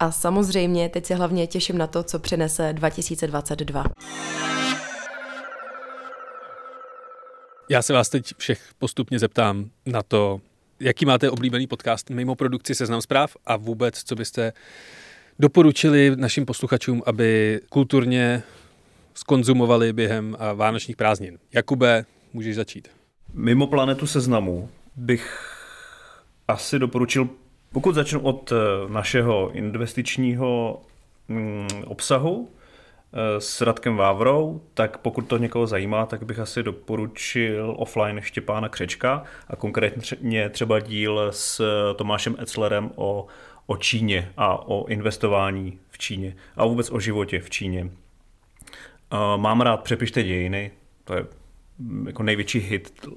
A 0.00 0.10
samozřejmě 0.12 0.88
teď 0.88 1.06
se 1.06 1.14
hlavně 1.14 1.46
těším 1.46 1.78
na 1.78 1.86
to, 1.86 2.02
co 2.02 2.18
přinese 2.18 2.72
2022. 2.72 3.84
Já 7.72 7.82
se 7.82 7.92
vás 7.92 8.08
teď 8.08 8.34
všech 8.38 8.70
postupně 8.78 9.18
zeptám 9.18 9.70
na 9.86 10.02
to, 10.02 10.40
jaký 10.80 11.06
máte 11.06 11.30
oblíbený 11.30 11.66
podcast 11.66 12.10
mimo 12.10 12.34
produkci 12.34 12.74
Seznam 12.74 13.02
zpráv 13.02 13.36
a 13.46 13.56
vůbec, 13.56 14.02
co 14.04 14.14
byste 14.14 14.52
doporučili 15.38 16.16
našim 16.16 16.46
posluchačům, 16.46 17.02
aby 17.06 17.60
kulturně 17.70 18.42
skonzumovali 19.14 19.92
během 19.92 20.36
vánočních 20.54 20.96
prázdnin. 20.96 21.38
Jakube, 21.52 22.04
můžeš 22.32 22.56
začít. 22.56 22.88
Mimo 23.34 23.66
planetu 23.66 24.06
Seznamu 24.06 24.68
bych 24.96 25.56
asi 26.48 26.78
doporučil, 26.78 27.28
pokud 27.72 27.94
začnu 27.94 28.20
od 28.20 28.52
eh, 28.52 28.56
našeho 28.92 29.50
investičního 29.52 30.82
mm, 31.28 31.68
obsahu, 31.84 32.48
s 33.38 33.60
Radkem 33.60 33.96
Vávrou, 33.96 34.60
tak 34.74 34.98
pokud 34.98 35.22
to 35.22 35.38
někoho 35.38 35.66
zajímá, 35.66 36.06
tak 36.06 36.22
bych 36.22 36.38
asi 36.38 36.62
doporučil 36.62 37.74
offline 37.78 38.20
Štěpána 38.20 38.68
Křečka 38.68 39.22
a 39.48 39.56
konkrétně 39.56 40.48
třeba 40.48 40.80
díl 40.80 41.28
s 41.30 41.62
Tomášem 41.96 42.36
Etzlerem 42.40 42.90
o, 42.96 43.26
o 43.66 43.76
Číně 43.76 44.32
a 44.36 44.68
o 44.68 44.86
investování 44.86 45.78
v 45.90 45.98
Číně 45.98 46.36
a 46.56 46.66
vůbec 46.66 46.90
o 46.90 47.00
životě 47.00 47.40
v 47.40 47.50
Číně. 47.50 47.90
Mám 49.36 49.60
rád 49.60 49.82
Přepište 49.82 50.22
dějiny, 50.22 50.70
to 51.04 51.14
je 51.14 51.26
jako 52.06 52.22
největší 52.22 52.58
hit 52.58 53.08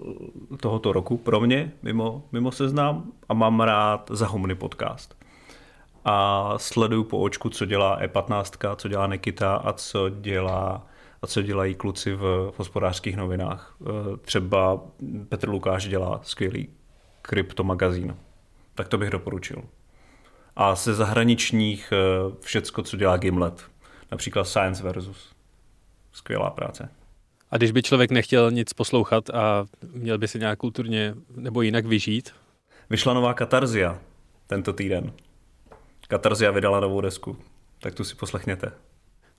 tohoto 0.60 0.94
roku 0.94 1.18
pro 1.18 1.40
mě, 1.40 1.72
mimo, 1.84 2.24
mimo 2.32 2.52
seznam, 2.52 3.12
a 3.30 3.34
mám 3.34 3.60
rád 3.60 4.12
Zahumny 4.14 4.56
podcast 4.56 5.26
a 6.06 6.54
sleduju 6.58 7.04
po 7.04 7.20
očku, 7.20 7.50
co 7.50 7.66
dělá 7.66 8.02
E15, 8.02 8.76
co 8.76 8.88
dělá 8.88 9.08
Nikita 9.08 9.56
a 9.56 9.74
co 9.74 10.10
dělá 10.10 10.88
a 11.22 11.28
co 11.28 11.42
dělají 11.42 11.76
kluci 11.76 12.14
v, 12.14 12.54
hospodářských 12.58 13.18
novinách. 13.18 13.78
E, 13.82 14.18
třeba 14.18 14.82
Petr 15.30 15.50
Lukáš 15.50 15.88
dělá 15.88 16.20
skvělý 16.24 16.70
kryptomagazín. 17.22 18.16
Tak 18.76 18.88
to 18.88 18.98
bych 18.98 19.10
doporučil. 19.10 19.64
A 20.56 20.76
ze 20.76 20.94
zahraničních 20.94 21.92
e, 21.92 21.98
všecko, 22.40 22.84
co 22.84 22.98
dělá 22.98 23.18
Gimlet. 23.18 23.66
Například 24.12 24.48
Science 24.48 24.84
versus. 24.84 25.36
Skvělá 26.12 26.50
práce. 26.50 26.90
A 27.52 27.58
když 27.58 27.72
by 27.72 27.84
člověk 27.84 28.12
nechtěl 28.12 28.52
nic 28.52 28.74
poslouchat 28.74 29.30
a 29.30 29.66
měl 29.94 30.18
by 30.18 30.28
se 30.28 30.40
nějak 30.40 30.60
kulturně 30.60 31.16
nebo 31.36 31.62
jinak 31.62 31.86
vyžít? 31.86 32.32
Vyšla 32.90 33.14
nová 33.14 33.34
katarzia 33.34 34.00
tento 34.48 34.74
týden. 34.74 35.12
Katarzia 36.08 36.52
vydala 36.52 36.80
novou 36.80 37.02
desku, 37.02 37.38
tak 37.82 37.94
tu 37.94 38.04
si 38.04 38.16
poslechněte. 38.16 38.72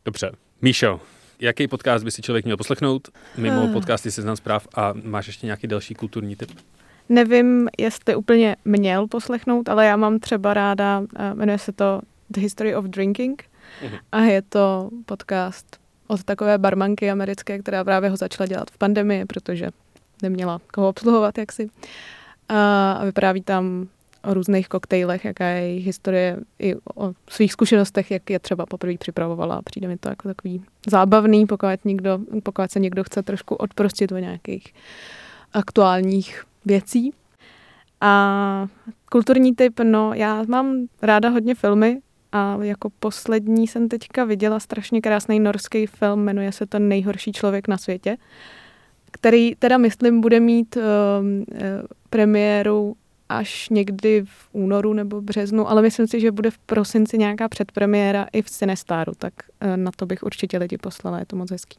Dobře. 0.04 0.30
Míšo, 0.62 1.00
jaký 1.40 1.68
podcast 1.68 2.04
by 2.04 2.10
si 2.10 2.22
člověk 2.22 2.44
měl 2.44 2.56
poslechnout 2.56 3.08
mimo 3.36 3.64
uh. 3.64 3.72
podcasty 3.72 4.10
Seznam 4.10 4.36
zpráv 4.36 4.68
a 4.74 4.92
máš 5.02 5.26
ještě 5.26 5.46
nějaký 5.46 5.66
další 5.66 5.94
kulturní 5.94 6.36
tip? 6.36 6.50
Nevím, 7.08 7.68
jestli 7.78 8.16
úplně 8.16 8.56
měl 8.64 9.06
poslechnout, 9.06 9.68
ale 9.68 9.86
já 9.86 9.96
mám 9.96 10.18
třeba 10.18 10.54
ráda, 10.54 11.02
eh, 11.16 11.34
jmenuje 11.34 11.58
se 11.58 11.72
to 11.72 12.00
The 12.30 12.40
History 12.40 12.74
of 12.74 12.84
Drinking 12.84 13.44
uh-huh. 13.82 13.98
a 14.12 14.20
je 14.20 14.42
to 14.42 14.90
podcast 15.06 15.76
od 16.06 16.24
takové 16.24 16.58
barmanky 16.58 17.10
americké, 17.10 17.58
která 17.58 17.84
právě 17.84 18.10
ho 18.10 18.16
začala 18.16 18.46
dělat 18.46 18.70
v 18.70 18.78
pandemii, 18.78 19.24
protože 19.24 19.70
neměla 20.22 20.60
koho 20.72 20.88
obsluhovat 20.88 21.38
jaksi. 21.38 21.70
A 22.48 23.04
vypráví 23.04 23.42
tam 23.42 23.88
o 24.26 24.34
různých 24.34 24.68
koktejlech, 24.68 25.24
jaká 25.24 25.44
je 25.46 25.68
jejich 25.68 25.86
historie, 25.86 26.36
i 26.58 26.74
o 26.94 27.12
svých 27.30 27.52
zkušenostech, 27.52 28.10
jak 28.10 28.30
je 28.30 28.38
třeba 28.38 28.66
poprvé 28.66 28.98
připravovala. 28.98 29.62
Přijde 29.62 29.88
mi 29.88 29.96
to 29.96 30.08
jako 30.08 30.28
takový 30.28 30.62
zábavný, 30.86 31.46
pokud, 31.46 31.84
někdo, 31.84 32.18
pokud 32.42 32.70
se 32.70 32.80
někdo 32.80 33.04
chce 33.04 33.22
trošku 33.22 33.54
odprostit 33.54 34.12
o 34.12 34.18
nějakých 34.18 34.74
aktuálních 35.52 36.44
věcí. 36.64 37.12
A 38.00 38.66
kulturní 39.10 39.54
typ, 39.54 39.80
no 39.82 40.14
já 40.14 40.42
mám 40.48 40.86
ráda 41.02 41.28
hodně 41.28 41.54
filmy 41.54 42.00
a 42.32 42.58
jako 42.62 42.90
poslední 43.00 43.68
jsem 43.68 43.88
teďka 43.88 44.24
viděla 44.24 44.60
strašně 44.60 45.00
krásný 45.00 45.40
norský 45.40 45.86
film, 45.86 46.20
jmenuje 46.20 46.52
se 46.52 46.66
to 46.66 46.78
Nejhorší 46.78 47.32
člověk 47.32 47.68
na 47.68 47.78
světě, 47.78 48.16
který 49.10 49.54
teda 49.54 49.78
myslím 49.78 50.20
bude 50.20 50.40
mít 50.40 50.76
uh, 50.76 50.82
premiéru 52.10 52.96
až 53.28 53.68
někdy 53.68 54.22
v 54.24 54.48
únoru 54.52 54.92
nebo 54.92 55.20
březnu, 55.20 55.68
ale 55.70 55.82
myslím 55.82 56.06
si, 56.06 56.20
že 56.20 56.32
bude 56.32 56.50
v 56.50 56.58
prosinci 56.58 57.18
nějaká 57.18 57.48
předpremiéra 57.48 58.26
i 58.32 58.42
v 58.42 58.50
Cinestaru, 58.50 59.12
tak 59.18 59.32
eh, 59.60 59.76
na 59.76 59.90
to 59.96 60.06
bych 60.06 60.22
určitě 60.22 60.58
lidi 60.58 60.78
poslala, 60.78 61.18
je 61.18 61.26
to 61.26 61.36
moc 61.36 61.50
hezký. 61.50 61.78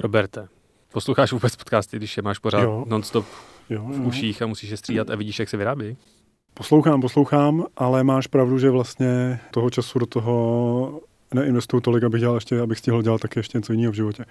Roberte, 0.00 0.48
posloucháš 0.92 1.32
vůbec 1.32 1.56
podcasty, 1.56 1.96
když 1.96 2.16
je 2.16 2.22
máš 2.22 2.38
pořád 2.38 2.62
jo. 2.62 2.84
non-stop 2.88 3.26
jo, 3.70 3.82
jo. 3.88 4.02
v 4.02 4.06
uších 4.06 4.42
a 4.42 4.46
musíš 4.46 4.70
je 4.70 4.76
střídat 4.76 5.10
a 5.10 5.16
vidíš, 5.16 5.38
jak 5.38 5.48
se 5.48 5.56
vyrábí? 5.56 5.96
Poslouchám, 6.54 7.00
poslouchám, 7.00 7.64
ale 7.76 8.04
máš 8.04 8.26
pravdu, 8.26 8.58
že 8.58 8.70
vlastně 8.70 9.40
toho 9.50 9.70
času 9.70 9.98
do 9.98 10.06
toho 10.06 11.00
neinvestuju 11.34 11.80
tolik, 11.80 12.04
abych, 12.04 12.20
dělal 12.20 12.36
ještě, 12.36 12.60
abych 12.60 12.78
stihl 12.78 13.02
dělat 13.02 13.20
taky 13.20 13.38
ještě 13.38 13.58
něco 13.58 13.72
jiného 13.72 13.92
v 13.92 13.96
životě. 13.96 14.24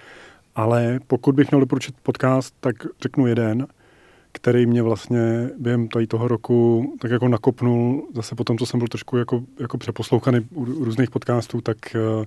Ale 0.55 0.99
pokud 1.07 1.36
bych 1.36 1.51
měl 1.51 1.59
doporučit 1.59 1.95
podcast, 2.03 2.55
tak 2.59 2.75
řeknu 3.01 3.27
jeden– 3.27 3.67
který 4.32 4.65
mě 4.65 4.84
vlastně 4.84 5.49
během 5.59 5.88
tady 5.88 6.07
toho 6.07 6.27
roku 6.27 6.93
tak 6.99 7.11
jako 7.11 7.27
nakopnul, 7.27 8.07
zase 8.15 8.36
potom, 8.36 8.57
co 8.57 8.65
jsem 8.65 8.79
byl 8.79 8.88
trošku 8.88 9.17
jako, 9.17 9.43
jako 9.59 9.77
přeposlouchaný 9.77 10.39
u, 10.53 10.65
různých 10.65 11.09
podcastů, 11.09 11.61
tak 11.61 11.77
uh, 11.95 12.25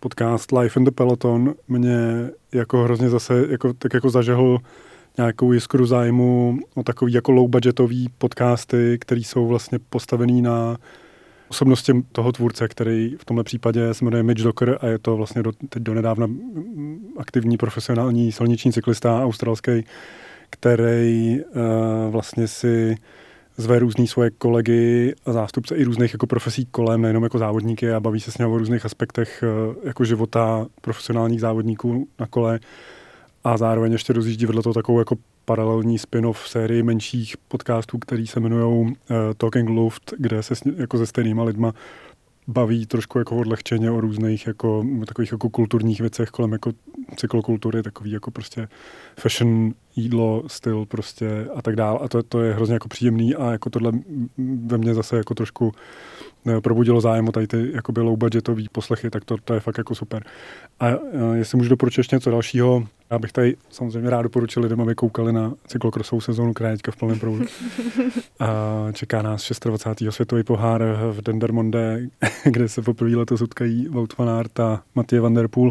podcast 0.00 0.52
Life 0.52 0.80
in 0.80 0.84
the 0.84 0.90
Peloton 0.90 1.54
mě 1.68 2.30
jako 2.52 2.82
hrozně 2.82 3.08
zase 3.08 3.46
jako, 3.50 3.72
tak 3.72 3.94
jako 3.94 4.10
zažehl 4.10 4.58
nějakou 5.16 5.52
jiskru 5.52 5.86
zájmu 5.86 6.58
o 6.74 6.82
takový 6.82 7.12
jako 7.12 7.32
low 7.32 7.48
budgetový 7.48 8.08
podcasty, 8.18 8.98
které 9.00 9.20
jsou 9.20 9.46
vlastně 9.46 9.78
postavený 9.90 10.42
na 10.42 10.76
osobnosti 11.48 11.92
toho 12.12 12.32
tvůrce, 12.32 12.68
který 12.68 13.16
v 13.18 13.24
tomhle 13.24 13.44
případě 13.44 13.94
se 13.94 14.04
jmenuje 14.04 14.22
Mitch 14.22 14.42
Docker 14.42 14.78
a 14.80 14.86
je 14.86 14.98
to 14.98 15.16
vlastně 15.16 15.42
do, 15.42 15.52
teď 15.68 15.82
donedávna 15.82 16.26
aktivní 17.18 17.56
profesionální 17.56 18.32
silniční 18.32 18.72
cyklista 18.72 19.24
australský, 19.24 19.84
který 20.50 21.40
uh, 21.40 21.62
vlastně 22.10 22.48
si 22.48 22.96
zve 23.56 23.78
různý 23.78 24.06
svoje 24.06 24.30
kolegy 24.30 25.14
a 25.26 25.32
zástupce 25.32 25.76
i 25.76 25.84
různých 25.84 26.12
jako 26.12 26.26
profesí 26.26 26.66
kolem, 26.66 27.02
nejenom 27.02 27.22
jako 27.22 27.38
závodníky 27.38 27.92
a 27.92 28.00
baví 28.00 28.20
se 28.20 28.32
s 28.32 28.38
ním 28.38 28.48
o 28.48 28.58
různých 28.58 28.84
aspektech 28.84 29.44
uh, 29.68 29.74
jako 29.84 30.04
života 30.04 30.66
profesionálních 30.80 31.40
závodníků 31.40 32.08
na 32.20 32.26
kole. 32.26 32.60
A 33.44 33.56
zároveň 33.56 33.92
ještě 33.92 34.12
rozjíždí 34.12 34.46
vedle 34.46 34.62
toho 34.62 34.74
takovou 34.74 34.98
jako 34.98 35.16
paralelní 35.44 35.98
spin-off 35.98 36.48
sérii 36.48 36.82
menších 36.82 37.36
podcastů, 37.48 37.98
který 37.98 38.26
se 38.26 38.40
jmenují 38.40 38.86
uh, 38.86 38.94
Talking 39.36 39.68
Luft, 39.68 40.14
kde 40.18 40.42
se 40.42 40.54
s, 40.54 40.62
jako 40.76 40.98
se 40.98 41.06
stejnýma 41.06 41.44
lidma 41.44 41.72
baví 42.46 42.86
trošku 42.86 43.18
jako 43.18 43.36
odlehčeně 43.36 43.90
o 43.90 44.00
různých 44.00 44.46
jako, 44.46 44.84
takových 45.06 45.32
jako 45.32 45.50
kulturních 45.50 46.00
věcech 46.00 46.28
kolem 46.28 46.52
jako 46.52 46.72
cyklokultury, 47.16 47.82
takový 47.82 48.10
jako 48.10 48.30
prostě 48.30 48.68
fashion, 49.20 49.72
jídlo, 49.96 50.42
styl 50.46 50.86
prostě 50.86 51.46
a 51.54 51.62
tak 51.62 51.76
dále. 51.76 51.98
A 52.02 52.08
to, 52.08 52.22
to 52.22 52.42
je 52.42 52.54
hrozně 52.54 52.74
jako 52.74 52.88
příjemný 52.88 53.34
a 53.34 53.52
jako 53.52 53.70
tohle 53.70 53.92
ve 54.64 54.78
mně 54.78 54.94
zase 54.94 55.16
jako 55.16 55.34
trošku 55.34 55.72
eh, 56.46 56.60
probudilo 56.60 57.00
zájem 57.00 57.28
o 57.28 57.32
tady 57.32 57.46
ty 57.46 57.70
jakoby 57.74 58.00
low 58.00 58.16
budgetový 58.16 58.68
poslechy, 58.72 59.10
tak 59.10 59.24
to, 59.24 59.36
to 59.44 59.54
je 59.54 59.60
fakt 59.60 59.78
jako 59.78 59.94
super. 59.94 60.24
A, 60.80 60.86
a 60.86 60.94
jestli 61.34 61.58
můžu 61.58 61.70
doporučit 61.70 61.98
ještě 61.98 62.16
něco 62.16 62.30
dalšího, 62.30 62.86
Já 63.10 63.18
bych 63.18 63.32
tady 63.32 63.56
samozřejmě 63.70 64.10
rád 64.10 64.22
doporučil 64.22 64.62
lidem, 64.62 64.80
aby 64.80 64.94
koukali 64.94 65.32
na 65.32 65.52
cyklokrosovou 65.66 66.20
sezónu, 66.20 66.52
která 66.52 66.70
je 66.70 66.76
v 66.90 66.96
plném 66.96 67.18
proudu. 67.18 67.44
A 68.40 68.46
čeká 68.92 69.22
nás 69.22 69.52
26. 69.60 70.14
světový 70.14 70.42
pohár 70.42 70.82
v 71.12 71.22
Dendermonde, 71.22 72.00
kde 72.44 72.68
se 72.68 72.82
poprvé 72.82 73.16
letos 73.16 73.40
utkají 73.40 73.88
Wout 73.88 74.18
van 74.18 74.30
Aert 74.30 74.60
a 74.60 74.82
Mathieu 74.94 75.22
van 75.22 75.34
der 75.34 75.48
Poel. 75.48 75.70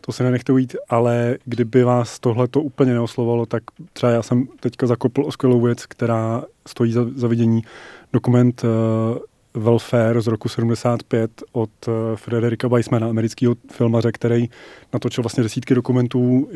To 0.00 0.12
se 0.12 0.24
nenechte 0.24 0.52
ujít, 0.52 0.76
ale 0.88 1.38
kdyby 1.44 1.84
vás 1.84 2.18
tohle 2.18 2.48
to 2.48 2.60
úplně 2.60 2.92
neoslovalo, 2.92 3.46
tak 3.46 3.62
třeba 3.92 4.12
já 4.12 4.22
jsem 4.22 4.46
teďka 4.60 4.86
zakopl 4.86 5.22
o 5.24 5.32
skvělou 5.32 5.60
věc, 5.60 5.86
která 5.86 6.44
stojí 6.66 6.92
za, 6.92 7.06
za 7.14 7.28
vidění. 7.28 7.62
Dokument 8.12 8.64
uh, 8.64 9.18
Welfare 9.56 10.20
z 10.20 10.26
roku 10.26 10.48
75 10.48 11.30
od 11.52 11.70
eh, 11.88 12.16
Frederika 12.16 12.68
Weissmana, 12.68 13.08
amerického 13.08 13.54
filmaře, 13.72 14.12
který 14.12 14.48
natočil 14.92 15.22
vlastně 15.22 15.42
desítky 15.42 15.74
dokumentů, 15.74 16.48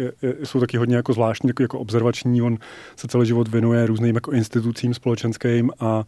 jsou 0.44 0.60
taky 0.60 0.76
hodně 0.76 0.96
jako 0.96 1.12
zvláštní, 1.12 1.48
jako, 1.48 1.62
jako 1.62 1.78
observační, 1.78 2.42
on 2.42 2.58
se 2.96 3.08
celý 3.08 3.26
život 3.26 3.48
věnuje 3.48 3.86
různým 3.86 4.14
jako 4.14 4.32
institucím 4.32 4.94
společenským 4.94 5.70
a 5.80 6.04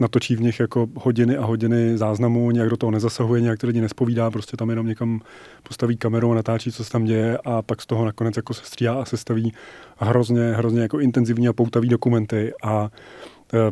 natočí 0.00 0.36
v 0.36 0.40
nich 0.40 0.60
jako 0.60 0.86
hodiny 0.94 1.36
a 1.36 1.44
hodiny 1.44 1.98
záznamů, 1.98 2.50
nějak 2.50 2.70
do 2.70 2.76
toho 2.76 2.90
nezasahuje, 2.90 3.40
nějak 3.40 3.58
ty 3.58 3.66
lidi 3.66 3.80
nespovídá, 3.80 4.30
prostě 4.30 4.56
tam 4.56 4.70
jenom 4.70 4.86
někam 4.86 5.20
postaví 5.62 5.96
kameru 5.96 6.32
a 6.32 6.34
natáčí, 6.34 6.72
co 6.72 6.84
se 6.84 6.90
tam 6.90 7.04
děje 7.04 7.38
a 7.44 7.62
pak 7.62 7.82
z 7.82 7.86
toho 7.86 8.04
nakonec 8.04 8.36
jako 8.36 8.54
se 8.54 8.64
stříhá 8.64 9.02
a 9.02 9.04
sestaví 9.04 9.52
hrozně, 9.96 10.52
hrozně 10.52 10.82
jako 10.82 11.00
intenzivní 11.00 11.48
a 11.48 11.52
poutavý 11.52 11.88
dokumenty. 11.88 12.52
A 12.62 12.90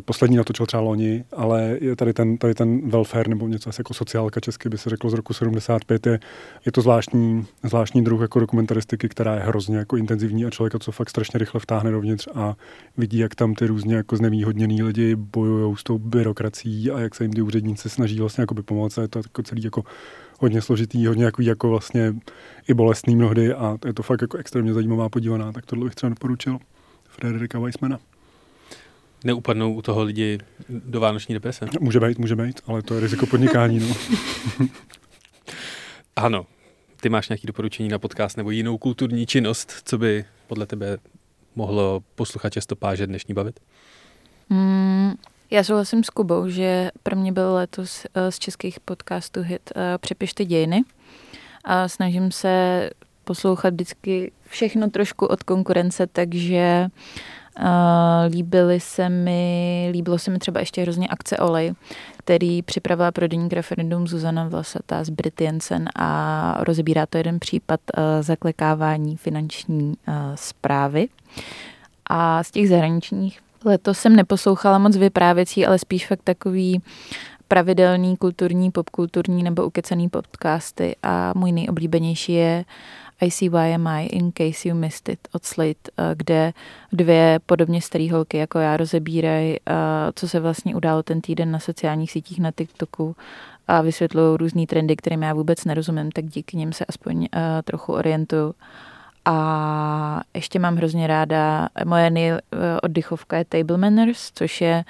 poslední 0.05 0.37
natočil 0.37 0.65
třeba 0.65 0.81
loni, 0.81 1.23
ale 1.35 1.77
je 1.81 1.95
tady 1.95 2.13
ten, 2.13 2.37
tady 2.37 2.53
ten 2.53 2.89
welfare 2.89 3.29
nebo 3.29 3.47
něco 3.47 3.69
asi 3.69 3.79
jako 3.81 3.93
sociálka 3.93 4.39
česky 4.39 4.69
by 4.69 4.77
se 4.77 4.89
řeklo 4.89 5.09
z 5.09 5.13
roku 5.13 5.33
75. 5.33 6.07
Je, 6.07 6.19
je 6.65 6.71
to 6.71 6.81
zvláštní, 6.81 7.45
zvláštní 7.63 8.03
druh 8.03 8.21
jako 8.21 8.39
dokumentaristiky, 8.39 9.09
která 9.09 9.35
je 9.35 9.39
hrozně 9.39 9.77
jako 9.77 9.97
intenzivní 9.97 10.45
a 10.45 10.49
člověka 10.49 10.79
co 10.79 10.91
fakt 10.91 11.09
strašně 11.09 11.37
rychle 11.37 11.59
vtáhne 11.59 11.91
dovnitř 11.91 12.27
a 12.35 12.55
vidí, 12.97 13.17
jak 13.17 13.35
tam 13.35 13.53
ty 13.53 13.67
různě 13.67 13.95
jako 13.95 14.17
znevýhodněný 14.17 14.83
lidi 14.83 15.15
bojují 15.15 15.75
s 15.75 15.83
tou 15.83 15.97
byrokracií 15.97 16.91
a 16.91 16.99
jak 16.99 17.15
se 17.15 17.23
jim 17.23 17.33
ty 17.33 17.41
úředníci 17.41 17.89
snaží 17.89 18.19
vlastně 18.19 18.41
jako 18.41 18.53
by 18.53 18.63
pomoct. 18.63 18.97
Je 18.97 19.07
to 19.07 19.19
jako 19.19 19.43
celý 19.43 19.63
jako 19.63 19.83
hodně 20.39 20.61
složitý, 20.61 21.07
hodně 21.07 21.25
jako, 21.25 21.41
jako 21.41 21.69
vlastně 21.69 22.13
i 22.67 22.73
bolestný 22.73 23.15
mnohdy 23.15 23.53
a 23.53 23.77
je 23.85 23.93
to 23.93 24.03
fakt 24.03 24.21
jako 24.21 24.37
extrémně 24.37 24.73
zajímavá 24.73 25.09
podívaná, 25.09 25.51
tak 25.51 25.65
tohle 25.65 25.85
bych 25.85 25.95
třeba 25.95 26.09
doporučil. 26.09 26.57
Frederika 27.09 27.59
Weissmana 27.59 27.99
neupadnou 29.27 29.73
u 29.73 29.81
toho 29.81 30.03
lidi 30.03 30.39
do 30.69 30.99
vánoční 30.99 31.33
deprese. 31.33 31.65
Může 31.79 31.99
být, 31.99 32.17
může 32.19 32.35
být, 32.35 32.61
ale 32.67 32.81
to 32.81 32.93
je 32.93 32.99
riziko 32.99 33.25
podnikání. 33.25 33.79
No. 33.79 33.95
ano. 36.15 36.45
Ty 37.01 37.09
máš 37.09 37.29
nějaké 37.29 37.47
doporučení 37.47 37.89
na 37.89 37.99
podcast 37.99 38.37
nebo 38.37 38.51
jinou 38.51 38.77
kulturní 38.77 39.25
činnost, 39.25 39.73
co 39.85 39.97
by 39.97 40.25
podle 40.47 40.65
tebe 40.65 40.97
mohlo 41.55 42.03
posluchače 42.15 42.61
stopáže 42.61 43.07
dnešní 43.07 43.33
bavit? 43.33 43.59
Mm, 44.49 45.13
já 45.51 45.63
souhlasím 45.63 46.03
s 46.03 46.09
Kubou, 46.09 46.49
že 46.49 46.91
pro 47.03 47.15
mě 47.15 47.31
byl 47.31 47.53
letos 47.53 48.05
uh, 48.05 48.29
z 48.29 48.39
českých 48.39 48.79
podcastů 48.79 49.41
hit 49.41 49.71
uh, 49.75 49.81
Přepište 49.97 50.45
dějiny. 50.45 50.83
A 51.63 51.87
snažím 51.87 52.31
se 52.31 52.89
poslouchat 53.23 53.73
vždycky 53.73 54.31
všechno 54.47 54.89
trošku 54.89 55.25
od 55.25 55.43
konkurence, 55.43 56.07
takže 56.07 56.87
Uh, 57.59 58.33
líbily 58.33 58.79
se 58.79 59.09
mi, 59.09 59.89
líbilo 59.91 60.19
se 60.19 60.31
mi 60.31 60.39
třeba 60.39 60.59
ještě 60.59 60.81
hrozně 60.81 61.07
akce 61.07 61.37
Olej, 61.37 61.73
který 62.17 62.61
připravila 62.61 63.11
pro 63.11 63.27
deník 63.27 63.53
referendum 63.53 64.07
Zuzana 64.07 64.47
Vlasatá 64.47 65.03
z 65.03 65.09
Brit 65.09 65.41
Jensen 65.41 65.89
a 65.95 66.57
rozebírá 66.63 67.05
to 67.05 67.17
jeden 67.17 67.39
případ 67.39 67.79
uh, 67.97 68.03
zaklekávání 68.21 69.17
finanční 69.17 69.87
uh, 69.87 70.13
zprávy. 70.35 71.07
A 72.09 72.43
z 72.43 72.51
těch 72.51 72.69
zahraničních 72.69 73.39
letos 73.65 73.99
jsem 73.99 74.15
neposlouchala 74.15 74.77
moc 74.77 74.97
vyprávěcí, 74.97 75.65
ale 75.65 75.79
spíš 75.79 76.07
fakt 76.07 76.21
takový 76.23 76.81
pravidelný 77.47 78.17
kulturní, 78.17 78.71
popkulturní 78.71 79.43
nebo 79.43 79.65
ukecený 79.65 80.09
podcasty 80.09 80.95
a 81.03 81.33
můj 81.35 81.51
nejoblíbenější 81.51 82.33
je 82.33 82.65
ICYMI 83.21 84.05
In 84.05 84.31
Case 84.31 84.69
You 84.69 84.75
Missed 84.75 85.09
It 85.09 85.19
od 85.31 85.45
Slate, 85.45 85.91
eh, 85.97 86.15
kde 86.15 86.53
dvě 86.93 87.39
podobně 87.45 87.81
staré 87.81 88.11
holky 88.11 88.37
jako 88.37 88.59
já 88.59 88.77
rozebírají, 88.77 89.55
eh, 89.55 89.73
co 90.15 90.27
se 90.27 90.39
vlastně 90.39 90.75
událo 90.75 91.03
ten 91.03 91.21
týden 91.21 91.51
na 91.51 91.59
sociálních 91.59 92.11
sítích 92.11 92.39
na 92.39 92.51
TikToku 92.51 93.15
a 93.67 93.81
vysvětlují 93.81 94.37
různý 94.37 94.67
trendy, 94.67 94.95
kterým 94.95 95.23
já 95.23 95.33
vůbec 95.33 95.65
nerozumím, 95.65 96.11
tak 96.11 96.25
díky 96.25 96.57
nim 96.57 96.73
se 96.73 96.85
aspoň 96.85 97.17
uh, 97.17 97.27
trochu 97.63 97.93
orientuju. 97.93 98.55
A 99.25 100.21
ještě 100.33 100.59
mám 100.59 100.75
hrozně 100.75 101.07
ráda, 101.07 101.69
moje 101.85 102.09
nej, 102.09 102.31
uh, 102.31 102.39
oddychovka 102.83 103.37
je 103.37 103.45
Table 103.45 103.77
Manners, 103.77 104.31
což 104.33 104.61
je 104.61 104.83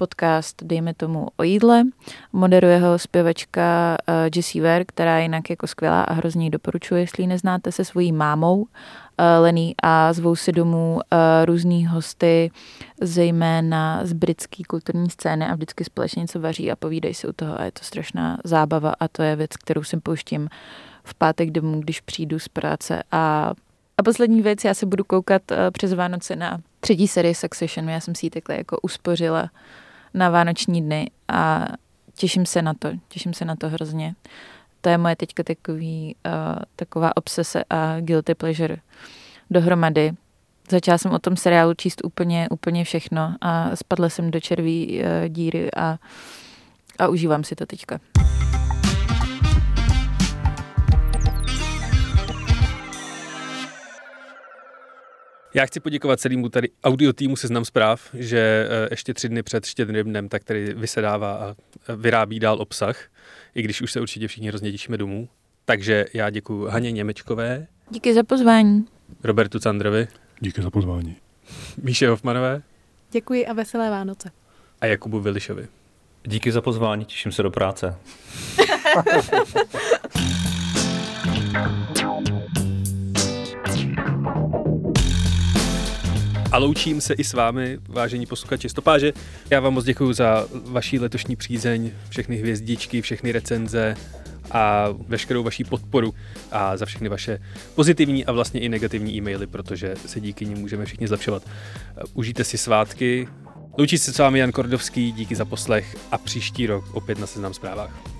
podcast, 0.00 0.62
dejme 0.62 0.94
tomu, 0.94 1.28
o 1.36 1.42
jídle. 1.42 1.82
Moderuje 2.32 2.78
ho 2.78 2.98
zpěvačka 2.98 3.96
uh, 4.08 4.14
Jessie 4.36 4.62
Ware, 4.62 4.84
která 4.84 5.16
je 5.16 5.22
jinak 5.22 5.50
jako 5.50 5.66
skvělá 5.66 6.02
a 6.02 6.12
hrozně 6.12 6.46
ji 6.46 6.50
doporučuji, 6.50 7.00
jestli 7.00 7.22
ji 7.22 7.26
neznáte, 7.26 7.72
se 7.72 7.84
svojí 7.84 8.12
mámou 8.12 8.56
uh, 8.56 8.66
Lenny 9.40 9.74
a 9.82 10.12
zvou 10.12 10.36
si 10.36 10.52
domů 10.52 10.94
uh, 10.94 11.00
různý 11.44 11.86
hosty, 11.86 12.50
zejména 13.00 14.06
z 14.06 14.12
britské 14.12 14.62
kulturní 14.68 15.10
scény 15.10 15.46
a 15.46 15.54
vždycky 15.54 15.84
společně 15.84 16.20
něco 16.20 16.40
vaří 16.40 16.72
a 16.72 16.76
povídají 16.76 17.14
si 17.14 17.28
u 17.28 17.32
toho 17.32 17.60
a 17.60 17.64
je 17.64 17.72
to 17.72 17.84
strašná 17.84 18.38
zábava 18.44 18.94
a 19.00 19.08
to 19.08 19.22
je 19.22 19.36
věc, 19.36 19.56
kterou 19.56 19.82
si 19.82 19.96
pouštím 19.96 20.48
v 21.04 21.14
pátek 21.14 21.50
domů, 21.50 21.80
když 21.80 22.00
přijdu 22.00 22.38
z 22.38 22.48
práce 22.48 23.02
a 23.12 23.52
a 23.98 24.02
poslední 24.02 24.42
věc, 24.42 24.64
já 24.64 24.74
se 24.74 24.86
budu 24.86 25.04
koukat 25.04 25.42
přes 25.72 25.92
Vánoce 25.92 26.36
na 26.36 26.60
třetí 26.80 27.08
sérii 27.08 27.34
Succession. 27.34 27.88
Já 27.88 28.00
jsem 28.00 28.14
si 28.14 28.26
ji 28.26 28.30
takhle 28.30 28.56
jako 28.56 28.78
uspořila 28.82 29.50
na 30.14 30.30
vánoční 30.30 30.82
dny 30.82 31.10
a 31.28 31.66
těším 32.14 32.46
se 32.46 32.62
na 32.62 32.74
to, 32.74 32.88
těším 33.08 33.34
se 33.34 33.44
na 33.44 33.56
to 33.56 33.68
hrozně. 33.68 34.14
To 34.80 34.88
je 34.88 34.98
moje 34.98 35.16
teďka 35.16 35.42
takový, 35.42 36.16
uh, 36.26 36.32
taková 36.76 37.16
obsese 37.16 37.64
a 37.70 38.00
guilty 38.00 38.34
pleasure 38.34 38.76
dohromady. 39.50 40.12
Začala 40.70 40.98
jsem 40.98 41.12
o 41.12 41.18
tom 41.18 41.36
seriálu 41.36 41.74
číst 41.74 42.04
úplně, 42.04 42.48
úplně 42.50 42.84
všechno 42.84 43.34
a 43.40 43.76
spadla 43.76 44.08
jsem 44.08 44.30
do 44.30 44.40
červí 44.40 45.02
uh, 45.02 45.28
díry 45.28 45.70
a, 45.76 45.98
a 46.98 47.08
užívám 47.08 47.44
si 47.44 47.54
to 47.54 47.66
teďka. 47.66 48.00
Já 55.54 55.66
chci 55.66 55.80
poděkovat 55.80 56.20
celému 56.20 56.48
tady 56.48 56.68
audio 56.84 57.12
týmu 57.12 57.36
Seznam 57.36 57.64
zpráv, 57.64 58.08
že 58.14 58.68
eh, 58.70 58.88
ještě 58.90 59.14
tři 59.14 59.28
dny 59.28 59.42
před 59.42 59.66
štědrým 59.66 60.06
dnem 60.06 60.28
tak 60.28 60.44
tady 60.44 60.74
vysedává 60.74 61.34
a 61.34 61.54
vyrábí 61.96 62.40
dál 62.40 62.60
obsah, 62.60 63.08
i 63.54 63.62
když 63.62 63.82
už 63.82 63.92
se 63.92 64.00
určitě 64.00 64.28
všichni 64.28 64.48
hrozně 64.48 64.72
těšíme 64.72 64.98
domů. 64.98 65.28
Takže 65.64 66.06
já 66.14 66.30
děkuji 66.30 66.66
Haně 66.66 66.92
Němečkové. 66.92 67.66
Díky 67.90 68.14
za 68.14 68.22
pozvání. 68.22 68.84
Robertu 69.24 69.58
Candrovi. 69.58 70.08
Díky 70.40 70.62
za 70.62 70.70
pozvání. 70.70 71.16
Míše 71.82 72.08
Hofmanové. 72.08 72.62
Děkuji 73.10 73.46
a 73.46 73.52
veselé 73.52 73.90
Vánoce. 73.90 74.30
A 74.80 74.86
Jakubu 74.86 75.20
Vilišovi. 75.20 75.68
Díky 76.24 76.52
za 76.52 76.60
pozvání, 76.60 77.04
těším 77.04 77.32
se 77.32 77.42
do 77.42 77.50
práce. 77.50 77.96
A 86.52 86.58
loučím 86.58 87.00
se 87.00 87.14
i 87.14 87.24
s 87.24 87.32
vámi, 87.32 87.78
vážení 87.88 88.26
posluchači 88.26 88.68
Stopáže. 88.68 89.12
Já 89.50 89.60
vám 89.60 89.74
moc 89.74 89.84
děkuji 89.84 90.12
za 90.12 90.46
vaší 90.64 90.98
letošní 90.98 91.36
přízeň, 91.36 91.90
všechny 92.08 92.36
hvězdičky, 92.36 93.02
všechny 93.02 93.32
recenze 93.32 93.96
a 94.50 94.88
veškerou 95.08 95.42
vaší 95.42 95.64
podporu 95.64 96.14
a 96.52 96.76
za 96.76 96.86
všechny 96.86 97.08
vaše 97.08 97.38
pozitivní 97.74 98.26
a 98.26 98.32
vlastně 98.32 98.60
i 98.60 98.68
negativní 98.68 99.16
e-maily, 99.16 99.46
protože 99.46 99.94
se 100.06 100.20
díky 100.20 100.46
nim 100.46 100.58
můžeme 100.58 100.84
všichni 100.84 101.08
zlepšovat. 101.08 101.42
Užijte 102.14 102.44
si 102.44 102.58
svátky. 102.58 103.28
Loučí 103.78 103.98
se 103.98 104.12
s 104.12 104.18
vámi 104.18 104.38
Jan 104.38 104.52
Kordovský, 104.52 105.12
díky 105.12 105.36
za 105.36 105.44
poslech 105.44 105.96
a 106.10 106.18
příští 106.18 106.66
rok 106.66 106.84
opět 106.92 107.18
na 107.18 107.26
Seznam 107.26 107.54
zprávách. 107.54 108.19